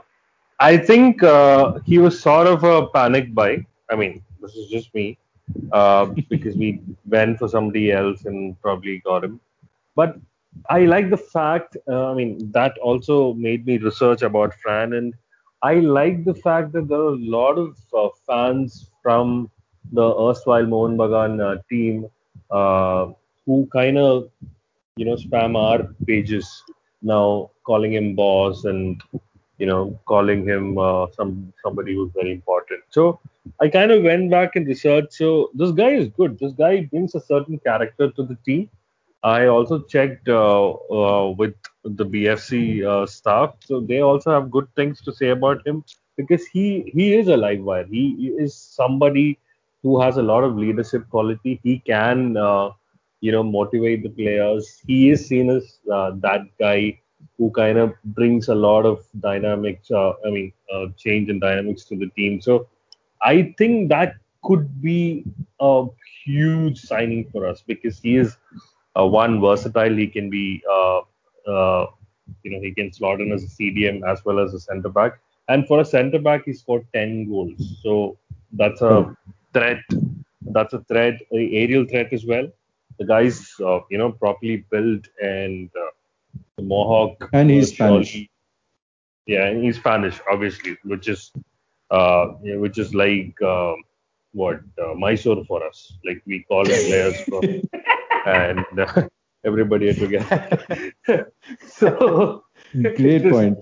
I 0.59 0.77
think 0.77 1.21
he 1.85 1.97
was 1.97 2.19
sort 2.19 2.47
of 2.47 2.63
a 2.63 2.87
panic 2.87 3.33
buy. 3.33 3.65
I 3.89 3.95
mean, 3.95 4.21
this 4.41 4.55
is 4.55 4.69
just 4.69 4.93
me 4.93 5.17
because 6.29 6.55
we 6.55 6.81
went 7.05 7.39
for 7.39 7.47
somebody 7.47 7.91
else 7.91 8.25
and 8.25 8.59
probably 8.61 8.99
got 8.99 9.23
him. 9.23 9.39
But 9.95 10.17
I 10.69 10.81
like 10.85 11.09
the 11.09 11.17
fact. 11.17 11.77
I 11.89 12.13
mean, 12.13 12.51
that 12.51 12.77
also 12.79 13.33
made 13.33 13.65
me 13.65 13.77
research 13.77 14.21
about 14.21 14.53
Fran, 14.55 14.93
and 14.93 15.13
I 15.61 15.75
like 15.75 16.23
the 16.25 16.33
fact 16.33 16.71
that 16.73 16.87
there 16.87 16.99
are 16.99 17.13
a 17.13 17.25
lot 17.37 17.57
of 17.57 17.77
uh, 17.93 18.09
fans 18.27 18.89
from 19.03 19.49
the 19.91 20.07
erstwhile 20.27 20.65
Mohan 20.65 20.97
Bagan 20.97 21.41
uh, 21.41 21.61
team 21.69 22.07
uh, 22.51 23.07
who 23.45 23.67
kind 23.73 23.97
of 23.97 24.29
you 24.97 25.05
know 25.05 25.15
spam 25.15 25.57
our 25.57 25.83
pages 26.05 26.63
now 27.01 27.49
calling 27.65 27.93
him 27.93 28.15
boss 28.15 28.65
and 28.65 29.01
you 29.57 29.65
know 29.67 29.99
calling 30.05 30.45
him 30.47 30.77
uh, 30.77 31.07
some 31.15 31.53
somebody 31.63 31.95
who's 31.95 32.11
very 32.15 32.31
important. 32.31 32.83
So 32.89 33.19
i 33.61 33.67
kind 33.67 33.91
of 33.91 34.03
went 34.03 34.29
back 34.31 34.55
and 34.55 34.67
researched. 34.67 35.13
So 35.13 35.49
this 35.53 35.71
guy 35.71 35.91
is 36.01 36.07
good. 36.09 36.37
This 36.39 36.53
guy 36.53 36.81
brings 36.91 37.15
a 37.15 37.21
certain 37.21 37.59
character 37.59 38.11
to 38.11 38.23
the 38.23 38.37
team. 38.45 38.69
I 39.23 39.47
also 39.47 39.79
checked 39.81 40.29
uh, 40.29 40.69
uh, 40.71 41.31
with 41.37 41.55
the 41.83 42.05
bfc 42.05 42.83
uh, 42.85 43.05
staff. 43.05 43.55
So 43.59 43.79
they 43.81 43.99
also 44.01 44.31
have 44.31 44.51
good 44.51 44.67
things 44.75 45.01
to 45.01 45.13
say 45.13 45.29
about 45.29 45.65
him 45.65 45.83
because 46.17 46.45
he 46.47 46.89
he 46.93 47.13
is 47.15 47.27
a 47.27 47.37
live 47.37 47.61
wire. 47.63 47.85
He 47.85 48.33
is 48.37 48.55
somebody 48.55 49.37
who 49.83 50.01
has 50.01 50.17
a 50.17 50.23
lot 50.23 50.43
of 50.43 50.57
leadership 50.57 51.09
quality. 51.09 51.59
He 51.63 51.79
can 51.79 52.37
uh, 52.37 52.69
you 53.21 53.31
know 53.31 53.43
motivate 53.43 54.03
the 54.03 54.09
players. 54.09 54.81
He 54.87 55.09
is 55.09 55.27
seen 55.27 55.49
as 55.49 55.79
uh, 55.91 56.11
that 56.21 56.41
guy 56.59 56.99
who 57.37 57.51
kind 57.51 57.77
of 57.77 57.93
brings 58.03 58.47
a 58.49 58.55
lot 58.55 58.85
of 58.85 58.99
dynamics 59.19 59.91
uh, 59.91 60.11
i 60.25 60.29
mean 60.29 60.51
uh, 60.73 60.85
change 60.97 61.29
and 61.29 61.41
dynamics 61.41 61.85
to 61.85 61.95
the 61.97 62.09
team. 62.17 62.41
So 62.41 62.67
i 63.21 63.53
think 63.57 63.89
that 63.89 64.13
could 64.43 64.81
be 64.81 65.23
a 65.59 65.85
huge 66.25 66.79
signing 66.79 67.25
for 67.31 67.45
us 67.47 67.61
because 67.67 67.99
he 67.99 68.15
is 68.17 68.37
uh, 68.99 69.05
one 69.05 69.41
versatile. 69.41 69.95
He 69.95 70.07
can 70.07 70.29
be 70.29 70.61
uh, 70.71 71.01
you 71.57 72.03
know 72.19 72.21
he 72.21 72.23
can 72.29 72.43
slot 72.43 72.77
in 72.77 72.93
as 72.93 73.03
a 73.03 73.11
cdm 73.13 73.63
as 74.11 74.23
well 74.25 74.39
as 74.39 74.53
a 74.53 74.59
center 74.59 74.89
back. 74.89 75.19
And 75.47 75.67
for 75.67 75.79
a 75.79 75.85
center 75.85 76.19
back 76.19 76.45
he 76.45 76.53
scored 76.53 76.85
10 76.93 77.27
goals. 77.29 77.79
So 77.83 78.17
that's 78.51 78.81
a 78.81 78.95
threat. 79.53 79.79
That's 80.41 80.73
a 80.73 80.79
threat 80.91 81.15
a 81.33 81.41
aerial 81.61 81.85
threat 81.85 82.11
as 82.11 82.25
well. 82.25 82.47
The 82.99 83.05
guy's 83.05 83.39
uh, 83.59 83.79
you 83.89 83.97
know 83.97 84.11
properly 84.11 84.57
built 84.71 85.07
and 85.21 85.69
uh, 85.85 85.91
the 86.57 86.63
mohawk 86.63 87.31
And 87.31 87.49
he's 87.49 87.71
uh, 87.71 87.75
Spanish. 87.75 88.11
surely- 88.11 88.29
yeah 89.25 89.45
and 89.47 89.63
he's 89.63 89.77
spanish 89.77 90.19
obviously 90.31 90.77
which 90.83 91.07
is 91.07 91.31
uh 91.91 92.25
yeah, 92.43 92.55
which 92.57 92.77
is 92.77 92.93
like 92.93 93.35
um 93.41 93.75
what 94.33 94.59
uh, 94.83 94.93
mysore 94.93 95.43
for 95.45 95.65
us. 95.65 95.93
Like 96.05 96.21
we 96.25 96.43
call 96.43 96.63
players 96.63 97.19
from 97.29 97.43
and 98.25 98.65
uh, 98.79 99.03
everybody 99.45 99.93
together 99.93 100.91
so 101.67 102.43
Great 102.95 103.25
is- 103.25 103.29
point. 103.29 103.57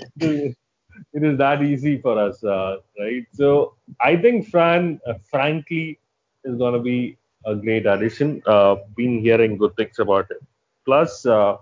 it 1.13 1.23
is 1.23 1.37
that 1.37 1.61
easy 1.63 1.99
for 2.01 2.17
us, 2.19 2.43
uh, 2.43 2.77
right? 2.99 3.25
So 3.33 3.75
I 4.01 4.15
think 4.17 4.47
Fran, 4.49 4.99
uh, 5.07 5.15
frankly, 5.29 5.99
is 6.43 6.55
going 6.57 6.73
to 6.73 6.79
be 6.79 7.17
a 7.45 7.55
great 7.55 7.85
addition. 7.85 8.41
Uh, 8.45 8.75
been 8.95 9.19
hearing 9.19 9.57
good 9.57 9.75
things 9.77 9.99
about 9.99 10.29
it. 10.31 10.41
Plus, 10.85 11.25
uh, 11.25 11.57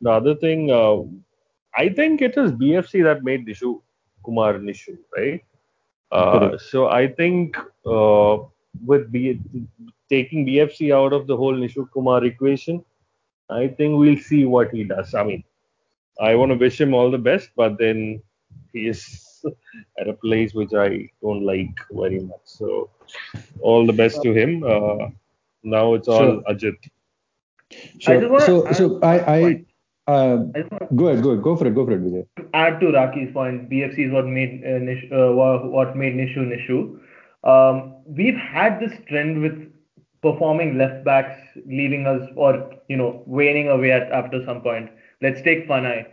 the 0.00 0.10
other 0.10 0.34
thing, 0.34 0.70
uh, 0.70 0.98
I 1.76 1.88
think 1.88 2.22
it 2.22 2.36
is 2.36 2.52
BFC 2.52 3.02
that 3.02 3.22
made 3.24 3.46
Nishu 3.46 3.80
Kumar 4.24 4.54
Nishu, 4.54 4.96
right? 5.16 5.42
Uh, 6.10 6.56
so 6.58 6.88
I 6.88 7.08
think 7.08 7.56
uh, 7.86 8.38
with 8.84 9.10
B- 9.12 9.40
taking 10.08 10.46
BFC 10.46 10.94
out 10.94 11.12
of 11.12 11.26
the 11.26 11.36
whole 11.36 11.54
Nishu 11.54 11.90
Kumar 11.92 12.24
equation, 12.24 12.84
I 13.52 13.68
think 13.68 13.98
we'll 13.98 14.18
see 14.18 14.44
what 14.44 14.70
he 14.70 14.84
does. 14.84 15.14
I 15.14 15.24
mean, 15.24 15.44
I 16.20 16.34
want 16.36 16.52
to 16.52 16.58
wish 16.58 16.80
him 16.80 16.94
all 16.94 17.10
the 17.10 17.18
best, 17.18 17.50
but 17.56 17.78
then 17.78 18.22
he 18.72 18.88
is 18.88 19.02
at 20.00 20.08
a 20.08 20.14
place 20.14 20.54
which 20.54 20.72
I 20.74 21.08
don't 21.22 21.44
like 21.44 21.76
very 21.92 22.20
much. 22.20 22.44
So 22.44 22.90
all 23.60 23.86
the 23.86 23.92
best 23.92 24.22
to 24.22 24.32
him. 24.32 24.62
Uh, 24.64 25.08
now 25.62 25.94
it's 25.94 26.08
all 26.08 26.42
Sure. 26.42 26.42
Ajit. 26.50 26.76
Sure. 27.98 28.20
just 28.20 28.30
wanna 28.30 28.44
So, 28.46 28.66
add 28.66 28.76
so 28.76 29.00
I, 29.02 29.14
I, 29.36 29.64
uh, 30.06 30.38
I 30.54 30.62
go 30.94 31.08
ahead, 31.08 31.22
go 31.22 31.30
ahead, 31.30 31.42
go 31.42 31.56
for 31.56 31.66
it, 31.66 31.74
go 31.74 31.86
for 31.86 31.92
it, 31.92 32.02
Vijay. 32.02 32.26
to 32.36 32.48
add 32.54 32.80
to 32.80 32.92
Raki's 32.92 33.32
point, 33.32 33.70
BFC 33.70 34.06
is 34.06 34.12
what 34.12 34.26
made 34.26 34.62
uh, 34.64 34.78
Nish, 34.78 35.04
uh, 35.12 35.32
what 35.32 35.96
made 35.96 36.14
Nishu 36.14 36.44
Nishu. 36.52 36.98
Um, 37.44 37.96
we've 38.06 38.36
had 38.36 38.80
this 38.80 38.92
trend 39.08 39.40
with 39.42 39.71
performing 40.22 40.78
left 40.78 41.04
backs 41.04 41.38
leaving 41.66 42.06
us 42.06 42.22
or 42.36 42.70
you 42.88 42.96
know 42.96 43.22
waning 43.26 43.68
away 43.68 43.92
at 43.92 44.10
after 44.12 44.44
some 44.44 44.62
point. 44.62 44.90
Let's 45.20 45.42
take 45.42 45.68
Fanai, 45.68 46.06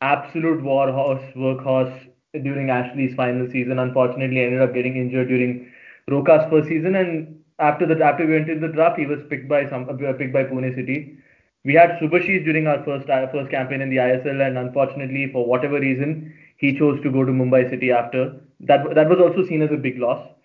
absolute 0.00 0.62
warhorse, 0.62 1.22
workhorse 1.36 2.08
during 2.42 2.70
Ashley's 2.70 3.14
final 3.14 3.48
season. 3.50 3.78
Unfortunately, 3.78 4.42
ended 4.42 4.62
up 4.62 4.74
getting 4.74 4.96
injured 4.96 5.28
during 5.28 5.72
Roca's 6.10 6.48
first 6.50 6.68
season, 6.68 6.94
and 6.96 7.38
after 7.58 7.86
the 7.86 8.02
after 8.04 8.26
we 8.26 8.34
went 8.34 8.48
into 8.48 8.66
the 8.66 8.72
draft, 8.72 8.98
he 8.98 9.06
was 9.06 9.20
picked 9.28 9.48
by 9.48 9.68
some 9.68 9.88
uh, 9.88 10.12
picked 10.12 10.32
by 10.32 10.44
Pune 10.44 10.74
City. 10.74 11.18
We 11.64 11.74
had 11.74 11.98
Subhasish 12.00 12.44
during 12.44 12.66
our 12.68 12.82
first 12.84 13.08
uh, 13.10 13.26
first 13.32 13.50
campaign 13.50 13.80
in 13.80 13.90
the 13.90 13.96
ISL, 13.96 14.46
and 14.46 14.56
unfortunately, 14.58 15.30
for 15.32 15.44
whatever 15.46 15.80
reason, 15.80 16.32
he 16.58 16.78
chose 16.78 17.00
to 17.02 17.10
go 17.10 17.24
to 17.24 17.32
Mumbai 17.32 17.68
City 17.68 17.90
after. 17.90 18.40
That 18.60 18.94
that 18.94 19.08
was 19.08 19.18
also 19.18 19.44
seen 19.46 19.62
as 19.62 19.72
a 19.72 19.76
big 19.76 19.98
loss. 19.98 20.35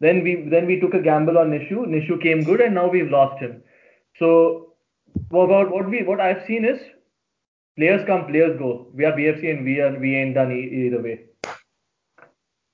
Then 0.00 0.22
we 0.22 0.46
then 0.50 0.66
we 0.66 0.78
took 0.80 0.94
a 0.94 1.00
gamble 1.00 1.38
on 1.38 1.50
Nishu. 1.50 1.86
Nishu 1.86 2.20
came 2.22 2.42
good, 2.44 2.60
and 2.60 2.74
now 2.74 2.88
we've 2.88 3.10
lost 3.10 3.40
him. 3.40 3.62
So 4.18 4.74
about 5.30 5.70
what 5.70 5.88
we 5.88 6.02
what 6.02 6.20
I've 6.20 6.44
seen 6.46 6.64
is 6.64 6.80
players 7.76 8.04
come, 8.06 8.26
players 8.26 8.58
go. 8.58 8.88
We 8.94 9.04
are 9.04 9.12
BFC, 9.12 9.50
and 9.50 9.64
we 9.64 9.80
are 9.80 9.98
we 9.98 10.16
ain't 10.16 10.34
done 10.34 10.52
either 10.52 11.02
way. 11.02 11.20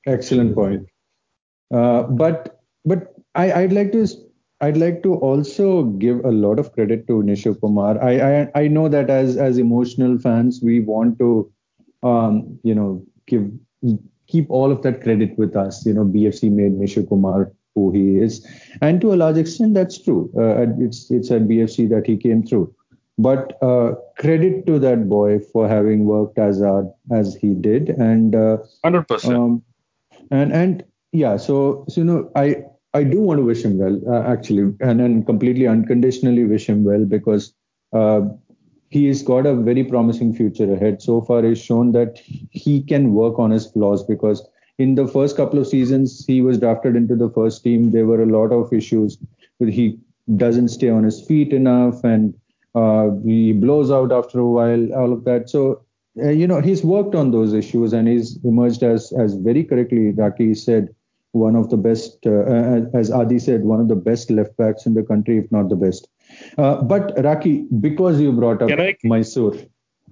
Excellent 0.06 0.54
point. 0.54 0.88
Uh, 1.72 2.02
but 2.02 2.60
but 2.84 3.14
I, 3.34 3.52
I'd 3.52 3.72
like 3.72 3.92
to 3.92 4.06
I'd 4.60 4.76
like 4.76 5.02
to 5.02 5.14
also 5.14 5.84
give 5.84 6.24
a 6.24 6.30
lot 6.30 6.58
of 6.58 6.72
credit 6.72 7.06
to 7.08 7.14
Nishu 7.22 7.60
Kumar. 7.60 8.02
I, 8.02 8.12
I 8.20 8.50
I 8.62 8.68
know 8.68 8.88
that 8.88 9.10
as 9.10 9.36
as 9.36 9.58
emotional 9.58 10.18
fans 10.18 10.60
we 10.62 10.80
want 10.80 11.18
to 11.18 11.52
um, 12.02 12.58
you 12.62 12.74
know 12.74 13.04
give 13.26 13.50
keep 14.32 14.50
all 14.50 14.72
of 14.72 14.82
that 14.82 15.02
credit 15.02 15.38
with 15.38 15.56
us. 15.56 15.84
You 15.86 15.94
know, 15.94 16.04
BFC 16.04 16.50
made 16.50 16.72
Nishu 16.72 17.08
Kumar 17.08 17.52
who 17.74 17.90
he 17.90 18.18
is, 18.18 18.46
and 18.82 19.00
to 19.00 19.14
a 19.14 19.16
large 19.16 19.38
extent, 19.38 19.74
that's 19.74 19.98
true. 19.98 20.30
Uh, 20.36 20.66
it's 20.78 21.10
it's 21.10 21.30
at 21.30 21.42
BFC 21.42 21.88
that 21.90 22.06
he 22.06 22.16
came 22.16 22.42
through. 22.42 22.74
But 23.18 23.56
uh, 23.62 23.94
credit 24.18 24.66
to 24.66 24.78
that 24.80 25.08
boy 25.08 25.38
for 25.38 25.68
having 25.68 26.04
worked 26.06 26.38
as 26.38 26.60
hard 26.60 26.90
as 27.10 27.34
he 27.34 27.54
did, 27.54 27.90
and 27.90 28.34
uh, 28.34 28.58
hundred 28.84 29.00
um, 29.00 29.04
percent. 29.04 29.62
And 30.30 30.52
and 30.52 30.84
yeah, 31.12 31.36
so 31.36 31.84
so 31.88 32.00
you 32.00 32.04
know, 32.04 32.30
I 32.36 32.64
I 32.94 33.04
do 33.04 33.20
want 33.20 33.38
to 33.38 33.44
wish 33.44 33.64
him 33.64 33.78
well, 33.78 34.00
uh, 34.06 34.22
actually, 34.30 34.74
and 34.80 35.00
and 35.00 35.26
completely 35.26 35.66
unconditionally 35.66 36.44
wish 36.44 36.68
him 36.68 36.84
well 36.84 37.04
because 37.04 37.54
uh, 38.92 38.98
he's 38.98 39.22
got 39.22 39.46
a 39.46 39.54
very 39.54 39.84
promising 39.84 40.34
future 40.34 40.72
ahead. 40.72 41.02
So 41.02 41.20
far, 41.20 41.42
he's 41.42 41.60
shown 41.60 41.92
that 41.92 42.20
he 42.50 42.82
can 42.82 43.14
work 43.14 43.38
on 43.38 43.50
his 43.50 43.66
flaws 43.66 44.04
because 44.04 44.48
in 44.78 44.94
the 44.94 45.06
first 45.06 45.36
couple 45.36 45.58
of 45.58 45.66
seasons, 45.66 46.24
he 46.26 46.40
was 46.40 46.58
drafted 46.58 46.96
into 46.96 47.16
the 47.16 47.30
first 47.30 47.62
team. 47.62 47.90
There 47.90 48.06
were 48.06 48.22
a 48.22 48.26
lot 48.26 48.52
of 48.52 48.72
issues. 48.72 49.18
He 49.58 49.98
doesn't 50.36 50.68
stay 50.68 50.88
on 50.88 51.04
his 51.04 51.20
feet 51.26 51.52
enough 51.52 52.04
and 52.04 52.34
uh, 52.74 53.10
he 53.24 53.52
blows 53.52 53.90
out 53.90 54.12
after 54.12 54.38
a 54.38 54.48
while, 54.48 54.92
all 54.94 55.12
of 55.12 55.24
that. 55.24 55.50
So, 55.50 55.84
uh, 56.22 56.30
you 56.30 56.46
know, 56.46 56.60
he's 56.60 56.84
worked 56.84 57.14
on 57.14 57.30
those 57.30 57.52
issues 57.52 57.92
and 57.92 58.08
he's 58.08 58.38
emerged 58.44 58.82
as, 58.82 59.12
as 59.12 59.34
very 59.34 59.64
correctly, 59.64 60.10
Raki 60.12 60.54
said, 60.54 60.94
one 61.32 61.56
of 61.56 61.70
the 61.70 61.76
best, 61.76 62.26
uh, 62.26 62.82
as 62.94 63.10
Adi 63.10 63.38
said, 63.38 63.64
one 63.64 63.80
of 63.80 63.88
the 63.88 63.96
best 63.96 64.30
left 64.30 64.56
backs 64.56 64.86
in 64.86 64.94
the 64.94 65.02
country, 65.02 65.38
if 65.38 65.50
not 65.50 65.68
the 65.70 65.76
best. 65.76 66.08
Uh, 66.58 66.82
but 66.82 67.12
Raki, 67.24 67.66
because 67.80 68.20
you 68.20 68.32
brought 68.32 68.62
up 68.62 68.70
I... 68.70 68.96
Mysore, 69.04 69.56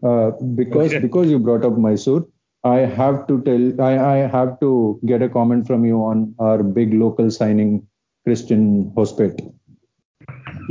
uh, 0.02 0.30
because 0.54 0.90
okay. 0.90 0.98
because 0.98 1.28
you 1.28 1.38
brought 1.38 1.64
up 1.64 1.76
Mysore, 1.76 2.26
I 2.64 2.78
have 2.78 3.26
to 3.28 3.40
tell, 3.42 3.80
I, 3.80 3.98
I 3.98 4.16
have 4.26 4.60
to 4.60 5.00
get 5.06 5.22
a 5.22 5.28
comment 5.28 5.66
from 5.66 5.84
you 5.84 5.98
on 5.98 6.34
our 6.38 6.62
big 6.62 6.92
local 6.92 7.30
signing, 7.30 7.86
Christian 8.24 8.92
Hospet. 8.96 9.40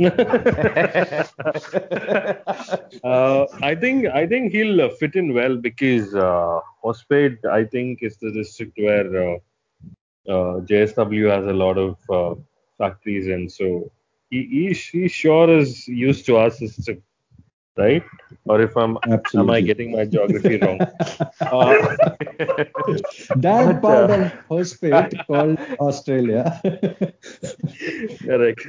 uh, 3.04 3.46
I 3.60 3.74
think 3.74 4.06
I 4.06 4.26
think 4.26 4.52
he'll 4.52 4.88
fit 4.90 5.14
in 5.14 5.34
well 5.34 5.56
because 5.56 6.14
uh, 6.14 6.60
Hospet 6.84 7.44
I 7.44 7.64
think 7.64 8.02
is 8.02 8.16
the 8.16 8.32
district 8.32 8.78
where 8.78 9.34
uh, 9.34 9.36
uh 10.28 10.60
JSW 10.60 11.28
has 11.30 11.46
a 11.46 11.52
lot 11.52 11.76
of 11.76 11.96
uh, 12.08 12.34
factories 12.78 13.26
and 13.26 13.50
so 13.50 13.90
he, 14.30 14.74
he, 14.92 15.08
sure 15.08 15.50
is 15.50 15.86
used 15.88 16.24
to 16.26 16.36
our 16.36 16.50
system 16.50 17.02
right? 17.80 18.04
Or 18.44 18.60
if 18.60 18.76
I'm 18.76 18.96
Absolutely. 19.02 19.40
am 19.40 19.50
I 19.50 19.60
getting 19.60 19.92
my 19.92 20.04
geography 20.04 20.58
wrong? 20.58 20.80
uh, 20.80 21.26
that 23.36 23.80
but, 23.80 23.82
part 23.82 24.10
uh, 24.10 24.14
of 24.14 24.32
Hospet 24.48 25.26
called 25.26 25.58
Australia. 25.78 26.60
correct. 28.24 28.62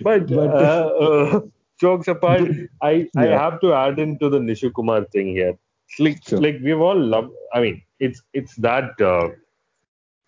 but, 0.00 0.26
but 0.26 0.54
uh, 0.70 0.86
uh, 1.06 1.40
jokes 1.80 2.08
apart, 2.08 2.50
I 2.82 3.08
I 3.16 3.26
have 3.26 3.60
to 3.60 3.72
add 3.72 3.98
into 3.98 4.28
the 4.28 4.38
Nishu 4.38 4.72
Kumar 4.74 5.04
thing 5.16 5.28
here. 5.28 5.56
like 5.98 6.22
sure. 6.28 6.40
like 6.40 6.58
we've 6.62 6.80
all 6.80 7.00
loved. 7.14 7.32
I 7.54 7.60
mean, 7.60 7.82
it's 7.98 8.22
it's 8.34 8.54
that 8.56 9.00
uh, 9.00 9.28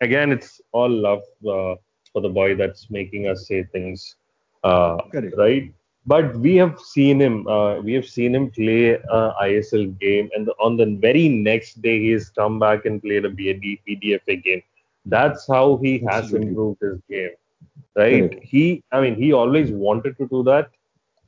again, 0.00 0.32
it's 0.32 0.60
all 0.72 0.88
love 1.08 1.22
uh, 1.56 1.74
for 2.12 2.22
the 2.22 2.28
boy 2.28 2.54
that's 2.54 2.90
making 2.90 3.28
us 3.28 3.46
say 3.48 3.64
things. 3.64 4.16
right? 4.64 5.72
but 6.06 6.34
we 6.36 6.56
have 6.56 6.80
seen 6.80 7.20
him 7.20 7.46
uh, 7.46 7.78
we 7.80 7.92
have 7.92 8.06
seen 8.06 8.34
him 8.34 8.50
play 8.50 8.92
a 8.92 9.34
ISL 9.42 9.98
game 9.98 10.30
and 10.34 10.46
the, 10.46 10.52
on 10.52 10.76
the 10.76 10.86
very 11.06 11.28
next 11.28 11.82
day 11.82 12.00
he's 12.00 12.30
come 12.30 12.58
back 12.58 12.86
and 12.86 13.02
played 13.02 13.24
a 13.24 13.30
BD, 13.30 13.80
BDFA 13.86 14.42
game. 14.42 14.62
That's 15.04 15.46
how 15.46 15.78
he 15.82 15.98
has 16.08 16.24
Absolutely. 16.24 16.48
improved 16.48 16.80
his 16.80 17.00
game 17.08 17.30
right? 17.96 18.38
He 18.42 18.82
I 18.92 19.00
mean 19.00 19.14
he 19.14 19.32
always 19.32 19.70
wanted 19.70 20.16
to 20.18 20.28
do 20.28 20.42
that. 20.44 20.70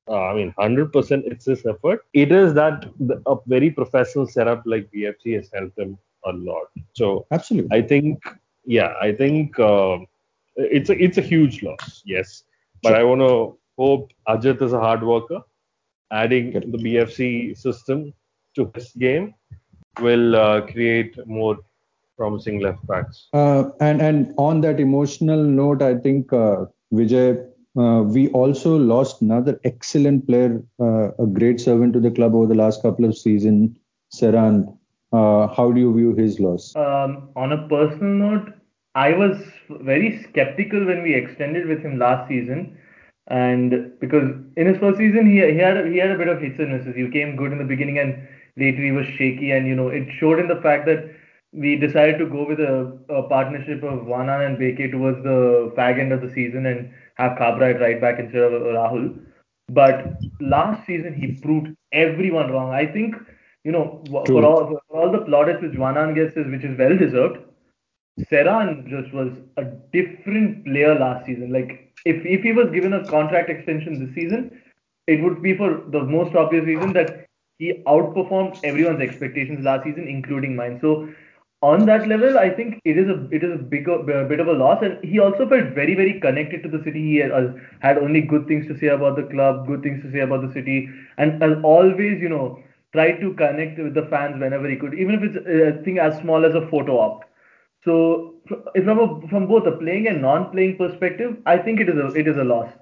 Uh, 0.09 0.23
I 0.31 0.35
mean 0.35 0.55
100% 0.59 1.23
it's 1.27 1.45
his 1.45 1.65
effort. 1.67 2.05
It 2.13 2.33
is 2.33 2.55
that 2.55 2.87
the, 2.99 3.23
a 3.27 3.37
very 3.47 3.71
professional 3.71 4.27
setup 4.27 4.63
like 4.65 4.91
BFC 4.93 5.37
has 5.37 5.51
helped 5.53 5.79
him 5.79 5.99
a 6.25 6.33
lot. 6.33 6.69
So 6.93 7.27
Absolutely. 7.31 7.77
I 7.77 7.83
think 7.83 8.23
yeah 8.65 8.95
I 9.01 9.13
think 9.13 9.59
uh, 9.59 9.99
it's 10.57 10.91
a 10.91 11.03
it's 11.03 11.19
a 11.19 11.23
huge 11.23 11.63
loss 11.63 12.03
yes 12.05 12.45
but 12.83 12.91
sure. 12.91 12.99
I 12.99 13.05
want 13.05 13.21
to 13.21 13.59
hope 13.79 14.11
Ajit 14.29 14.61
is 14.63 14.73
a 14.73 14.81
hard 14.81 15.03
worker. 15.03 15.41
Adding 16.11 16.53
the 16.53 16.79
BFC 16.79 17.57
system 17.57 18.13
to 18.55 18.71
his 18.75 18.91
game 18.93 19.35
will 20.01 20.37
uh, 20.37 20.61
create 20.63 21.17
more 21.27 21.59
promising 22.19 22.61
left 22.61 22.87
backs. 22.87 23.29
Uh, 23.33 23.65
and 23.81 24.03
and 24.03 24.35
on 24.37 24.61
that 24.61 24.81
emotional 24.81 25.43
note, 25.43 25.81
I 25.81 25.95
think 25.97 26.33
uh, 26.33 26.67
Vijay, 26.93 27.47
uh, 27.79 28.03
we 28.03 28.29
also 28.31 28.77
lost 28.77 29.23
another 29.23 29.59
excellent 29.65 30.27
player, 30.27 30.63
uh, 30.79 31.13
a 31.19 31.27
great 31.27 31.61
servant 31.61 31.95
to 31.95 32.01
the 32.01 32.11
club 32.11 32.35
over 32.35 32.47
the 32.47 32.55
last 32.55 32.83
couple 32.83 33.07
of 33.07 33.17
seasons, 33.17 33.77
Serran. 34.15 34.77
Uh, 35.13 35.47
how 35.47 35.71
do 35.71 35.81
you 35.81 35.95
view 35.95 36.15
his 36.15 36.41
loss? 36.41 36.75
Um, 36.77 37.31
on 37.37 37.53
a 37.53 37.69
personal 37.69 38.15
note, 38.15 38.53
I 38.95 39.13
was 39.13 39.39
very 39.71 40.23
skeptical 40.23 40.85
when 40.85 41.03
we 41.03 41.15
extended 41.15 41.67
with 41.67 41.83
him 41.83 41.99
last 41.99 42.29
season 42.29 42.77
and 43.29 43.93
because 44.01 44.29
in 44.57 44.67
his 44.67 44.79
first 44.79 44.99
season 44.99 45.27
he, 45.27 45.41
he 45.53 45.59
had 45.59 45.87
he 45.87 45.99
had 45.99 46.11
a 46.11 46.19
bit 46.19 46.29
of 46.29 46.41
hits 46.41 46.59
and 46.59 46.73
misses. 46.73 46.97
He 46.97 47.09
came 47.09 47.37
good 47.37 47.53
in 47.53 47.59
the 47.59 47.65
beginning 47.65 47.99
and 47.99 48.27
later 48.57 48.83
he 48.83 48.91
was 48.91 49.07
shaky, 49.07 49.53
and 49.53 49.67
you 49.67 49.75
know 49.75 49.89
it 49.89 50.09
showed 50.19 50.39
in 50.39 50.49
the 50.49 50.61
fact 50.61 50.87
that 50.87 51.11
we 51.53 51.77
decided 51.77 52.19
to 52.19 52.27
go 52.27 52.47
with 52.47 52.61
a, 52.61 52.99
a 53.09 53.23
partnership 53.29 53.83
of 53.83 54.01
Juanan 54.01 54.47
and 54.47 54.59
Bheke 54.59 54.91
towards 54.91 55.23
the 55.23 55.73
fag 55.77 56.01
end 56.01 56.13
of 56.13 56.23
the 56.23 56.33
season 56.33 56.67
and 56.67 56.91
have 57.17 57.39
Khabra 57.39 57.75
at 57.75 57.81
right 57.81 58.01
back 58.01 58.19
instead 58.19 58.43
of 58.43 58.55
uh, 58.55 58.67
Rahul. 58.67 59.19
But 59.69 60.15
last 60.41 60.87
season 60.87 61.15
he 61.15 61.41
proved 61.41 61.69
everyone 61.93 62.51
wrong. 62.51 62.73
I 62.73 62.87
think 62.87 63.15
you 63.65 63.71
know 63.71 64.03
for 64.27 64.45
all, 64.45 64.81
for 64.89 64.99
all 64.99 65.13
the 65.13 65.25
plaudits 65.25 65.63
which 65.63 65.73
Juanan 65.73 66.15
gets, 66.15 66.37
is, 66.37 66.51
which 66.51 66.65
is 66.65 66.77
well 66.77 66.97
deserved. 66.97 67.39
Serran 68.21 68.89
just 68.89 69.13
was 69.15 69.33
a 69.57 69.65
different 69.93 70.65
player 70.65 70.95
last 70.99 71.27
season. 71.27 71.53
Like 71.53 71.93
if 72.05 72.25
if 72.27 72.43
he 72.43 72.53
was 72.53 72.71
given 72.71 72.93
a 72.93 73.07
contract 73.09 73.51
extension 73.51 74.05
this 74.05 74.15
season, 74.15 74.51
it 75.07 75.23
would 75.23 75.43
be 75.43 75.57
for 75.57 75.83
the 75.91 76.03
most 76.03 76.35
obvious 76.35 76.65
reason 76.65 76.93
that 76.93 77.27
he 77.59 77.73
outperformed 77.87 78.59
everyone's 78.65 79.01
expectations 79.01 79.65
last 79.65 79.85
season, 79.85 80.09
including 80.09 80.55
mine. 80.57 80.79
So 80.81 81.09
on 81.63 81.87
that 81.87 82.07
level, 82.09 82.39
I 82.39 82.51
think 82.51 82.81
it 82.85 82.99
is 82.99 83.09
a 83.09 83.29
it 83.31 83.43
is 83.43 83.53
a 83.53 83.63
big 83.63 83.89
a 83.89 84.25
bit 84.25 84.41
of 84.41 84.49
a 84.49 84.53
loss, 84.53 84.83
and 84.83 85.03
he 85.03 85.19
also 85.19 85.49
felt 85.49 85.73
very 85.75 85.95
very 85.95 86.21
connected 86.21 86.63
to 86.65 86.69
the 86.69 86.83
city. 86.85 87.03
He 87.13 87.17
had, 87.17 87.33
uh, 87.33 87.53
had 87.81 87.99
only 87.99 88.21
good 88.21 88.47
things 88.47 88.67
to 88.67 88.79
say 88.79 88.89
about 88.89 89.17
the 89.17 89.25
club, 89.35 89.67
good 89.67 89.83
things 89.83 90.03
to 90.03 90.13
say 90.13 90.21
about 90.21 90.43
the 90.47 90.53
city, 90.53 90.91
and 91.17 91.43
as 91.43 91.57
always, 91.63 92.21
you 92.21 92.29
know, 92.29 92.63
tried 92.93 93.21
to 93.21 93.33
connect 93.35 93.79
with 93.79 93.95
the 93.95 94.07
fans 94.07 94.39
whenever 94.41 94.69
he 94.69 94.77
could, 94.77 94.95
even 94.95 95.15
if 95.15 95.23
it's 95.23 95.37
a 95.47 95.83
thing 95.83 95.99
as 95.99 96.19
small 96.21 96.45
as 96.45 96.55
a 96.55 96.67
photo 96.69 96.99
op. 96.99 97.25
So 97.85 98.35
from 98.85 98.99
a, 98.99 99.29
from 99.29 99.47
both 99.47 99.67
a 99.67 99.73
playing 99.73 100.07
and 100.09 100.23
non-playing 100.23 100.77
perspective, 100.77 101.37
I 101.47 101.59
think 101.59 101.81
it 101.81 101.89
is 101.89 101.97
a 101.97 102.07
it 102.19 102.29
is 102.29 102.37
a 102.37 102.45
loss. 102.45 102.73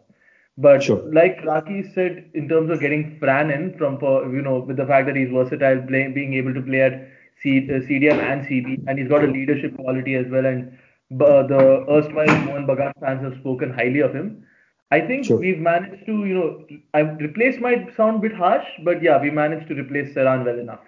But 0.59 0.83
sure. 0.83 1.03
like 1.11 1.43
Raki 1.45 1.91
said, 1.95 2.31
in 2.35 2.49
terms 2.49 2.71
of 2.71 2.81
getting 2.81 3.19
Fran 3.19 3.51
in 3.51 3.79
from 3.79 3.99
you 4.35 4.43
know 4.43 4.59
with 4.59 4.77
the 4.77 4.87
fact 4.87 5.07
that 5.07 5.17
he's 5.17 5.31
versatile, 5.31 5.81
play, 5.87 6.09
being 6.09 6.35
able 6.35 6.53
to 6.53 6.61
play 6.61 6.83
at 6.83 7.09
C, 7.43 7.67
uh, 7.71 7.81
CDM 7.89 8.19
and 8.19 8.47
CB, 8.47 8.85
and 8.87 8.99
he's 8.99 9.09
got 9.09 9.25
a 9.25 9.27
leadership 9.27 9.75
quality 9.77 10.17
as 10.17 10.27
well. 10.29 10.45
And 10.45 10.77
uh, 11.13 11.47
the 11.47 11.87
erstwhile 11.89 12.27
Mohun 12.27 12.67
Bagan 12.67 12.93
fans 13.01 13.23
have 13.23 13.41
spoken 13.41 13.73
highly 13.73 14.01
of 14.01 14.15
him. 14.15 14.45
I 14.93 15.01
think 15.01 15.25
sure. 15.25 15.39
we've 15.39 15.59
managed 15.59 16.05
to, 16.07 16.25
you 16.27 16.35
know, 16.35 16.67
I 16.95 17.01
replace 17.01 17.61
might 17.61 17.97
sound 17.97 18.19
a 18.19 18.29
bit 18.29 18.37
harsh, 18.37 18.67
but 18.85 19.03
yeah, 19.03 19.21
we 19.21 19.31
managed 19.31 19.69
to 19.69 19.75
replace 19.75 20.13
Serran 20.15 20.45
well 20.45 20.59
enough. 20.59 20.81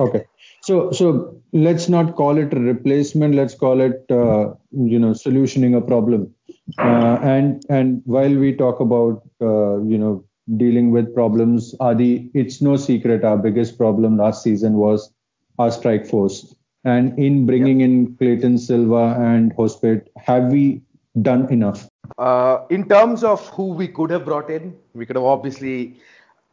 Okay. 0.00 0.24
So, 0.62 0.92
so 0.92 1.36
let's 1.52 1.88
not 1.88 2.14
call 2.14 2.38
it 2.38 2.54
a 2.54 2.60
replacement. 2.60 3.34
Let's 3.34 3.54
call 3.54 3.80
it, 3.80 4.04
uh, 4.10 4.54
you 4.70 4.98
know, 4.98 5.10
solutioning 5.10 5.76
a 5.76 5.80
problem. 5.80 6.34
Uh, 6.78 7.18
and 7.22 7.64
and 7.68 8.02
while 8.04 8.34
we 8.34 8.54
talk 8.54 8.78
about, 8.80 9.22
uh, 9.40 9.82
you 9.82 9.98
know, 9.98 10.24
dealing 10.56 10.92
with 10.92 11.12
problems, 11.14 11.74
Adi, 11.80 12.30
it's 12.34 12.62
no 12.62 12.76
secret 12.76 13.24
our 13.24 13.36
biggest 13.36 13.76
problem 13.76 14.16
last 14.16 14.42
season 14.42 14.74
was 14.74 15.12
our 15.58 15.70
strike 15.70 16.06
force. 16.06 16.54
And 16.84 17.18
in 17.18 17.46
bringing 17.46 17.80
in 17.80 18.16
Clayton 18.16 18.58
Silva 18.58 19.16
and 19.20 19.54
Opseth, 19.56 20.06
have 20.16 20.50
we 20.50 20.82
done 21.20 21.52
enough? 21.52 21.88
Uh, 22.18 22.64
in 22.70 22.88
terms 22.88 23.24
of 23.24 23.46
who 23.48 23.66
we 23.72 23.88
could 23.88 24.10
have 24.10 24.24
brought 24.24 24.50
in, 24.50 24.76
we 24.94 25.06
could 25.06 25.16
have 25.16 25.24
obviously 25.24 25.96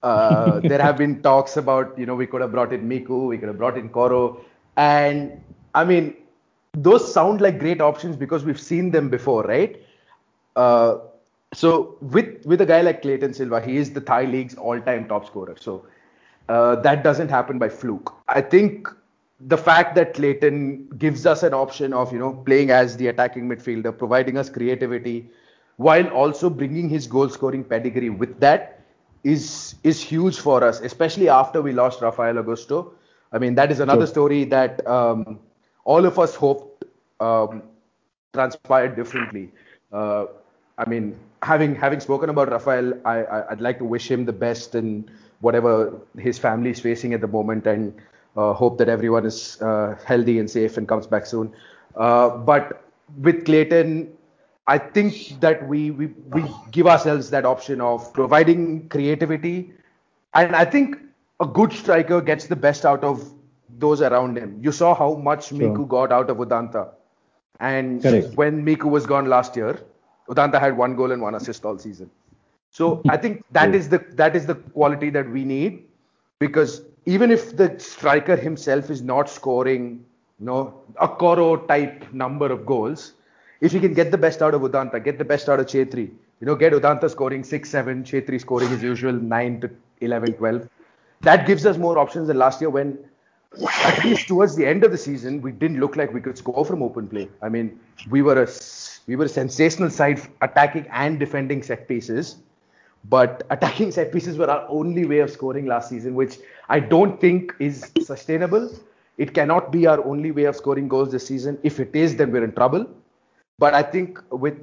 uh, 0.03 0.59
there 0.63 0.81
have 0.81 0.97
been 0.97 1.21
talks 1.21 1.57
about, 1.57 1.97
you 1.97 2.05
know, 2.05 2.15
we 2.15 2.27
could 2.27 2.41
have 2.41 2.51
brought 2.51 2.73
in 2.73 2.87
Miku, 2.87 3.27
we 3.27 3.37
could 3.37 3.47
have 3.47 3.57
brought 3.57 3.77
in 3.77 3.89
Coro. 3.89 4.43
And 4.77 5.41
I 5.75 5.83
mean, 5.83 6.15
those 6.73 7.13
sound 7.13 7.41
like 7.41 7.59
great 7.59 7.81
options 7.81 8.15
because 8.15 8.43
we've 8.43 8.59
seen 8.59 8.91
them 8.91 9.09
before, 9.09 9.43
right? 9.43 9.81
Uh, 10.55 10.99
so 11.53 11.97
with 12.01 12.45
with 12.45 12.61
a 12.61 12.65
guy 12.65 12.81
like 12.81 13.01
Clayton 13.01 13.33
Silva, 13.33 13.59
he 13.59 13.77
is 13.77 13.91
the 13.91 14.01
Thai 14.01 14.25
league's 14.25 14.55
all-time 14.55 15.07
top 15.07 15.25
scorer. 15.25 15.55
So 15.59 15.85
uh, 16.47 16.75
that 16.77 17.03
doesn't 17.03 17.29
happen 17.29 17.57
by 17.57 17.69
fluke. 17.69 18.13
I 18.27 18.41
think 18.41 18.87
the 19.39 19.57
fact 19.57 19.95
that 19.95 20.13
Clayton 20.13 20.89
gives 20.97 21.25
us 21.25 21.43
an 21.43 21.53
option 21.53 21.93
of 21.93 22.11
you 22.13 22.19
know 22.19 22.33
playing 22.33 22.71
as 22.71 22.97
the 22.97 23.07
attacking 23.07 23.49
midfielder, 23.49 23.97
providing 23.97 24.37
us 24.37 24.49
creativity, 24.49 25.29
while 25.77 26.07
also 26.09 26.49
bringing 26.49 26.89
his 26.89 27.07
goal 27.07 27.29
scoring 27.29 27.63
pedigree 27.63 28.09
with 28.09 28.39
that 28.39 28.78
is 29.23 29.75
is 29.83 30.01
huge 30.01 30.39
for 30.39 30.63
us, 30.63 30.79
especially 30.81 31.29
after 31.29 31.61
we 31.61 31.71
lost 31.73 32.01
Rafael 32.01 32.35
Augusto. 32.35 32.93
I 33.31 33.39
mean 33.39 33.55
that 33.55 33.71
is 33.71 33.79
another 33.79 34.07
Sure. 34.07 34.07
story 34.07 34.43
that 34.45 34.85
um, 34.87 35.39
all 35.85 36.05
of 36.05 36.19
us 36.19 36.35
hoped 36.35 36.85
um, 37.19 37.63
transpired 38.33 38.89
differently. 38.89 39.43
Uh, 39.91 40.25
I 40.77 40.87
mean, 40.89 41.15
having 41.41 41.75
having 41.75 41.99
spoken 41.99 42.29
about 42.29 42.49
Rafael, 42.51 42.93
I, 43.05 43.23
I 43.23 43.51
I'd 43.51 43.61
like 43.61 43.77
to 43.79 43.85
wish 43.85 44.09
him 44.09 44.25
the 44.25 44.33
best 44.33 44.75
in 44.75 45.09
whatever 45.41 45.93
his 46.17 46.37
family 46.37 46.69
is 46.71 46.79
facing 46.79 47.13
at 47.13 47.21
the 47.21 47.27
moment, 47.27 47.65
and 47.67 47.93
uh, 48.37 48.53
hope 48.53 48.77
that 48.79 48.89
everyone 48.89 49.25
is 49.25 49.61
uh, 49.61 49.95
healthy 50.05 50.39
and 50.39 50.49
safe 50.49 50.77
and 50.77 50.87
comes 50.87 51.07
back 51.07 51.25
soon. 51.25 51.53
Uh, 51.95 52.29
but 52.29 52.83
with 53.21 53.45
Clayton, 53.45 54.11
I 54.69 54.77
think 54.77 55.39
that 55.41 55.67
we, 55.67 55.91
we 55.91 56.07
we 56.37 56.43
give 56.71 56.87
ourselves 56.87 57.29
that 57.31 57.45
option 57.45 57.81
of 57.81 58.13
providing 58.13 58.87
creativity, 58.89 59.73
and 60.33 60.55
I 60.55 60.65
think 60.65 60.97
a 61.39 61.47
good 61.47 61.73
striker 61.73 62.21
gets 62.21 62.47
the 62.47 62.55
best 62.55 62.85
out 62.85 63.03
of 63.03 63.33
those 63.79 64.01
around 64.01 64.37
him. 64.37 64.57
You 64.61 64.71
saw 64.71 64.93
how 64.93 65.15
much 65.15 65.47
Sure. 65.49 65.59
Miku 65.59 65.87
got 65.87 66.11
out 66.11 66.29
of 66.29 66.37
Udanta. 66.37 66.89
And 67.59 68.01
Correct. 68.03 68.35
when 68.35 68.63
Miku 68.65 68.85
was 68.97 69.05
gone 69.05 69.27
last 69.27 69.55
year, 69.55 69.79
Udanta 70.29 70.59
had 70.59 70.77
one 70.77 70.95
goal 70.95 71.11
and 71.11 71.21
one 71.21 71.35
assist 71.35 71.65
all 71.65 71.77
season. 71.77 72.09
So 72.71 73.01
I 73.09 73.17
think 73.17 73.43
that 73.51 73.73
is 73.75 73.89
the 73.89 73.99
that 74.23 74.35
is 74.35 74.45
the 74.45 74.55
quality 74.55 75.09
that 75.11 75.29
we 75.29 75.43
need 75.45 75.83
because 76.39 76.81
even 77.05 77.31
if 77.31 77.57
the 77.57 77.79
striker 77.79 78.35
himself 78.35 78.89
is 78.89 79.01
not 79.01 79.29
scoring, 79.29 80.05
you 80.39 80.45
know, 80.45 80.81
a 81.01 81.07
Coro 81.07 81.55
type 81.57 82.13
number 82.13 82.51
of 82.51 82.65
goals, 82.65 83.13
if 83.61 83.71
he 83.71 83.79
can 83.79 83.93
get 83.93 84.11
the 84.11 84.17
best 84.17 84.41
out 84.41 84.53
of 84.53 84.61
Udanta, 84.61 85.03
get 85.03 85.17
the 85.17 85.25
best 85.25 85.49
out 85.49 85.59
of 85.59 85.65
Chhetri, 85.65 86.09
you 86.39 86.47
know, 86.47 86.55
get 86.55 86.73
Udanta 86.73 87.09
scoring 87.09 87.43
six, 87.43 87.69
seven, 87.69 88.03
Chhetri 88.03 88.39
scoring 88.39 88.69
his 88.69 88.81
usual 88.81 89.13
nine 89.13 89.59
to 89.61 89.69
11, 90.01 90.33
12, 90.33 90.69
that 91.21 91.45
gives 91.45 91.65
us 91.65 91.77
more 91.77 91.97
options 91.97 92.27
than 92.27 92.37
last 92.37 92.61
year 92.61 92.69
when 92.69 92.97
at 93.61 94.03
least 94.03 94.27
towards 94.27 94.55
the 94.55 94.65
end 94.65 94.83
of 94.83 94.91
the 94.91 94.97
season, 94.97 95.41
we 95.41 95.51
didn't 95.51 95.79
look 95.79 95.95
like 95.95 96.13
we 96.13 96.21
could 96.21 96.37
score 96.37 96.63
from 96.63 96.83
open 96.83 97.07
play. 97.07 97.27
I 97.41 97.49
mean, 97.49 97.79
we 98.09 98.21
were 98.21 98.43
a 98.43 98.47
we 99.07 99.15
were 99.15 99.25
a 99.25 99.29
sensational 99.29 99.89
side 99.89 100.21
attacking 100.41 100.87
and 100.91 101.19
defending 101.19 101.63
set 101.63 101.87
pieces, 101.87 102.37
but 103.05 103.43
attacking 103.49 103.91
set 103.91 104.13
pieces 104.13 104.37
were 104.37 104.49
our 104.49 104.67
only 104.69 105.05
way 105.05 105.19
of 105.19 105.31
scoring 105.31 105.65
last 105.65 105.89
season, 105.89 106.13
which 106.13 106.37
I 106.69 106.79
don't 106.79 107.19
think 107.19 107.53
is 107.59 107.91
sustainable. 108.01 108.71
It 109.17 109.33
cannot 109.33 109.71
be 109.71 109.87
our 109.87 110.03
only 110.05 110.31
way 110.31 110.43
of 110.43 110.55
scoring 110.55 110.87
goals 110.87 111.11
this 111.11 111.25
season. 111.25 111.57
If 111.63 111.79
it 111.79 111.93
is, 111.93 112.15
then 112.15 112.31
we're 112.31 112.43
in 112.43 112.53
trouble. 112.53 112.87
But 113.59 113.73
I 113.73 113.83
think 113.83 114.19
with 114.31 114.57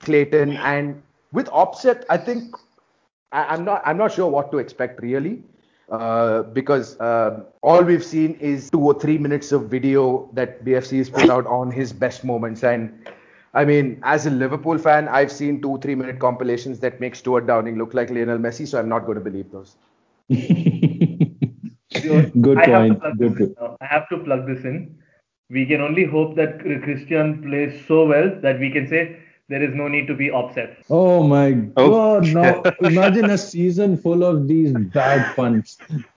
Clayton 0.00 0.56
and 0.58 1.02
with 1.32 1.46
Opseth, 1.48 2.04
I 2.10 2.18
think 2.18 2.54
I, 3.32 3.44
I'm 3.44 3.64
not 3.64 3.82
I'm 3.84 3.96
not 3.96 4.12
sure 4.12 4.30
what 4.30 4.50
to 4.52 4.58
expect 4.58 5.00
really. 5.02 5.42
Uh, 5.90 6.42
because 6.44 6.98
uh, 6.98 7.44
all 7.62 7.82
we've 7.82 8.04
seen 8.04 8.34
is 8.40 8.70
two 8.70 8.80
or 8.80 8.98
three 8.98 9.18
minutes 9.18 9.52
of 9.52 9.68
video 9.68 10.30
that 10.32 10.64
BFC 10.64 10.96
has 10.98 11.10
put 11.10 11.28
out 11.28 11.46
on 11.46 11.70
his 11.70 11.92
best 11.92 12.24
moments. 12.24 12.64
And 12.64 13.06
I 13.52 13.66
mean, 13.66 14.00
as 14.02 14.26
a 14.26 14.30
Liverpool 14.30 14.78
fan, 14.78 15.08
I've 15.08 15.30
seen 15.30 15.60
two, 15.60 15.78
three 15.78 15.94
minute 15.94 16.18
compilations 16.18 16.80
that 16.80 17.00
make 17.00 17.14
Stuart 17.14 17.46
Downing 17.46 17.76
look 17.76 17.92
like 17.92 18.10
Lionel 18.10 18.38
Messi, 18.38 18.66
so 18.66 18.78
I'm 18.78 18.88
not 18.88 19.04
going 19.04 19.18
to 19.18 19.24
believe 19.24 19.50
those. 19.52 19.76
Good 22.40 22.58
I 22.58 22.66
have 22.66 22.86
to 22.88 22.94
point. 22.94 23.00
plug 23.00 23.18
Good. 23.18 23.36
this 23.36 23.50
I 23.80 23.86
have 23.86 24.08
to 24.08 24.18
plug 24.18 24.46
this 24.46 24.64
in. 24.64 24.96
We 25.50 25.66
can 25.66 25.80
only 25.80 26.04
hope 26.04 26.36
that 26.36 26.60
Christian 26.60 27.42
plays 27.42 27.84
so 27.86 28.06
well 28.06 28.30
that 28.42 28.58
we 28.58 28.70
can 28.70 28.88
say 28.88 29.16
there 29.48 29.62
is 29.62 29.74
no 29.74 29.88
need 29.88 30.06
to 30.06 30.14
be 30.14 30.30
upset. 30.30 30.78
Oh 30.88 31.22
my 31.22 31.68
Oh. 31.76 31.90
God! 32.20 32.26
Now 32.32 32.62
imagine 32.80 33.28
a 33.30 33.36
season 33.36 33.96
full 33.98 34.24
of 34.24 34.48
these 34.48 34.72
bad 34.72 35.36
puns. 35.36 35.76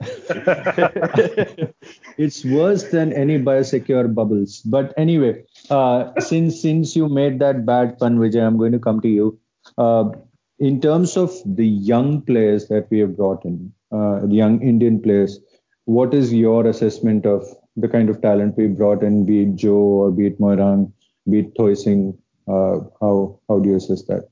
it's 2.16 2.44
worse 2.44 2.84
than 2.90 3.12
any 3.12 3.38
biosecure 3.38 4.12
bubbles. 4.14 4.60
But 4.62 4.94
anyway, 4.96 5.44
uh, 5.70 6.18
since 6.20 6.60
since 6.62 6.96
you 6.96 7.08
made 7.08 7.38
that 7.40 7.66
bad 7.66 7.98
pun, 7.98 8.18
Vijay, 8.18 8.46
I'm 8.46 8.56
going 8.58 8.72
to 8.72 8.78
come 8.78 9.00
to 9.02 9.08
you. 9.08 9.38
Uh, 9.76 10.10
in 10.58 10.80
terms 10.80 11.16
of 11.16 11.32
the 11.44 11.66
young 11.66 12.22
players 12.22 12.68
that 12.68 12.88
we 12.90 12.98
have 13.00 13.16
brought 13.16 13.44
in, 13.44 13.72
uh, 13.92 14.20
the 14.26 14.34
young 14.34 14.60
Indian 14.62 15.00
players, 15.00 15.38
what 15.84 16.14
is 16.14 16.32
your 16.32 16.66
assessment 16.66 17.26
of 17.26 17.44
the 17.80 17.88
kind 17.88 18.10
of 18.10 18.20
talent 18.20 18.56
we 18.56 18.66
brought 18.66 19.02
in, 19.02 19.24
be 19.24 19.42
it 19.42 19.54
Joe 19.56 19.84
or 20.02 20.10
be 20.10 20.26
it 20.26 20.40
Muirang, 20.40 20.92
be 21.30 21.40
it 21.40 21.54
Thoi 21.56 21.74
Singh? 21.76 22.16
Uh, 22.46 22.80
how 23.00 23.38
how 23.48 23.58
do 23.58 23.68
you 23.68 23.76
assess 23.76 24.02
that? 24.04 24.28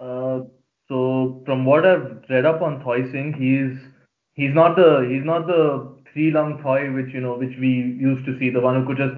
Uh, 0.00 0.40
so 0.88 1.42
from 1.44 1.64
what 1.64 1.86
I've 1.86 2.24
read 2.30 2.46
up 2.46 2.62
on 2.62 2.82
Thoi 2.82 3.10
Singh, 3.10 3.32
he's 3.34 3.78
he's 4.34 4.54
not 4.54 4.76
the 4.76 5.06
he's 5.10 5.24
not 5.24 5.46
the 5.46 5.94
three 6.12 6.30
lung 6.30 6.62
Thoi 6.62 6.94
which 6.94 7.12
you 7.12 7.20
know 7.20 7.34
which 7.34 7.56
we 7.58 7.72
used 8.08 8.24
to 8.26 8.38
see, 8.38 8.50
the 8.50 8.60
one 8.60 8.80
who 8.80 8.86
could 8.86 8.98
just 8.98 9.16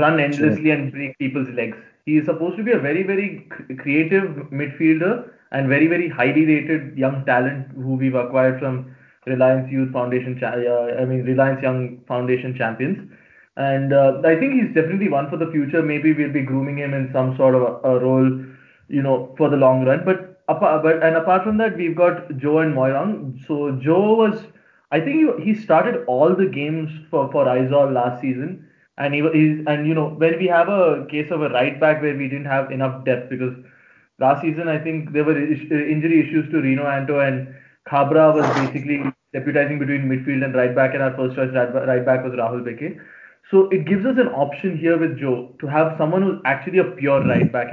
run 0.00 0.20
endlessly 0.20 0.70
and 0.70 0.92
break 0.92 1.18
people's 1.18 1.48
legs. 1.48 1.76
He 2.06 2.18
is 2.18 2.26
supposed 2.26 2.56
to 2.56 2.62
be 2.62 2.72
a 2.72 2.78
very 2.78 3.02
very 3.02 3.48
creative 3.78 4.30
midfielder 4.60 5.30
and 5.52 5.68
very 5.68 5.86
very 5.86 6.08
highly 6.08 6.44
rated 6.44 6.96
young 6.96 7.24
talent 7.24 7.68
who 7.72 7.94
we've 7.94 8.14
acquired 8.14 8.60
from 8.60 8.94
Reliance 9.28 9.70
Youth 9.70 9.92
Foundation. 9.92 10.42
I 10.44 11.04
mean 11.04 11.24
Reliance 11.24 11.62
Young 11.62 12.00
Foundation 12.06 12.54
champions. 12.56 13.10
And 13.56 13.92
uh, 13.92 14.22
I 14.24 14.36
think 14.36 14.54
he's 14.54 14.74
definitely 14.74 15.08
one 15.08 15.28
for 15.28 15.36
the 15.36 15.50
future. 15.50 15.82
Maybe 15.82 16.12
we'll 16.12 16.32
be 16.32 16.42
grooming 16.42 16.78
him 16.78 16.94
in 16.94 17.10
some 17.12 17.36
sort 17.36 17.56
of 17.56 17.62
a, 17.62 17.88
a 17.88 17.98
role, 17.98 18.30
you 18.88 19.02
know, 19.02 19.34
for 19.36 19.50
the 19.50 19.56
long 19.56 19.84
run. 19.84 20.04
But 20.04 20.40
apart, 20.48 20.84
but 20.84 21.02
and 21.02 21.16
apart 21.16 21.42
from 21.42 21.58
that, 21.58 21.76
we've 21.76 21.96
got 21.96 22.36
Joe 22.38 22.58
and 22.58 22.74
Muirang. 22.74 23.44
So 23.46 23.72
Joe 23.72 24.14
was, 24.14 24.44
I 24.92 25.00
think 25.00 25.40
he, 25.40 25.52
he 25.52 25.54
started 25.60 26.04
all 26.06 26.36
the 26.36 26.46
games 26.46 26.90
for 27.10 27.30
for 27.32 27.46
Aizawl 27.46 27.92
last 27.92 28.20
season, 28.20 28.64
and 28.96 29.12
he 29.14 29.20
is 29.20 29.66
and 29.66 29.88
you 29.88 29.94
know 29.94 30.08
when 30.10 30.38
we 30.38 30.46
have 30.46 30.68
a 30.68 31.06
case 31.10 31.32
of 31.32 31.42
a 31.42 31.48
right 31.50 31.80
back 31.80 32.00
where 32.00 32.16
we 32.16 32.28
didn't 32.28 32.46
have 32.46 32.70
enough 32.70 33.04
depth 33.04 33.28
because 33.28 33.54
last 34.20 34.42
season 34.42 34.68
I 34.68 34.78
think 34.78 35.12
there 35.12 35.24
were 35.24 35.36
injury 35.36 36.20
issues 36.20 36.50
to 36.52 36.60
Rino 36.60 36.86
Anto 36.86 37.20
and 37.20 37.54
Khabra 37.88 38.34
was 38.34 38.46
basically 38.56 39.02
deputizing 39.34 39.78
between 39.78 40.08
midfield 40.08 40.44
and 40.44 40.54
right 40.54 40.74
back, 40.74 40.94
and 40.94 41.02
our 41.02 41.14
first 41.16 41.36
choice 41.36 41.50
right 41.52 42.04
back 42.04 42.24
was 42.24 42.32
Rahul 42.32 42.62
Bheke. 42.62 42.98
So 43.50 43.68
it 43.70 43.86
gives 43.86 44.04
us 44.04 44.18
an 44.18 44.28
option 44.28 44.76
here 44.76 44.98
with 44.98 45.18
Joe 45.18 45.54
to 45.60 45.66
have 45.66 45.96
someone 45.98 46.22
who's 46.22 46.40
actually 46.44 46.78
a 46.78 46.84
pure 46.84 47.24
right 47.26 47.50
back. 47.50 47.72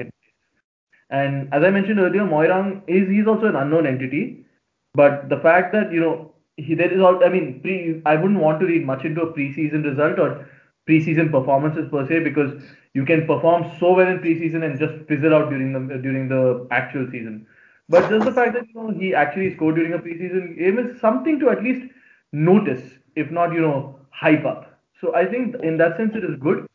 And 1.09 1.53
as 1.53 1.63
I 1.63 1.69
mentioned 1.69 1.99
earlier, 1.99 2.23
Muirang 2.23 2.81
is 2.87 3.09
he's 3.09 3.27
also 3.27 3.47
an 3.47 3.55
unknown 3.55 3.85
entity, 3.85 4.45
but 4.93 5.29
the 5.29 5.37
fact 5.37 5.73
that 5.73 5.91
you 5.91 5.99
know 5.99 6.33
he 6.57 6.75
there 6.75 6.91
is 6.91 7.01
all 7.01 7.23
I 7.23 7.29
mean 7.29 7.59
pre 7.61 8.01
I 8.05 8.15
wouldn't 8.15 8.39
want 8.39 8.59
to 8.61 8.65
read 8.65 8.85
much 8.85 9.03
into 9.03 9.21
a 9.21 9.33
preseason 9.33 9.83
result 9.83 10.19
or 10.19 10.47
preseason 10.89 11.31
performances 11.31 11.89
per 11.91 12.07
se 12.07 12.19
because 12.19 12.51
you 12.93 13.05
can 13.05 13.27
perform 13.27 13.69
so 13.79 13.93
well 13.93 14.07
in 14.07 14.19
preseason 14.19 14.63
and 14.63 14.79
just 14.79 14.93
fizzle 15.07 15.35
out 15.35 15.49
during 15.49 15.73
the 15.73 15.97
during 15.97 16.29
the 16.29 16.67
actual 16.71 17.05
season. 17.11 17.45
But 17.89 18.09
just 18.09 18.25
the 18.25 18.31
fact 18.33 18.53
that 18.53 18.67
you 18.67 18.73
know 18.81 18.89
he 18.89 19.13
actually 19.13 19.53
scored 19.55 19.75
during 19.75 19.93
a 19.93 19.99
preseason 19.99 20.57
game 20.57 20.79
is 20.79 20.99
something 20.99 21.39
to 21.39 21.49
at 21.49 21.63
least 21.63 21.91
notice, 22.31 22.81
if 23.15 23.31
not 23.31 23.53
you 23.53 23.61
know 23.61 23.99
hype 24.09 24.45
up. 24.45 24.79
So 25.01 25.15
I 25.15 25.25
think 25.25 25.55
in 25.61 25.77
that 25.77 25.97
sense 25.97 26.15
it 26.15 26.23
is 26.23 26.35
good. 26.39 26.67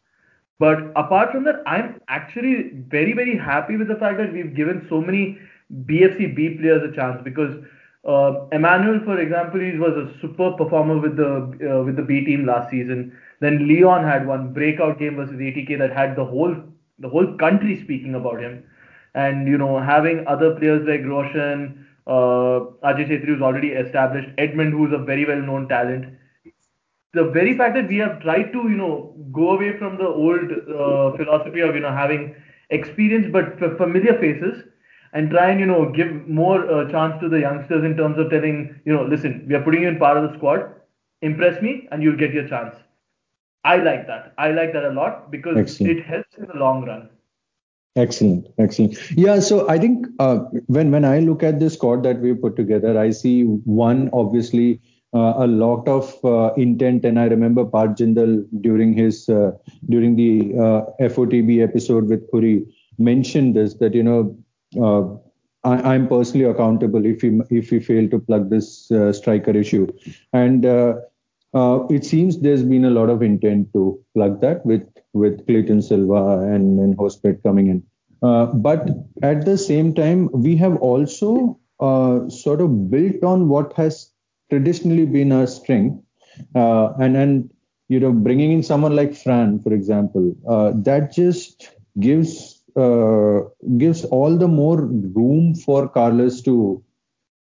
But 0.59 0.93
apart 0.95 1.33
from 1.33 1.45
that, 1.45 1.63
I'm 1.67 2.01
actually 2.09 2.73
very, 2.89 3.15
very 3.15 3.37
happy 3.37 3.77
with 3.77 3.89
the 3.89 3.97
fact 3.97 4.19
that 4.19 4.33
we've 4.33 4.55
given 4.55 4.87
so 4.91 5.01
many 5.01 5.39
BFC 5.87 6.35
B 6.37 6.59
players 6.61 6.83
a 6.83 6.95
chance 6.95 7.21
because 7.25 7.57
uh, 8.07 8.47
Emmanuel, 8.53 9.01
for 9.05 9.19
example, 9.19 9.61
he 9.61 9.79
was 9.79 9.97
a 9.97 10.21
superb 10.21 10.59
performer 10.59 10.99
with 10.99 11.17
the 11.17 11.33
uh, 11.71 11.83
with 11.85 11.97
the 11.97 12.03
B 12.03 12.25
team 12.25 12.47
last 12.47 12.71
season. 12.71 13.17
Then 13.41 13.67
Leon 13.69 14.05
had 14.05 14.27
one 14.27 14.53
breakout 14.53 14.99
game 14.99 15.17
versus 15.17 15.37
ATK 15.37 15.79
that 15.79 15.93
had 15.93 16.15
the 16.17 16.25
whole 16.25 16.55
the 16.99 17.09
whole 17.09 17.37
country 17.39 17.81
speaking 17.83 18.15
about 18.15 18.41
him. 18.41 18.63
And 19.15 19.49
you 19.49 19.59
know, 19.59 19.79
having 19.79 20.27
other 20.27 20.55
players 20.57 20.87
like 20.87 21.05
Roshan, 21.05 21.87
uh, 22.07 22.61
Ajay 22.91 23.09
Chhetri, 23.09 23.27
who's 23.27 23.43
already 23.43 23.69
established, 23.69 24.29
Edmund, 24.39 24.73
who's 24.73 24.93
a 24.93 24.99
very 24.99 25.25
well 25.25 25.41
known 25.41 25.69
talent. 25.69 26.07
The 27.15 27.25
very 27.31 27.57
fact 27.57 27.75
that 27.75 27.89
we 27.89 27.97
have 27.99 28.21
tried 28.23 28.53
to 28.53 28.59
you 28.69 28.77
know 28.77 29.15
go 29.33 29.51
away 29.57 29.77
from 29.79 29.97
the 29.99 30.07
old 30.07 30.51
uh, 30.53 31.17
philosophy 31.17 31.61
of 31.61 31.75
you 31.75 31.81
know 31.81 31.93
having 31.93 32.35
experienced 32.71 33.33
but 33.33 33.61
f- 33.63 33.77
familiar 33.77 34.17
faces 34.19 34.63
and 35.13 35.31
try 35.31 35.51
and 35.51 35.61
you 35.61 35.67
know 35.67 35.91
give 35.91 36.13
more 36.29 36.59
uh, 36.71 36.89
chance 36.91 37.21
to 37.21 37.29
the 37.29 37.41
youngsters 37.41 37.85
in 37.85 37.97
terms 37.97 38.19
of 38.19 38.31
telling 38.31 38.81
you 38.85 38.93
know 38.93 39.05
listen 39.05 39.45
we 39.49 39.55
are 39.55 39.63
putting 39.63 39.83
you 39.83 39.89
in 39.89 39.99
part 39.99 40.17
of 40.17 40.31
the 40.31 40.37
squad. 40.39 40.69
Impress 41.23 41.61
me 41.63 41.89
and 41.93 42.03
you'll 42.03 42.17
get 42.25 42.33
your 42.33 42.47
chance. 42.49 42.77
I 43.65 43.77
like 43.77 44.07
that. 44.07 44.33
I 44.39 44.51
like 44.53 44.73
that 44.73 44.85
a 44.85 44.91
lot 44.91 45.31
because 45.31 45.57
Excellent. 45.59 45.99
it 45.99 46.05
helps 46.05 46.37
in 46.37 46.47
the 46.47 46.57
long 46.57 46.85
run 46.87 47.09
Excellent, 47.97 48.47
excellent. 48.59 48.97
Yeah, 49.17 49.41
so 49.41 49.69
I 49.69 49.77
think 49.79 50.07
uh, 50.21 50.39
when 50.67 50.93
when 50.93 51.05
I 51.05 51.19
look 51.19 51.43
at 51.43 51.59
this 51.59 51.75
squad 51.75 52.05
that 52.05 52.21
we 52.21 52.35
put 52.35 52.55
together, 52.55 52.97
I 52.97 53.11
see 53.11 53.43
one 53.45 54.11
obviously 54.13 54.81
uh, 55.13 55.35
a 55.39 55.47
lot 55.49 55.89
of 55.89 56.25
uh, 56.25 56.53
intent. 56.57 57.05
And 57.05 57.19
I 57.19 57.25
remember 57.25 57.65
Parth 57.65 57.97
Jindal 57.97 58.47
during 58.61 58.95
his 58.95 59.29
uh, 59.29 59.53
during 59.89 60.15
the 60.15 60.53
uh, 60.55 61.09
FOTB 61.09 61.65
episode 61.65 62.09
with 62.09 62.31
Khuri 62.31 62.65
mentioned 62.99 63.57
this 63.57 63.75
that 63.75 63.93
you 63.93 64.05
know 64.05 64.39
uh, 64.81 65.69
I, 65.69 65.97
am 65.97 66.07
personally 66.07 66.45
accountable 66.45 67.05
if 67.05 67.23
we 67.23 67.41
if 67.51 67.73
we 67.73 67.81
fail 67.81 68.09
to 68.11 68.21
plug 68.21 68.51
this 68.51 68.93
striker 69.13 69.51
issue, 69.51 69.89
and 70.33 70.65
it 70.65 72.05
seems 72.05 72.39
there's 72.39 72.63
been 72.63 72.85
a 72.85 72.91
lot 72.91 73.11
of 73.11 73.21
intent 73.21 73.73
to 73.73 73.99
plug 74.15 74.41
that 74.43 74.65
with 74.65 74.87
with 75.13 75.47
Clayton 75.47 75.83
Silva 75.83 76.39
and 76.41 76.79
and 76.79 76.97
Opseth 76.97 77.43
coming 77.43 77.69
in. 77.69 77.83
but 78.63 78.89
at 79.23 79.45
the 79.45 79.57
same 79.59 79.95
time, 79.95 80.29
we 80.33 80.57
have 80.57 80.77
also 80.79 81.59
sort 82.29 82.61
of 82.61 82.91
built 82.91 83.25
on 83.25 83.49
what 83.49 83.73
has 83.75 84.13
traditionally 84.51 85.07
been 85.07 85.33
our 85.33 85.47
strength. 85.47 86.03
Uh, 86.55 86.93
and 87.01 87.17
and 87.17 87.51
you 87.89 87.99
know, 87.99 88.13
bringing 88.13 88.53
in 88.53 88.63
someone 88.63 88.95
like 88.95 89.15
Fran, 89.15 89.59
for 89.61 89.73
example, 89.73 90.33
uh, 90.49 90.73
that 90.77 91.13
just 91.13 91.71
gives 91.99 92.63
uh, 92.77 93.41
gives 93.79 94.05
all 94.05 94.37
the 94.39 94.47
more 94.47 94.83
room 94.83 95.55
for 95.57 95.89
Carles 95.89 96.41
to 96.43 96.83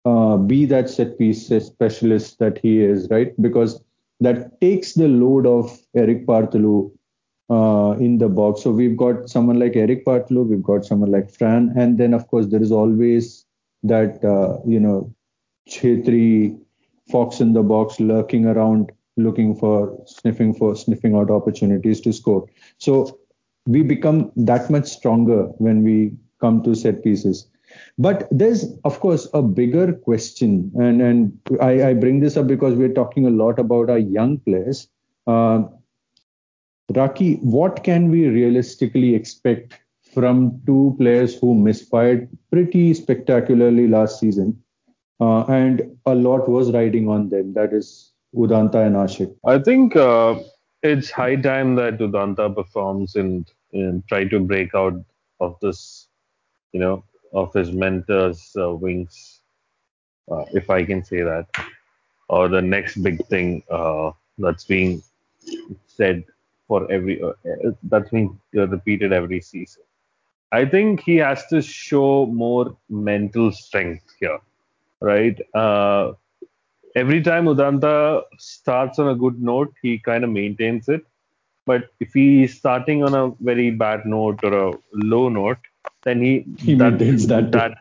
uh, 0.06 0.38
be 0.38 0.66
that 0.66 0.90
set 0.90 1.18
piece 1.18 1.48
specialist 1.48 2.40
that 2.40 2.58
he 2.60 2.82
is, 2.82 3.10
right? 3.10 3.34
Because 3.42 3.84
that 4.22 4.60
takes 4.62 4.94
the 4.94 5.10
load 5.10 5.46
of 5.46 5.78
Erik 5.96 6.26
Paartalu 6.26 6.92
uh, 7.50 7.96
in 8.00 8.18
the 8.18 8.30
box. 8.30 8.64
So 8.64 8.72
we've 8.72 8.98
got 8.98 9.30
someone 9.30 9.60
like 9.60 9.76
Erik 9.76 10.06
Paartalu, 10.06 10.48
we've 10.48 10.64
got 10.64 10.86
someone 10.86 11.12
like 11.12 11.30
Fran, 11.30 11.74
and 11.76 11.98
then 11.98 12.14
of 12.14 12.28
course 12.28 12.48
there 12.48 12.62
is 12.62 12.72
always 12.72 13.46
that 13.84 14.24
uh, 14.24 14.60
you 14.66 14.80
know 14.80 15.14
Chhetri 15.70 16.58
fox 17.10 17.40
in 17.40 17.54
the 17.54 17.64
box 17.64 18.00
lurking 18.00 18.46
around 18.46 18.92
looking 19.16 19.56
for 19.56 19.98
sniffing 20.06 20.54
for 20.54 20.76
sniffing 20.76 21.16
out 21.16 21.32
opportunities 21.32 22.02
to 22.02 22.14
score. 22.14 22.48
So 22.78 23.20
we 23.66 23.82
become 23.84 24.32
that 24.36 24.70
much 24.70 24.88
stronger 24.88 25.44
when 25.58 25.84
we 25.84 26.16
come 26.40 26.64
to 26.64 26.76
set 26.76 27.04
pieces. 27.04 27.48
But 27.98 28.28
there's 28.32 28.66
of 28.86 29.00
course 29.00 29.28
a 29.34 29.42
bigger 29.42 29.94
question 29.94 30.72
and 30.76 31.02
and 31.02 31.38
i, 31.62 31.90
I 31.90 31.94
bring 31.94 32.22
this 32.22 32.38
up 32.38 32.48
because 32.48 32.76
we're 32.76 32.94
talking 32.94 33.26
a 33.26 33.30
lot 33.30 33.60
about 33.60 33.90
our 33.90 33.98
young 33.98 34.38
players. 34.40 34.88
Uh, 35.26 35.64
Raki, 36.96 37.36
what 37.38 37.84
can 37.84 38.10
we 38.10 38.28
realistically 38.28 39.14
expect 39.14 39.80
from 40.14 40.62
two 40.66 40.96
players 40.98 41.38
who 41.38 41.54
misfired 41.54 42.28
pretty 42.52 42.94
spectacularly 42.94 43.88
last 43.88 44.20
season 44.20 44.62
uh, 45.20 45.44
and 45.44 45.98
a 46.06 46.16
lot 46.16 46.48
was 46.48 46.72
riding 46.72 47.10
on 47.10 47.30
them. 47.30 47.54
That 47.54 47.74
is 47.74 48.14
Udanta 48.36 48.86
and 48.86 48.96
Ashik. 48.96 49.36
I 49.46 49.60
think 49.60 49.96
uh, 49.96 50.40
it's 50.84 51.12
high 51.12 51.36
time 51.36 51.76
that 51.76 51.98
Udanta 51.98 52.54
performs 52.54 53.16
and, 53.16 53.50
and 53.74 54.08
try 54.08 54.26
to 54.26 54.40
break 54.40 54.74
out 54.76 55.00
of 55.40 55.58
this, 55.62 56.08
you 56.72 56.80
know, 56.80 57.04
of 57.34 57.54
his 57.54 57.72
mentor's 57.72 58.56
uh, 58.60 58.72
wings, 58.72 59.42
uh, 60.32 60.46
if 60.54 60.70
I 60.70 60.86
can 60.86 61.04
say 61.04 61.22
that, 61.22 61.48
or 62.30 62.48
the 62.48 62.62
next 62.62 63.04
big 63.04 63.26
thing 63.28 63.64
uh, 63.70 64.12
that's 64.38 64.64
being 64.64 65.04
said 65.88 66.24
for 66.68 66.90
every 66.92 67.22
uh, 67.22 67.34
that's 67.84 68.10
been 68.10 68.38
repeated 68.54 69.14
every 69.14 69.42
season. 69.42 69.84
I 70.52 70.66
think 70.66 71.02
he 71.02 71.18
has 71.18 71.46
to 71.48 71.62
show 71.62 72.26
more 72.26 72.78
mental 72.90 73.52
strength 73.52 74.06
here 74.20 74.40
right? 75.02 75.40
Uh, 75.54 76.14
every 76.96 77.22
time 77.22 77.46
Udanta 77.46 78.24
starts 78.38 79.00
on 79.00 79.10
a 79.10 79.16
good 79.16 79.42
note, 79.42 79.74
he 79.82 80.00
kind 80.00 80.24
of 80.24 80.30
maintains 80.30 80.88
it. 80.90 81.06
But 81.66 81.90
if 82.00 82.14
he's 82.14 82.58
starting 82.58 83.04
on 83.04 83.14
a 83.14 83.32
very 83.42 83.72
bad 83.72 84.06
note 84.06 84.40
or 84.44 84.54
a 84.54 84.74
low 84.94 85.28
note, 85.30 85.58
then 86.04 86.22
he 86.22 86.46
he 86.58 86.76
that, 86.76 86.92
maintains 86.92 87.28
that. 87.28 87.52
that 87.52 87.78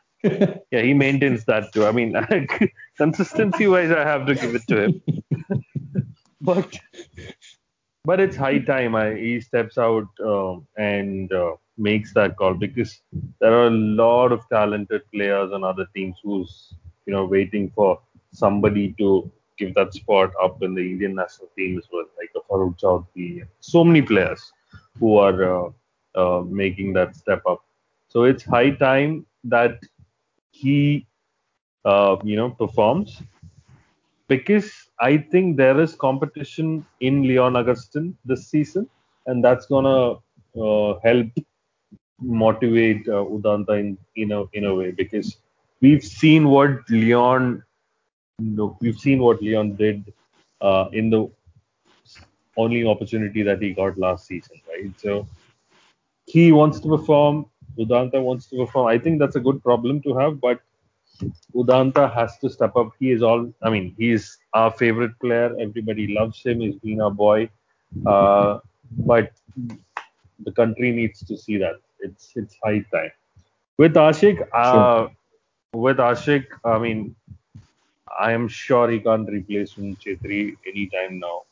yeah, 0.72 0.82
he 0.82 0.92
maintains 0.92 1.44
that 1.44 1.72
too. 1.72 1.86
I 1.86 1.92
mean, 1.92 2.14
consistency 2.96 3.68
wise, 3.68 3.92
I 3.92 4.02
have 4.02 4.26
to 4.26 4.34
give 4.34 4.54
it 4.56 4.66
to 4.68 4.82
him. 4.84 5.02
but 6.40 6.76
but 8.06 8.20
it's 8.20 8.36
high 8.36 8.58
time 8.60 8.96
I, 8.96 9.14
he 9.14 9.40
steps 9.40 9.78
out 9.78 10.08
uh, 10.24 10.56
and 10.78 11.32
uh, 11.32 11.52
makes 11.78 12.14
that 12.14 12.36
call 12.36 12.54
because 12.54 13.02
there 13.40 13.54
are 13.54 13.66
a 13.68 13.70
lot 13.70 14.32
of 14.32 14.48
talented 14.48 15.02
players 15.12 15.52
on 15.52 15.64
other 15.64 15.86
teams 15.94 16.16
who's 16.24 16.74
you 17.06 17.12
know, 17.14 17.24
waiting 17.26 17.70
for 17.74 18.00
somebody 18.32 18.94
to 18.98 19.30
give 19.58 19.74
that 19.74 19.94
spot 19.94 20.32
up 20.42 20.62
in 20.62 20.74
the 20.74 20.82
Indian 20.82 21.14
national 21.14 21.48
team 21.56 21.78
as 21.78 21.84
well, 21.92 22.04
like 22.18 22.30
a 22.36 22.40
Farooq. 22.52 23.46
So 23.60 23.84
many 23.84 24.02
players 24.02 24.52
who 24.98 25.16
are 25.18 25.66
uh, 25.66 25.70
uh, 26.16 26.42
making 26.42 26.94
that 26.94 27.16
step 27.16 27.42
up. 27.48 27.62
So 28.08 28.24
it's 28.24 28.44
high 28.44 28.70
time 28.70 29.26
that 29.44 29.80
he, 30.50 31.06
uh, 31.84 32.16
you 32.24 32.36
know, 32.36 32.50
performs 32.50 33.22
because 34.28 34.85
I 35.00 35.18
think 35.18 35.56
there 35.56 35.78
is 35.80 35.94
competition 35.94 36.86
in 37.00 37.22
Leon 37.22 37.56
Augustine 37.56 38.16
this 38.24 38.48
season, 38.48 38.88
and 39.26 39.44
that's 39.44 39.66
gonna 39.66 40.14
uh, 40.58 40.98
help 41.02 41.28
motivate 42.20 43.06
uh, 43.08 43.24
Udanta 43.24 43.78
in 43.78 43.98
in 44.16 44.32
a 44.32 44.44
in 44.54 44.64
a 44.64 44.74
way 44.74 44.90
because 44.90 45.36
we've 45.80 46.02
seen 46.02 46.48
what 46.48 46.88
Leon, 46.88 47.62
no, 48.38 48.76
we've 48.80 48.98
seen 48.98 49.18
what 49.20 49.42
Leon 49.42 49.76
did 49.76 50.12
uh, 50.60 50.88
in 50.92 51.10
the 51.10 51.30
only 52.56 52.86
opportunity 52.86 53.42
that 53.42 53.60
he 53.60 53.72
got 53.74 53.98
last 53.98 54.26
season, 54.26 54.60
right? 54.68 54.90
So 54.98 55.26
he 56.26 56.52
wants 56.52 56.80
to 56.80 56.88
perform. 56.88 57.46
Udanta 57.78 58.22
wants 58.22 58.46
to 58.46 58.56
perform. 58.56 58.86
I 58.86 58.98
think 58.98 59.18
that's 59.18 59.36
a 59.36 59.40
good 59.40 59.62
problem 59.62 60.00
to 60.02 60.16
have, 60.16 60.40
but 60.40 60.60
Udanta 61.54 62.12
has 62.12 62.38
to 62.38 62.50
step 62.50 62.76
up. 62.76 62.90
He 62.98 63.10
is 63.10 63.22
all. 63.22 63.52
I 63.62 63.70
mean, 63.70 63.94
he 63.98 64.10
is 64.10 64.36
our 64.52 64.70
favorite 64.70 65.18
player. 65.20 65.54
Everybody 65.60 66.14
loves 66.14 66.42
him. 66.42 66.60
He's 66.60 66.76
been 66.76 67.00
our 67.00 67.10
boy. 67.10 67.48
Uh, 68.04 68.58
but 68.98 69.32
the 70.44 70.52
country 70.52 70.92
needs 70.92 71.20
to 71.24 71.36
see 71.36 71.56
that. 71.58 71.76
It's 72.00 72.32
it's 72.36 72.56
high 72.62 72.84
time. 72.92 73.12
With 73.78 73.94
Ashik, 73.94 74.46
uh, 74.52 74.72
sure 74.72 75.10
with 75.72 75.98
Ashik, 75.98 76.46
I 76.64 76.78
mean, 76.78 77.14
I 78.18 78.32
am 78.32 78.48
sure 78.48 78.90
he 78.90 79.00
can't 79.00 79.28
replace 79.28 79.74
Chhetri 79.74 80.56
anytime 80.66 81.18
now. 81.18 81.42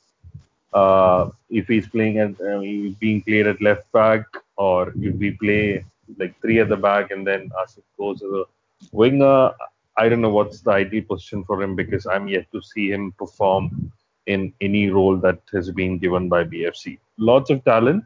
Uh, 0.72 1.30
if 1.50 1.68
he's 1.68 1.86
playing 1.86 2.18
at 2.18 2.40
uh, 2.40 2.60
being 2.98 3.22
played 3.22 3.46
at 3.46 3.60
left 3.62 3.90
back, 3.92 4.24
or 4.56 4.92
if 4.96 5.14
we 5.16 5.32
play 5.32 5.84
like 6.18 6.38
three 6.40 6.58
at 6.60 6.68
the 6.68 6.76
back 6.76 7.10
and 7.10 7.26
then 7.26 7.50
Ashik 7.62 7.84
goes 7.98 8.22
as 8.22 8.30
a 8.30 8.44
winger, 8.92 9.52
I 9.96 10.08
don't 10.08 10.20
know 10.20 10.30
what's 10.30 10.60
the 10.60 10.72
ideal 10.72 11.04
position 11.04 11.44
for 11.44 11.62
him 11.62 11.76
because 11.76 12.06
I'm 12.06 12.28
yet 12.28 12.50
to 12.52 12.60
see 12.62 12.90
him 12.90 13.12
perform 13.12 13.92
in 14.26 14.52
any 14.60 14.90
role 14.90 15.16
that 15.18 15.40
has 15.52 15.70
been 15.70 15.98
given 15.98 16.28
by 16.28 16.44
BFC. 16.44 16.98
Lots 17.18 17.50
of 17.50 17.64
talent. 17.64 18.04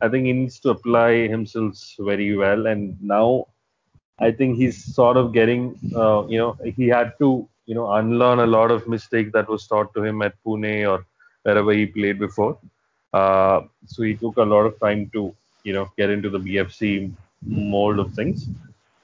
I 0.00 0.08
think 0.08 0.26
he 0.26 0.32
needs 0.32 0.60
to 0.60 0.70
apply 0.70 1.26
himself 1.28 1.74
very 1.98 2.36
well, 2.36 2.66
and 2.66 3.00
now 3.02 3.46
I 4.18 4.30
think 4.30 4.56
he's 4.56 4.82
sort 4.94 5.16
of 5.16 5.32
getting, 5.32 5.78
uh, 5.94 6.26
you 6.26 6.38
know, 6.38 6.56
he 6.76 6.86
had 6.88 7.14
to, 7.18 7.48
you 7.66 7.74
know, 7.74 7.90
unlearn 7.92 8.40
a 8.40 8.46
lot 8.46 8.70
of 8.70 8.86
mistakes 8.86 9.32
that 9.32 9.48
was 9.48 9.66
taught 9.66 9.92
to 9.94 10.02
him 10.02 10.22
at 10.22 10.34
Pune 10.44 10.88
or 10.88 11.04
wherever 11.42 11.72
he 11.72 11.86
played 11.86 12.18
before. 12.18 12.58
Uh, 13.12 13.62
so 13.86 14.02
he 14.02 14.14
took 14.14 14.36
a 14.36 14.42
lot 14.42 14.64
of 14.66 14.78
time 14.80 15.10
to, 15.12 15.34
you 15.64 15.72
know, 15.72 15.90
get 15.96 16.10
into 16.10 16.30
the 16.30 16.38
BFC 16.38 17.12
mold 17.42 17.98
of 17.98 18.12
things. 18.14 18.48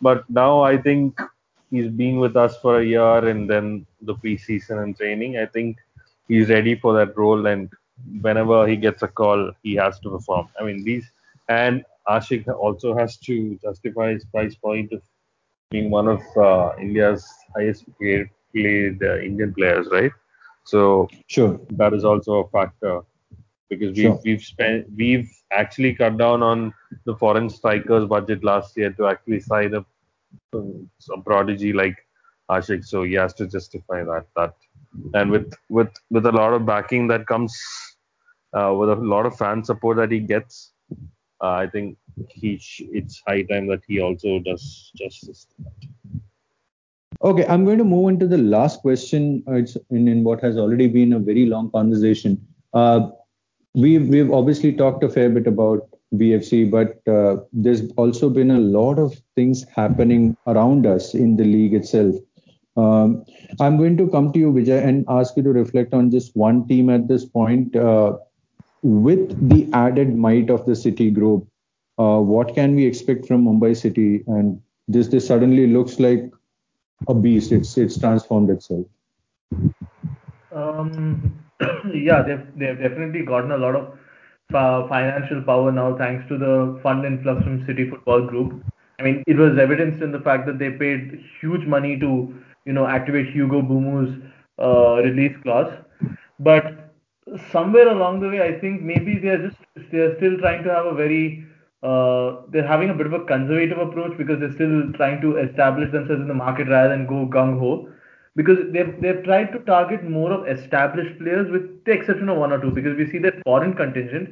But 0.03 0.29
now 0.29 0.63
I 0.63 0.77
think 0.77 1.19
he's 1.71 1.89
been 1.89 2.19
with 2.19 2.37
us 2.37 2.59
for 2.59 2.81
a 2.81 2.85
year 2.85 3.29
and 3.29 3.49
then 3.49 3.87
the 4.03 4.15
preseason 4.15 4.83
and 4.83 4.97
training. 4.97 5.39
I 5.39 5.47
think 5.47 5.79
he's 6.29 6.49
ready 6.51 6.75
for 6.75 6.93
that 6.99 7.17
role 7.17 7.47
and 7.47 7.71
whenever 8.21 8.67
he 8.67 8.77
gets 8.77 9.03
a 9.03 9.09
call, 9.09 9.53
he 9.63 9.75
has 9.77 9.99
to 10.01 10.11
perform. 10.11 10.49
I 10.61 10.65
mean, 10.65 10.85
these 10.85 11.11
and 11.49 11.85
Ashik 12.09 12.49
also 12.49 12.97
has 12.97 13.17
to 13.19 13.59
justify 13.63 14.13
his 14.13 14.25
price 14.25 14.55
point 14.57 14.93
of 14.93 15.03
being 15.71 15.91
one 15.91 16.09
of 16.09 16.21
uh, 16.37 16.73
India's 16.81 17.27
highest 17.55 17.85
paid, 18.01 18.29
played 18.53 19.03
uh, 19.03 19.19
Indian 19.19 19.55
players, 19.55 19.87
right? 19.91 20.13
So 20.65 21.09
sure, 21.29 21.61
that 21.71 21.93
is 21.93 22.05
also 22.05 22.45
a 22.45 22.49
factor 22.49 23.03
because 23.69 23.97
we've 23.97 24.05
sure. 24.05 24.21
we've 24.25 24.43
spent 24.43 24.87
we've 24.97 25.31
actually 25.51 25.95
cut 25.95 26.19
down 26.19 26.43
on 26.43 26.73
the 27.05 27.17
foreign 27.17 27.49
strikers 27.49 28.07
budget 28.07 28.45
last 28.45 28.77
year 28.77 28.91
to 28.93 29.07
actually 29.07 29.41
sign 29.41 29.75
up 29.75 29.87
a 30.55 31.21
prodigy 31.25 31.73
like 31.73 31.97
Ashik. 32.51 32.85
So 32.85 33.03
he 33.05 33.15
has 33.15 33.35
to 33.35 33.47
justify 33.47 34.05
that 34.05 34.27
that 34.37 34.55
and 35.15 35.31
with 35.31 35.53
with 35.69 35.91
with 36.11 36.27
a 36.27 36.33
lot 36.33 36.53
of 36.53 36.67
backing 36.67 37.09
that 37.09 37.27
comes 37.27 37.57
uh, 38.53 38.75
with 38.79 38.91
a 38.91 38.97
lot 38.97 39.27
of 39.27 39.37
fan 39.37 39.65
support 39.65 39.97
that 39.97 40.11
he 40.11 40.21
gets 40.21 40.73
uh, 41.43 41.53
I 41.53 41.67
think 41.67 41.97
he 42.29 42.59
sh- 42.59 42.83
it's 42.93 43.23
high 43.27 43.43
time 43.43 43.67
that 43.69 43.81
he 43.89 44.01
also 44.01 44.39
does 44.41 44.93
justice 44.97 45.47
okay, 47.25 47.47
I'm 47.47 47.65
going 47.65 47.79
to 47.79 47.85
move 47.85 48.09
into 48.09 48.27
the 48.27 48.39
last 48.39 48.81
question. 48.81 49.43
Uh, 49.49 49.55
it's 49.55 49.77
in, 49.91 50.09
in 50.09 50.25
what 50.25 50.41
has 50.43 50.57
already 50.57 50.89
been 50.89 51.13
a 51.13 51.19
very 51.19 51.47
long 51.47 51.71
conversation. 51.71 52.47
Uh, 52.75 53.11
we've 53.75 54.09
we've 54.09 54.33
obviously 54.33 54.73
talked 54.73 55.05
a 55.05 55.09
fair 55.09 55.31
bit 55.31 55.47
about 55.47 55.89
BFC, 56.15 56.71
but 56.71 57.01
uh, 57.13 57.43
there's 57.53 57.91
also 57.97 58.29
been 58.29 58.51
a 58.51 58.61
lot 58.61 58.99
of 58.99 59.15
things 59.35 59.65
happening 59.75 60.37
around 60.47 60.87
us 60.87 61.15
in 61.15 61.37
the 61.37 61.45
league 61.45 61.75
itself. 61.75 62.15
Um, 62.77 63.25
I'm 63.61 63.77
going 63.77 63.97
to 63.99 64.09
come 64.09 64.33
to 64.33 64.39
you, 64.39 64.53
Vijay, 64.53 64.83
and 64.87 65.05
ask 65.09 65.37
you 65.37 65.43
to 65.43 65.53
reflect 65.53 65.93
on 65.95 66.11
just 66.11 66.35
one 66.35 66.67
team 66.69 66.91
at 66.91 67.09
this 67.09 67.25
point. 67.25 67.77
Uh, 67.77 68.19
with 68.83 69.49
the 69.49 69.69
added 69.73 70.17
might 70.17 70.51
of 70.51 70.67
the 70.67 70.75
City 70.75 71.11
group, 71.11 71.47
uh, 71.99 72.19
what 72.19 72.55
can 72.55 72.75
we 72.75 72.87
expect 72.87 73.27
from 73.27 73.45
Mumbai 73.45 73.77
City? 73.77 74.25
And 74.27 74.61
this 74.89 75.09
this 75.09 75.27
suddenly 75.27 75.67
looks 75.67 76.01
like 76.01 76.31
a 77.09 77.15
beast. 77.15 77.53
It's 77.53 77.77
it's 77.77 77.99
transformed 77.99 78.51
itself. 78.51 78.87
Um, 80.53 81.45
yeah, 81.95 82.23
they've 82.23 82.47
they've 82.57 82.79
definitely 82.79 83.25
gotten 83.25 83.53
a 83.53 83.59
lot 83.59 83.77
of 83.77 83.99
financial 84.53 85.43
power 85.43 85.73
now 85.73 85.97
thanks 85.97 86.27
to 86.29 86.39
the 86.39 86.79
fund 86.83 87.05
influx 87.05 87.43
from 87.43 87.65
City 87.67 87.89
Football 87.89 88.27
Group. 88.27 88.65
I 88.99 89.03
mean, 89.03 89.25
it 89.27 89.37
was 89.37 89.59
evidenced 89.59 90.03
in 90.03 90.13
the 90.13 90.21
fact 90.21 90.47
that 90.47 90.59
they 90.59 90.71
paid 90.71 91.21
huge 91.41 91.67
money 91.67 91.99
to 91.99 92.35
you 92.65 92.73
know 92.73 92.87
activate 92.87 93.31
Hugo 93.31 93.63
Boumous's 93.63 94.15
uh, 94.59 95.03
release 95.03 95.37
clause, 95.43 95.73
but 96.39 96.93
somewhere 97.51 97.89
along 97.89 98.21
the 98.21 98.29
way, 98.29 98.43
I 98.43 98.59
think 98.61 98.83
maybe 98.83 99.19
they 99.19 99.29
are 99.29 99.49
just 99.49 99.59
they 99.91 99.99
are 99.99 100.17
still 100.17 100.39
trying 100.39 100.63
to 100.65 100.71
have 100.71 100.87
a 100.87 100.95
very 100.95 101.45
uh, 101.83 102.43
they're 102.51 102.67
having 102.67 102.91
a 102.91 102.95
bit 102.95 103.07
of 103.07 103.13
a 103.13 103.25
conservative 103.25 103.79
approach 103.79 104.17
because 104.17 104.39
they're 104.39 104.53
still 104.53 104.93
trying 104.93 105.21
to 105.21 105.37
establish 105.39 105.91
themselves 105.91 106.21
in 106.21 106.29
the 106.29 106.35
market 106.35 106.69
rather 106.69 106.91
than 106.91 107.07
go 107.07 107.27
gung 107.27 107.59
ho. 107.59 107.89
Because 108.35 108.59
they've 108.73 109.01
they've 109.01 109.23
tried 109.25 109.53
to 109.53 109.59
target 109.61 110.05
more 110.05 110.33
of 110.33 110.49
established 110.49 111.19
players, 111.19 111.51
with 111.51 111.85
the 111.85 111.93
exception 111.93 112.29
of 112.29 112.39
one 112.39 112.53
or 112.53 112.61
two. 112.61 112.71
Because 112.71 112.97
we 112.97 113.07
see 113.11 113.19
that 113.19 113.43
foreign 113.45 113.75
contingent, 113.75 114.31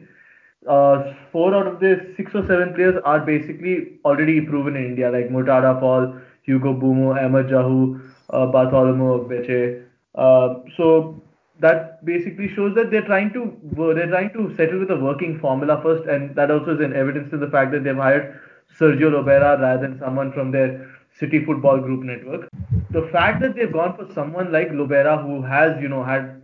uh, 0.67 1.15
four 1.33 1.55
out 1.55 1.67
of 1.67 1.81
the 1.81 2.13
six 2.17 2.35
or 2.35 2.47
seven 2.47 2.75
players 2.75 3.01
are 3.05 3.21
basically 3.21 3.99
already 4.05 4.41
proven 4.41 4.77
in 4.77 4.85
India, 4.85 5.11
like 5.11 5.29
Mourtada 5.29 5.79
Fall, 5.81 6.15
Hugo 6.43 6.73
Boumous, 6.75 7.23
Ahmed 7.25 7.47
Jahouh, 7.49 8.01
uh, 8.31 8.47
Bartholomew 8.47 9.05
Ogbeche. 9.19 9.85
Uh, 10.15 10.55
so 10.77 11.23
that 11.61 12.05
basically 12.05 12.49
shows 12.49 12.75
that 12.75 12.91
they're 12.91 13.03
trying 13.03 13.33
to 13.33 13.57
they're 13.95 14.07
trying 14.07 14.33
to 14.33 14.55
settle 14.57 14.79
with 14.79 14.91
a 14.91 14.97
working 14.97 15.39
formula 15.39 15.81
first, 15.83 16.09
and 16.09 16.35
that 16.37 16.51
also 16.51 16.75
is 16.75 16.81
an 16.81 16.95
evidence 16.95 17.31
to 17.31 17.37
the 17.37 17.51
fact 17.51 17.71
that 17.73 17.85
they've 17.85 17.97
hired 17.97 18.41
Sergio 18.79 19.11
Lobera 19.11 19.61
rather 19.61 19.87
than 19.87 19.99
someone 19.99 20.33
from 20.33 20.51
their 20.51 20.90
City 21.19 21.45
Football 21.45 21.81
Group 21.81 22.03
network. 22.03 22.49
The 22.91 23.09
fact 23.13 23.41
that 23.43 23.55
they've 23.55 23.73
gone 23.73 23.97
for 23.97 24.13
someone 24.15 24.53
like 24.53 24.69
Lobera, 24.71 25.23
who 25.23 25.43
has 25.43 25.81
you 25.81 25.89
know 25.89 26.03
had 26.03 26.43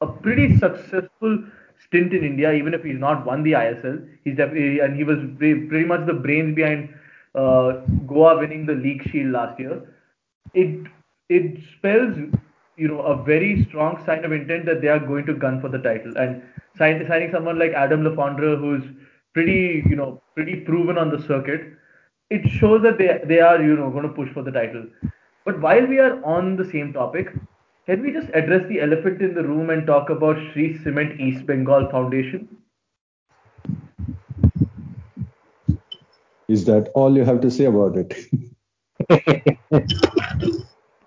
a 0.00 0.06
pretty 0.06 0.56
successful 0.56 1.44
stint 1.78 2.12
in 2.12 2.24
India, 2.24 2.52
even 2.52 2.74
if 2.74 2.82
he's 2.82 2.98
not 2.98 3.24
won 3.26 3.42
the 3.42 3.52
ISL, 3.52 4.06
he's 4.24 4.36
definitely 4.36 4.80
and 4.80 4.96
he 4.96 5.04
was 5.04 5.18
pretty 5.38 5.84
much 5.84 6.06
the 6.06 6.14
brains 6.14 6.54
behind 6.54 6.88
uh, 7.34 7.72
Goa 8.06 8.38
winning 8.38 8.66
the 8.66 8.74
League 8.74 9.08
Shield 9.10 9.32
last 9.32 9.58
year. 9.58 9.82
It 10.54 10.86
it 11.28 11.58
spells 11.76 12.16
you 12.76 12.88
know 12.88 13.00
a 13.00 13.22
very 13.22 13.64
strong 13.68 14.02
sign 14.04 14.24
of 14.24 14.32
intent 14.32 14.66
that 14.66 14.80
they 14.80 14.88
are 14.88 14.98
going 14.98 15.26
to 15.26 15.34
gun 15.34 15.60
for 15.60 15.68
the 15.68 15.78
title 15.78 16.16
and 16.16 16.42
sign, 16.76 17.04
signing 17.06 17.30
someone 17.32 17.58
like 17.58 17.72
Adam 17.72 18.04
Le 18.04 18.10
Fondre 18.10 18.58
who's 18.58 18.82
pretty 19.32 19.82
you 19.88 19.96
know 19.96 20.22
pretty 20.34 20.56
proven 20.56 20.98
on 20.98 21.10
the 21.10 21.22
circuit 21.22 21.72
it 22.30 22.48
shows 22.48 22.82
that 22.82 22.98
they 22.98 23.20
they 23.26 23.40
are 23.40 23.62
you 23.62 23.76
know 23.76 23.90
going 23.90 24.08
to 24.08 24.14
push 24.20 24.30
for 24.32 24.42
the 24.42 24.50
title 24.50 24.86
but 25.44 25.60
while 25.60 25.86
we 25.86 25.98
are 25.98 26.24
on 26.24 26.56
the 26.56 26.64
same 26.64 26.92
topic 26.92 27.32
can 27.86 28.02
we 28.02 28.12
just 28.12 28.28
address 28.34 28.66
the 28.68 28.80
elephant 28.80 29.20
in 29.20 29.34
the 29.34 29.42
room 29.42 29.70
and 29.70 29.86
talk 29.86 30.10
about 30.10 30.36
Shree 30.52 30.78
Cement 30.78 31.20
East 31.20 31.46
Bengal 31.46 31.90
Foundation 31.90 32.48
is 36.48 36.64
that 36.64 36.88
all 36.94 37.16
you 37.16 37.24
have 37.24 37.40
to 37.40 37.50
say 37.50 37.66
about 37.66 37.96
it 37.96 38.14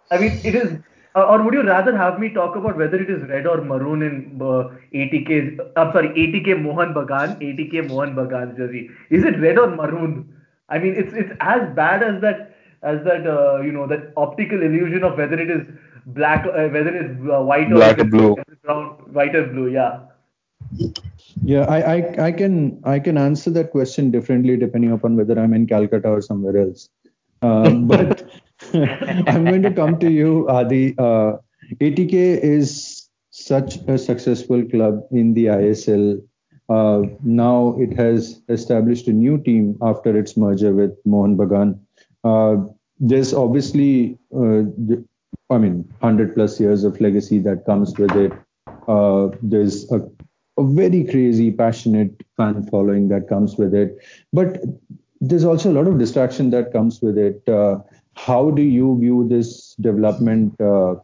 I 0.10 0.18
mean, 0.18 0.40
it 0.44 0.56
is 0.56 0.78
or 1.16 1.42
would 1.42 1.54
you 1.54 1.64
rather 1.64 1.98
have 1.98 2.20
me 2.20 2.30
talk 2.30 2.56
about 2.56 2.78
whether 2.78 2.98
it 3.02 3.10
is 3.10 3.28
red 3.28 3.48
or 3.48 3.62
maroon 3.62 4.04
in 4.04 4.40
uh, 4.42 4.70
ATK's, 4.94 5.60
I'm 5.76 5.92
sorry, 5.92 6.10
ATK 6.10 6.62
Mohan 6.62 6.94
Bagan, 6.94 7.42
ATK 7.42 7.90
Mohan 7.90 8.16
Bagan's 8.16 8.56
jersey? 8.58 8.90
Is 9.10 9.24
it 9.24 9.40
red 9.40 9.58
or 9.58 9.68
maroon? 9.68 10.37
I 10.70 10.80
mean, 10.80 10.96
it's 10.96 11.14
it's 11.14 11.32
as 11.40 11.74
bad 11.76 12.04
as 12.04 12.22
that 12.22 12.56
as 12.84 13.04
that 13.04 13.26
uh, 13.26 13.62
you 13.62 13.72
know 13.72 13.88
that 13.88 14.14
optical 14.18 14.62
illusion 14.62 15.04
of 15.04 15.18
whether 15.18 15.40
it 15.40 15.50
is 15.50 15.68
black, 16.08 16.46
uh, 16.46 16.68
whether 16.68 16.96
it 16.96 17.06
is 17.06 17.18
uh, 17.30 17.42
white 17.42 17.70
black 17.70 18.00
or 18.00 18.06
blue. 18.06 18.36
brown, 18.64 18.88
white 19.14 19.36
or 19.36 19.48
blue. 19.48 19.70
Yeah. 19.70 20.00
Yeah, 21.44 21.62
I, 21.62 21.96
I 21.96 22.26
I 22.28 22.32
can 22.32 22.82
I 22.84 23.00
can 23.00 23.18
answer 23.18 23.50
that 23.52 23.72
question 23.72 24.12
differently 24.12 24.58
depending 24.58 24.92
upon 24.92 25.16
whether 25.16 25.40
I'm 25.40 25.54
in 25.54 25.68
Calcutta 25.68 26.10
or 26.10 26.22
somewhere 26.22 26.58
else. 26.58 26.90
Um, 27.42 27.88
but 27.94 28.30
I'm 28.74 29.46
going 29.46 29.62
to 29.62 29.72
come 29.72 30.00
to 30.00 30.12
you, 30.12 30.48
Adi. 30.50 30.96
Uh, 30.98 31.38
ATK 31.80 32.14
is 32.14 33.10
such 33.30 33.78
a 33.88 33.98
successful 33.98 34.64
club 34.66 35.02
in 35.12 35.34
the 35.34 35.46
ISL. 35.46 36.22
Uh, 36.70 37.04
now 37.24 37.76
it 37.80 37.96
has 37.96 38.42
established 38.50 39.08
a 39.08 39.14
new 39.14 39.38
team 39.38 39.78
after 39.82 40.18
its 40.18 40.36
merger 40.36 40.74
with 40.74 40.92
Mohan 41.06 41.38
Bagan. 41.38 41.80
Uh, 42.24 42.58
there's 43.00 43.34
obviously, 43.34 44.18
uh, 44.36 44.64
I 45.50 45.58
mean, 45.58 45.86
100 46.00 46.36
plus 46.36 46.60
years 46.60 46.84
of 46.84 47.00
legacy 47.00 47.40
that 47.40 47.66
comes 47.66 47.98
with 47.98 48.12
it. 48.12 48.34
Uh, 48.88 49.30
there's 49.42 49.90
a, 49.92 50.02
a 50.58 50.64
very 50.64 51.06
crazy, 51.06 51.52
passionate 51.52 52.12
fan 52.36 52.66
following 52.70 53.08
that 53.10 53.30
comes 53.30 53.56
with 53.58 53.74
it. 53.74 53.98
But 54.34 54.60
there's 55.22 55.46
also 55.46 55.72
a 55.72 55.76
lot 55.76 55.88
of 55.88 56.00
distraction 56.00 56.50
that 56.50 56.74
comes 56.74 57.02
with 57.02 57.18
it. 57.18 57.48
Uh, 57.48 57.80
how 58.16 58.52
do 58.52 58.62
you 58.62 58.98
view 59.00 59.28
this 59.30 59.76
development? 59.76 60.60
Uh, 60.60 60.96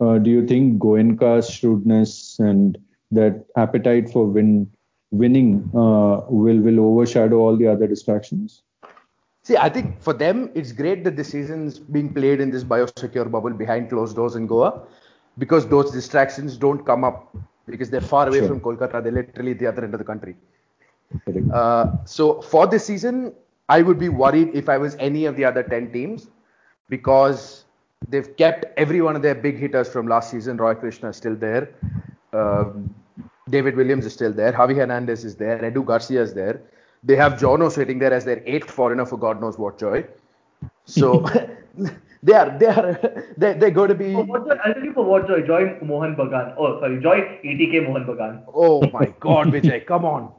do 0.00 0.30
you 0.30 0.46
think 0.46 0.78
Goenka's 0.80 1.48
shrewdness 1.48 2.38
and 2.38 2.78
that 3.10 3.46
appetite 3.56 4.10
for 4.10 4.26
win 4.26 4.70
winning 5.10 5.70
uh, 5.74 6.22
will 6.28 6.60
will 6.60 6.80
overshadow 6.80 7.36
all 7.36 7.56
the 7.56 7.66
other 7.66 7.86
distractions? 7.86 8.62
See, 9.42 9.56
I 9.56 9.68
think 9.68 10.02
for 10.02 10.12
them, 10.12 10.50
it's 10.54 10.72
great 10.72 11.04
that 11.04 11.16
the 11.16 11.24
season's 11.24 11.78
being 11.78 12.12
played 12.12 12.40
in 12.40 12.50
this 12.50 12.64
biosecure 12.64 13.30
bubble 13.30 13.50
behind 13.50 13.88
closed 13.88 14.16
doors 14.16 14.36
in 14.36 14.46
Goa 14.46 14.82
because 15.38 15.66
those 15.66 15.90
distractions 15.90 16.56
don't 16.56 16.84
come 16.84 17.04
up 17.04 17.34
because 17.66 17.88
they're 17.88 18.00
far 18.00 18.28
away 18.28 18.38
Sure. 18.40 18.48
from 18.48 18.60
Kolkata. 18.60 19.02
They're 19.02 19.12
literally 19.12 19.54
the 19.54 19.66
other 19.66 19.84
end 19.84 19.94
of 19.94 19.98
the 19.98 20.04
country. 20.04 20.36
Uh, 21.52 21.92
so 22.04 22.42
for 22.42 22.66
this 22.66 22.84
season, 22.84 23.32
I 23.70 23.80
would 23.82 23.98
be 23.98 24.08
worried 24.10 24.50
if 24.54 24.68
I 24.68 24.76
was 24.76 24.96
any 24.96 25.24
of 25.24 25.36
the 25.36 25.44
other 25.44 25.62
10 25.62 25.92
teams 25.92 26.28
because 26.90 27.64
they've 28.08 28.36
kept 28.36 28.66
every 28.76 29.00
one 29.00 29.16
of 29.16 29.22
their 29.22 29.34
big 29.34 29.58
hitters 29.58 29.88
from 29.88 30.06
last 30.06 30.30
season. 30.30 30.56
Roy 30.58 30.74
Krishna 30.74 31.10
is 31.10 31.16
still 31.16 31.34
there. 31.36 31.70
Um, 32.32 32.94
David 33.50 33.76
Williams 33.76 34.06
is 34.06 34.12
still 34.12 34.32
there. 34.32 34.52
Javi 34.52 34.76
Hernandez 34.76 35.24
is 35.24 35.36
there. 35.36 35.58
Edu 35.58 35.84
Garcia 35.84 36.22
is 36.22 36.34
there. 36.34 36.60
They 37.04 37.16
have 37.16 37.34
Jono 37.34 37.70
sitting 37.70 37.98
there 37.98 38.12
as 38.12 38.24
their 38.24 38.42
eighth 38.46 38.70
foreigner 38.70 39.06
for 39.06 39.16
God 39.18 39.40
knows 39.40 39.58
what 39.58 39.78
joy. 39.78 40.04
So 40.86 41.20
they 42.22 42.34
are 42.34 42.58
they 42.58 42.66
are 42.66 42.98
they 43.36 43.52
they're 43.54 43.70
going 43.70 43.88
to 43.90 43.94
be. 43.94 44.12
For 44.14 44.24
what 44.24 44.46
joy? 44.48 44.56
I'll 44.64 44.74
tell 44.74 44.84
you 44.84 44.92
for 44.92 45.04
what 45.04 45.26
joy. 45.28 45.42
Joy 45.42 45.78
Mohan 45.82 46.16
Bagan. 46.16 46.54
Oh, 46.58 46.80
sorry. 46.80 47.00
Joy 47.00 47.18
ATK 47.44 47.86
Mohan 47.88 48.04
Bagan. 48.06 48.42
Oh 48.52 48.82
my 48.90 49.06
God, 49.20 49.48
Vijay, 49.48 49.86
come 49.86 50.04
on. 50.04 50.32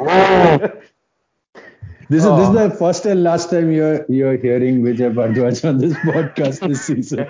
Oh. 0.00 0.58
This 2.10 2.24
is 2.24 2.30
this 2.36 2.48
is 2.48 2.56
Oh. 2.56 2.68
the 2.68 2.70
first 2.76 3.04
and 3.04 3.22
last 3.22 3.50
time 3.50 3.70
you're 3.70 4.04
you're 4.08 4.36
hearing 4.38 4.82
Vijay 4.82 5.12
Bhardwaj 5.14 5.62
on 5.68 5.78
this 5.78 5.92
podcast 5.94 6.66
this 6.66 6.82
season. 6.82 7.26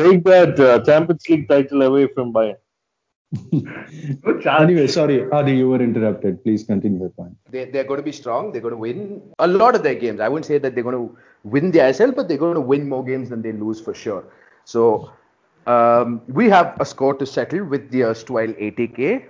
Take 0.00 0.24
that 0.24 0.58
uh, 0.58 0.82
Champions 0.84 1.28
League 1.28 1.48
title 1.48 1.82
away 1.82 2.08
from 2.08 2.32
Bayern. 2.32 2.56
Anyway, 4.46 4.86
sorry, 4.88 5.30
Adi, 5.30 5.52
you 5.52 5.68
were 5.68 5.80
interrupted. 5.80 6.42
Please 6.42 6.64
continue 6.64 7.00
your 7.00 7.10
point. 7.10 7.36
they, 7.48 7.64
they're 7.66 7.84
going 7.84 7.98
to 7.98 8.04
be 8.04 8.12
strong. 8.12 8.50
They're 8.50 8.60
going 8.60 8.72
to 8.72 8.78
win 8.78 9.22
a 9.38 9.46
lot 9.46 9.74
of 9.74 9.82
their 9.82 9.94
games. 9.94 10.20
I 10.20 10.28
wouldn't 10.28 10.46
say 10.46 10.58
that 10.58 10.74
they're 10.74 10.82
going 10.82 10.96
to 10.96 11.16
win 11.44 11.70
the 11.70 11.78
ISL, 11.78 12.14
but 12.14 12.28
they're 12.28 12.38
going 12.38 12.54
to 12.54 12.60
win 12.60 12.88
more 12.88 13.04
games 13.04 13.28
than 13.30 13.42
they 13.42 13.52
lose 13.52 13.80
for 13.80 13.94
sure. 13.94 14.24
So 14.64 15.12
um, 15.66 16.22
we 16.26 16.48
have 16.48 16.76
a 16.80 16.84
score 16.84 17.14
to 17.14 17.26
settle 17.26 17.64
with 17.64 17.90
the 17.90 18.04
erstwhile 18.04 18.48
ATK 18.48 19.26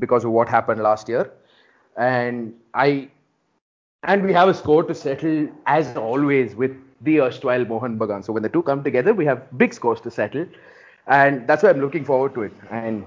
because 0.00 0.24
of 0.24 0.32
what 0.32 0.48
happened 0.48 0.82
last 0.82 1.08
year, 1.08 1.30
and 1.96 2.54
I 2.74 3.10
and 4.04 4.24
we 4.24 4.32
have 4.32 4.48
a 4.48 4.54
score 4.54 4.82
to 4.84 4.94
settle 4.94 5.48
as 5.66 5.96
always 5.96 6.54
with 6.54 6.76
the 7.02 7.20
erstwhile 7.20 7.64
Mohan 7.64 7.98
Bagan. 7.98 8.24
So 8.24 8.32
when 8.32 8.42
the 8.42 8.48
two 8.48 8.62
come 8.62 8.82
together, 8.84 9.14
we 9.14 9.24
have 9.26 9.56
big 9.58 9.72
scores 9.74 10.00
to 10.02 10.10
settle, 10.10 10.46
and 11.06 11.46
that's 11.46 11.62
why 11.62 11.70
I'm 11.70 11.80
looking 11.80 12.04
forward 12.04 12.34
to 12.34 12.42
it. 12.42 12.52
And 12.70 13.04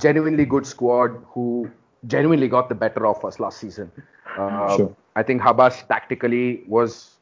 genuinely 0.00 0.44
good 0.44 0.66
squad 0.66 1.22
who 1.28 1.70
genuinely 2.06 2.48
got 2.48 2.68
the 2.68 2.74
better 2.74 3.06
of 3.06 3.24
us 3.24 3.40
last 3.40 3.58
season. 3.58 3.90
Uh, 4.36 4.76
Sure. 4.76 4.96
I 5.16 5.22
think 5.22 5.40
Habas 5.40 5.86
tactically 5.88 6.62
was 6.68 7.16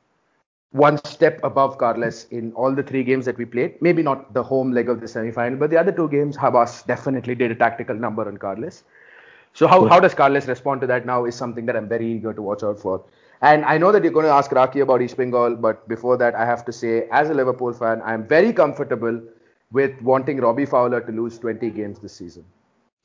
one 0.72 0.98
step 1.04 1.38
above 1.44 1.78
Carles 1.78 2.26
in 2.32 2.52
all 2.54 2.74
the 2.74 2.82
three 2.82 3.04
games 3.04 3.24
that 3.26 3.38
we 3.38 3.44
played. 3.44 3.80
Maybe 3.80 4.02
not 4.02 4.34
the 4.34 4.42
home 4.42 4.72
leg 4.72 4.88
of 4.88 5.00
the 5.00 5.06
semi-final, 5.06 5.56
but 5.56 5.70
the 5.70 5.76
other 5.78 5.92
two 5.92 6.08
games, 6.08 6.36
Habas 6.36 6.84
definitely 6.86 7.36
did 7.36 7.52
a 7.52 7.54
tactical 7.54 7.94
number 7.94 8.26
on 8.26 8.36
Carles. 8.38 8.82
So 9.52 9.68
how, 9.68 9.86
how 9.86 10.00
does 10.00 10.14
Carles 10.14 10.48
respond 10.48 10.80
to 10.80 10.88
that 10.88 11.06
now 11.06 11.24
is 11.26 11.36
something 11.36 11.64
that 11.66 11.76
I'm 11.76 11.88
very 11.88 12.10
eager 12.14 12.32
to 12.34 12.42
watch 12.42 12.64
out 12.64 12.80
for. 12.80 13.04
And 13.44 13.64
I 13.66 13.76
know 13.76 13.92
that 13.92 14.02
you're 14.02 14.12
going 14.12 14.24
to 14.24 14.32
ask 14.32 14.50
Raki 14.52 14.80
about 14.80 15.02
East 15.02 15.18
Bengal, 15.18 15.54
but 15.56 15.86
before 15.86 16.16
that, 16.16 16.34
I 16.34 16.46
have 16.46 16.64
to 16.64 16.72
say, 16.72 17.06
as 17.12 17.28
a 17.28 17.34
Liverpool 17.34 17.74
fan, 17.74 18.00
I'm 18.02 18.26
very 18.26 18.54
comfortable 18.54 19.20
with 19.70 20.00
wanting 20.00 20.38
Robbie 20.38 20.64
Fowler 20.64 21.02
to 21.02 21.12
lose 21.12 21.38
20 21.38 21.68
games 21.70 21.98
this 21.98 22.14
season. 22.14 22.46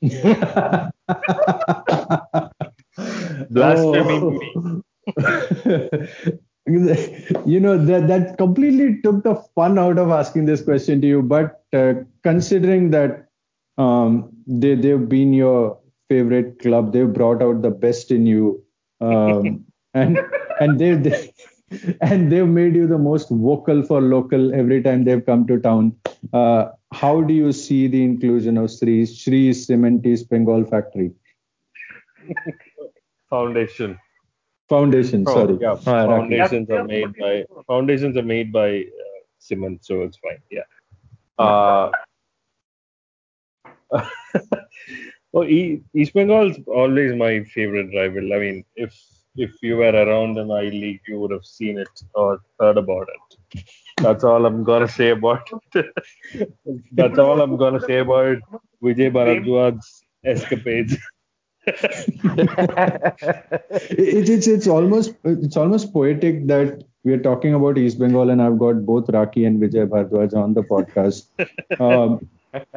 Blasphemy. 3.50 4.38
You 6.66 7.58
know 7.58 7.76
that 7.84 8.06
that 8.06 8.36
completely 8.38 9.00
took 9.02 9.24
the 9.24 9.34
fun 9.56 9.78
out 9.78 9.98
of 9.98 10.10
asking 10.10 10.44
this 10.44 10.62
question 10.62 11.00
to 11.00 11.06
you 11.06 11.22
but 11.22 11.64
uh, 11.72 11.94
considering 12.22 12.90
that 12.90 13.28
um, 13.76 14.28
they 14.46 14.74
they've 14.76 15.08
been 15.08 15.32
your 15.32 15.78
favorite 16.08 16.60
club 16.60 16.92
they've 16.92 17.12
brought 17.12 17.42
out 17.42 17.62
the 17.62 17.70
best 17.70 18.12
in 18.12 18.26
you 18.26 18.62
um, 19.00 19.64
and 19.94 20.18
and 20.60 20.78
they, 20.78 20.94
they 20.94 21.32
and 22.00 22.30
they've 22.30 22.46
made 22.48 22.74
you 22.74 22.86
the 22.86 22.98
most 22.98 23.30
vocal 23.30 23.82
for 23.82 24.00
local 24.00 24.54
every 24.54 24.82
time 24.82 25.04
they've 25.04 25.24
come 25.24 25.46
to 25.46 25.58
town 25.60 25.94
uh, 26.32 26.66
how 26.92 27.20
do 27.22 27.34
you 27.34 27.52
see 27.52 27.86
the 27.88 28.02
inclusion 28.02 28.56
of 28.56 28.70
Sri 28.70 29.06
Sri 29.06 29.50
Cementis 29.50 30.28
Bengal 30.28 30.64
Factory 30.64 31.12
Foundation. 33.28 33.98
Foundation 34.68 35.26
Oh, 35.26 35.32
sorry 35.34 35.58
yeah. 35.60 35.76
Ah, 35.86 36.06
Foundations 36.06 36.68
Yeah, 36.68 36.76
are 36.76 36.84
made 36.86 37.14
by 37.18 37.44
foundations 37.66 38.16
are 38.16 38.22
made 38.22 38.52
by 38.52 38.68
uh, 38.80 39.18
cement, 39.38 39.84
so 39.84 40.02
it's 40.02 40.18
fine. 40.18 40.40
Yeah. 40.50 40.62
Uh, 41.38 41.90
well, 45.32 45.44
E- 45.48 45.82
East 45.94 46.14
Bengal 46.14 46.50
is 46.50 46.58
always 46.66 47.14
my 47.14 47.44
favorite 47.44 47.90
rival. 47.94 48.32
I 48.32 48.38
mean, 48.38 48.64
if 48.76 48.92
if 49.36 49.50
you 49.62 49.76
were 49.76 49.90
around 49.90 50.38
in 50.38 50.50
I 50.50 50.62
League, 50.64 51.00
you 51.06 51.20
would 51.20 51.30
have 51.30 51.44
seen 51.44 51.78
it 51.78 51.88
or 52.14 52.40
heard 52.58 52.78
about 52.78 53.06
it. 53.16 53.64
That's 54.00 54.24
all 54.24 54.46
I'm 54.46 54.64
gonna 54.64 54.88
say 54.88 55.10
about 55.10 55.48
it. 55.74 55.86
That's 56.92 57.18
all 57.18 57.40
I'm 57.40 57.56
gonna 57.56 57.80
say 57.80 57.98
about 57.98 58.38
Vijay 58.82 59.10
Bharadwaj's 59.12 60.02
escapades. 60.24 60.96
it, 61.66 61.78
it's 64.28 64.46
it's 64.46 64.66
almost 64.66 65.14
it's 65.24 65.56
almost 65.56 65.92
poetic 65.92 66.46
that 66.46 66.82
we 67.04 67.12
are 67.12 67.18
talking 67.18 67.54
about 67.54 67.78
East 67.78 67.98
Bengal 67.98 68.30
and 68.30 68.42
I've 68.42 68.58
got 68.58 68.84
both 68.84 69.08
Raki 69.10 69.44
and 69.44 69.60
Vijay 69.60 69.86
Bhardwaj 69.88 70.34
on 70.34 70.54
the 70.54 70.62
podcast. 70.62 71.24
Um, 71.80 72.28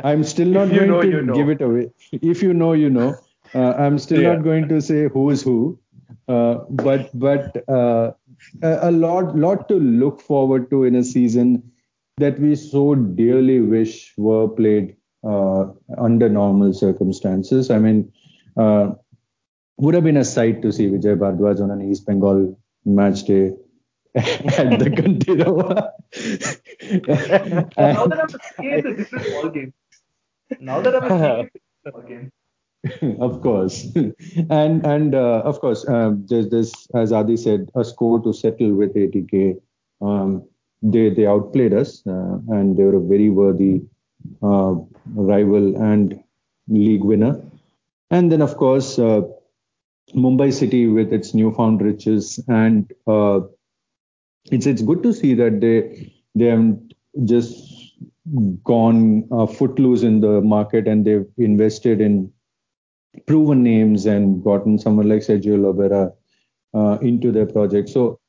I'm 0.03 0.23
still 0.23 0.47
not 0.47 0.73
going 0.73 0.87
know, 0.87 1.01
to 1.01 1.07
you 1.07 1.21
know. 1.21 1.33
give 1.33 1.49
it 1.49 1.61
away. 1.61 1.91
If 2.11 2.41
you 2.41 2.53
know, 2.53 2.73
you 2.73 2.89
know. 2.89 3.15
Uh, 3.53 3.73
I'm 3.73 3.97
still 3.97 4.21
Yeah. 4.21 4.23
not 4.23 4.43
going 4.43 4.67
to 4.69 4.81
say 4.81 5.07
who 5.07 5.29
is 5.29 5.41
who, 5.41 5.77
uh, 5.81 5.82
but 6.27 7.09
but 7.13 7.69
uh, 7.69 8.11
a, 8.61 8.91
lot 8.91 9.35
lot 9.35 9.67
to 9.67 9.75
look 9.75 10.21
forward 10.21 10.69
to 10.69 10.83
in 10.83 10.95
a 10.95 11.03
season 11.03 11.71
that 12.17 12.39
we 12.39 12.55
so 12.55 12.95
dearly 12.95 13.59
wish 13.59 14.13
were 14.17 14.47
played 14.47 14.95
uh, 15.23 15.65
under 15.97 16.29
normal 16.29 16.73
circumstances. 16.73 17.71
I 17.71 17.79
mean, 17.79 18.11
uh, 18.57 18.91
would 19.77 19.95
have 19.95 20.03
been 20.03 20.17
a 20.17 20.25
sight 20.25 20.61
to 20.61 20.71
see 20.71 20.87
Vijay 20.87 21.17
Bhardwaj 21.17 21.61
on 21.61 21.71
an 21.71 21.81
East 21.81 22.05
Bengal 22.05 22.57
match 22.85 23.23
day 23.23 23.53
at 24.15 24.79
the 24.79 24.89
Kanteerava. 24.89 25.89
Now 27.77 28.05
that 28.07 28.19
I'm 28.19 28.65
a 28.65 28.89
a 28.89 28.95
different 28.95 29.25
ballgame. 29.25 29.73
Now 30.59 30.81
that 30.81 30.95
I'm 30.95 31.03
a 31.03 31.43
different 31.43 31.51
ballgame. 31.87 32.31
of 33.19 33.41
course, 33.41 33.87
and 34.49 34.85
and 34.85 35.15
uh, 35.15 35.41
of 35.45 35.59
course, 35.61 35.87
um, 35.87 36.25
there's 36.27 36.49
this, 36.49 36.87
as 36.93 37.13
Adi 37.13 37.37
said, 37.37 37.69
a 37.75 37.83
score 37.83 38.21
to 38.21 38.33
settle 38.33 38.73
with 38.73 38.93
ATK. 38.93 39.55
Um, 40.01 40.47
they 40.81 41.09
they 41.09 41.25
outplayed 41.25 41.73
us, 41.73 42.05
uh, 42.05 42.39
and 42.49 42.75
they 42.75 42.83
were 42.83 42.97
a 42.97 42.99
very 42.99 43.29
worthy 43.29 43.81
uh, 44.41 44.75
rival 45.15 45.81
and 45.81 46.21
league 46.67 47.03
winner. 47.03 47.41
And 48.11 48.31
then, 48.31 48.41
of 48.41 48.57
course, 48.57 48.99
uh, 48.99 49.21
Mumbai 50.13 50.53
City 50.53 50.87
with 50.87 51.13
its 51.13 51.33
newfound 51.33 51.81
riches, 51.81 52.37
and 52.49 52.91
uh, 53.07 53.41
it's 54.51 54.65
it's 54.65 54.81
good 54.81 55.01
to 55.03 55.13
see 55.13 55.33
that 55.35 55.61
they 55.61 56.11
they 56.35 56.45
haven't 56.45 56.93
just 57.23 57.95
gone 58.63 59.27
uh, 59.31 59.45
footloose 59.45 60.03
in 60.03 60.19
the 60.19 60.41
market, 60.41 60.85
and 60.85 61.05
they've 61.05 61.25
invested 61.37 62.01
in 62.01 62.29
proven 63.25 63.63
names 63.63 64.05
and 64.05 64.43
gotten 64.43 64.77
someone 64.79 65.07
like 65.09 65.21
Sergio 65.21 65.57
Lobera 65.57 66.13
uh, 66.73 66.97
into 67.01 67.31
their 67.31 67.45
project. 67.45 67.89
So 67.89 68.19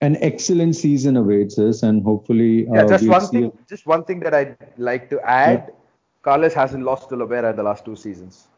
an 0.00 0.16
excellent 0.20 0.74
season 0.76 1.16
awaits 1.16 1.58
us, 1.58 1.82
and 1.82 2.02
hopefully, 2.02 2.64
Yeah, 2.64 2.82
uh, 2.84 2.88
just 2.88 3.02
we'll 3.04 3.12
one 3.12 3.20
see- 3.26 3.40
thing. 3.40 3.52
Just 3.68 3.86
one 3.86 4.04
thing 4.04 4.20
that 4.20 4.34
I'd 4.34 4.56
like 4.76 5.08
to 5.10 5.20
add. 5.20 5.72
Carles 6.22 6.54
hasn't 6.54 6.84
lost 6.84 7.08
to 7.10 7.16
Lobera 7.16 7.50
in 7.50 7.56
the 7.56 7.62
last 7.62 7.84
two 7.84 7.96
seasons. 7.96 8.48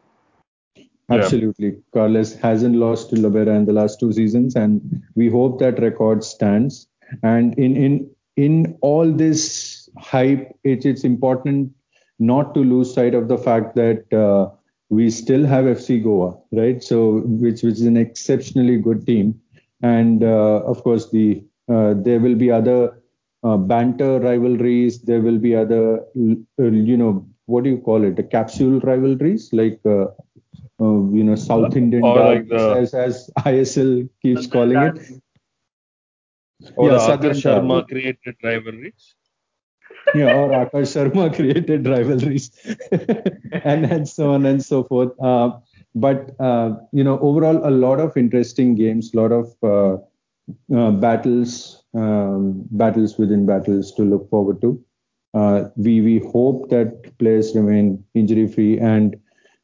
Yeah. 0.75 0.83
Absolutely. 1.09 1.77
Carles 1.93 2.33
hasn't 2.35 2.75
lost 2.75 3.11
to 3.11 3.15
Lobera 3.15 3.55
in 3.55 3.65
the 3.65 3.73
last 3.73 3.99
two 3.99 4.11
seasons, 4.11 4.55
and 4.55 5.03
we 5.15 5.29
hope 5.29 5.59
that 5.59 5.79
record 5.79 6.23
stands. 6.23 6.87
And 7.21 7.53
in 7.59 7.75
in 7.77 8.09
in 8.37 8.77
all 8.81 9.11
this 9.11 9.87
hype, 9.99 10.51
it, 10.63 10.85
it's 10.85 11.03
important 11.03 11.71
not 12.17 12.53
to 12.55 12.61
lose 12.61 12.93
sight 12.93 13.13
of 13.13 13.27
the 13.27 13.37
fact 13.37 13.75
that 13.75 14.11
uh, 14.13 14.49
we 14.89 15.09
still 15.09 15.45
have 15.45 15.67
FC 15.67 15.99
Goa, 15.99 16.35
right? 16.51 16.81
So 16.83 17.19
which 17.25 17.63
which 17.63 17.75
is 17.75 17.81
an 17.83 17.97
exceptionally 17.97 18.77
good 18.77 19.05
team, 19.05 19.39
and 19.81 20.23
uh, 20.23 20.61
of 20.73 20.83
course 20.83 21.09
the 21.09 21.43
uh, 21.69 21.93
there 21.95 22.19
will 22.19 22.35
be 22.35 22.51
other 22.51 23.01
uh, 23.43 23.57
banter 23.57 24.19
rivalries. 24.19 25.01
There 25.01 25.21
will 25.21 25.37
be 25.39 25.55
other 25.55 25.99
uh, 26.59 26.63
you 26.71 26.97
know 26.97 27.25
what 27.45 27.63
do 27.63 27.69
you 27.69 27.77
call 27.77 28.03
it? 28.03 28.15
The 28.15 28.23
capsule 28.23 28.79
rivalries 28.81 29.49
like. 29.53 29.79
Uh, 29.85 30.07
uh, 30.81 31.09
you 31.11 31.23
know, 31.23 31.35
South 31.35 31.75
Indian 31.75 32.03
Or 32.03 32.19
like 32.19 32.47
the- 32.47 32.75
as, 32.77 32.93
as 32.93 33.29
ISL 33.45 34.07
keeps 34.21 34.47
calling 34.47 34.81
it. 34.81 34.99
Or 36.75 36.89
Yeah, 36.89 37.15
the 37.17 37.29
Sharma 37.29 37.87
created 37.87 38.35
rivalries. 38.43 39.15
Yeah, 40.13 40.27
or 40.27 40.49
Akash 40.49 40.91
Sharma 40.95 41.33
created 41.35 41.87
rivalries, 41.87 42.51
and 43.63 43.85
and 43.85 44.07
so 44.07 44.31
on 44.33 44.45
and 44.45 44.63
so 44.63 44.83
forth. 44.83 45.11
Uh, 45.21 45.51
but 45.95 46.31
uh, 46.39 46.75
you 46.91 47.03
know, 47.03 47.19
overall, 47.19 47.59
a 47.67 47.71
lot 47.71 47.99
of 47.99 48.15
interesting 48.17 48.75
games, 48.75 49.13
a 49.13 49.17
lot 49.17 49.31
of 49.31 49.53
uh, 49.63 49.97
uh, 50.75 50.91
battles, 50.91 51.83
um, 51.93 52.63
battles 52.71 53.17
within 53.17 53.45
battles 53.45 53.91
to 53.93 54.03
look 54.03 54.29
forward 54.29 54.61
to. 54.61 54.83
Uh, 55.33 55.65
we 55.75 56.01
we 56.01 56.19
hope 56.19 56.69
that 56.69 57.17
players 57.19 57.55
remain 57.55 58.03
injury 58.13 58.47
free 58.47 58.79
and 58.79 59.15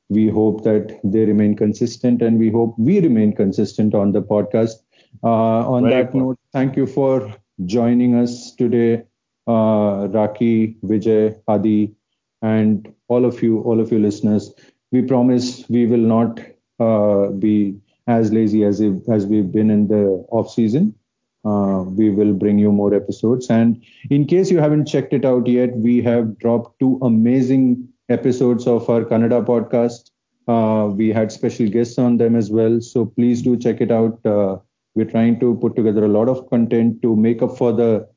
we 0.09 0.27
hope 0.27 0.63
that 0.63 0.99
they 1.03 1.25
remain 1.25 1.55
consistent 1.55 2.21
and 2.21 2.37
we 2.39 2.49
hope 2.49 2.75
we 2.77 2.99
remain 2.99 3.33
consistent 3.33 3.93
on 3.95 4.11
the 4.11 4.21
podcast. 4.21 4.75
Uh, 5.23 5.63
on 5.75 5.87
Very 5.87 6.03
that 6.03 6.13
good. 6.13 6.25
note, 6.25 6.37
thank 6.51 6.75
you 6.75 6.85
for 6.85 7.33
joining 7.65 8.15
us 8.15 8.53
today, 8.55 9.03
Raki, 9.47 10.77
Vijay, 10.83 11.39
Adi, 11.47 11.93
and 12.41 12.93
all 13.07 13.25
of 13.25 13.41
you, 13.43 13.61
all 13.61 13.79
of 13.79 13.91
you 13.91 13.99
listeners. 13.99 14.53
We 14.91 15.01
promise 15.01 15.67
we 15.69 15.85
will 15.85 15.97
not 15.97 16.39
uh, 16.79 17.27
be 17.27 17.79
as 18.07 18.31
lazy 18.31 18.63
as 18.63 18.81
if, 18.81 19.07
as 19.09 19.25
we've 19.25 19.51
been 19.51 19.69
in 19.69 19.87
the 19.87 20.25
off 20.31 20.51
season. 20.51 20.95
Uh, 21.43 21.83
we 21.87 22.09
will 22.09 22.33
bring 22.33 22.59
you 22.59 22.71
more 22.71 22.93
episodes. 22.93 23.49
And 23.49 23.83
in 24.09 24.25
case 24.25 24.51
you 24.51 24.59
haven't 24.59 24.85
checked 24.87 25.13
it 25.13 25.25
out 25.25 25.47
yet, 25.47 25.75
we 25.75 26.01
have 26.03 26.37
dropped 26.37 26.79
two 26.79 26.99
amazing 27.01 27.87
episodes 28.09 28.67
of 28.67 28.89
our 28.89 29.03
Kannada 29.03 29.43
podcast. 29.43 30.11
Uh, 30.47 30.93
we 30.93 31.09
had 31.09 31.31
special 31.31 31.67
guests 31.67 31.97
on 31.97 32.17
them 32.17 32.35
as 32.35 32.51
well. 32.51 32.81
So 32.81 33.05
please 33.05 33.41
do 33.41 33.57
check 33.57 33.81
it 33.81 33.91
out. 33.91 34.23
Uh, 34.25 34.57
we're 34.93 35.09
trying 35.09 35.39
to 35.39 35.55
put 35.55 35.75
together 35.75 36.03
a 36.03 36.09
lot 36.09 36.27
of 36.27 36.49
content 36.49 37.01
to 37.01 37.15
make 37.15 37.41
up 37.41 37.57
for 37.57 37.71
the 37.71 38.07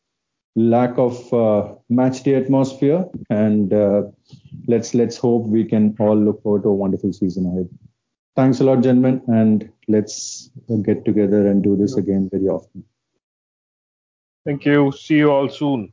lack 0.57 0.99
of 0.99 1.33
uh, 1.33 1.75
match 1.89 2.23
day 2.23 2.35
atmosphere. 2.35 3.05
And 3.31 3.73
uh, 3.73 4.03
let's 4.67 4.95
let's 4.95 5.17
hope 5.17 5.47
we 5.47 5.65
can 5.65 5.97
all 5.99 6.17
look 6.17 6.43
forward 6.43 6.63
to 6.63 6.69
a 6.69 6.75
wonderful 6.75 7.13
season 7.13 7.47
ahead. 7.47 7.69
Thanks 8.37 8.61
a 8.61 8.65
lot, 8.65 8.83
gentlemen, 8.83 9.23
and 9.29 9.71
let's 9.87 10.51
get 10.83 11.05
together 11.05 11.47
and 11.47 11.63
do 11.63 11.77
this 11.77 11.97
again 11.97 12.29
very 12.33 12.49
often. 12.49 12.85
Thank 14.45 14.67
you. 14.67 14.93
See 14.93 15.17
you 15.17 15.31
all 15.31 15.49
soon. 15.49 15.93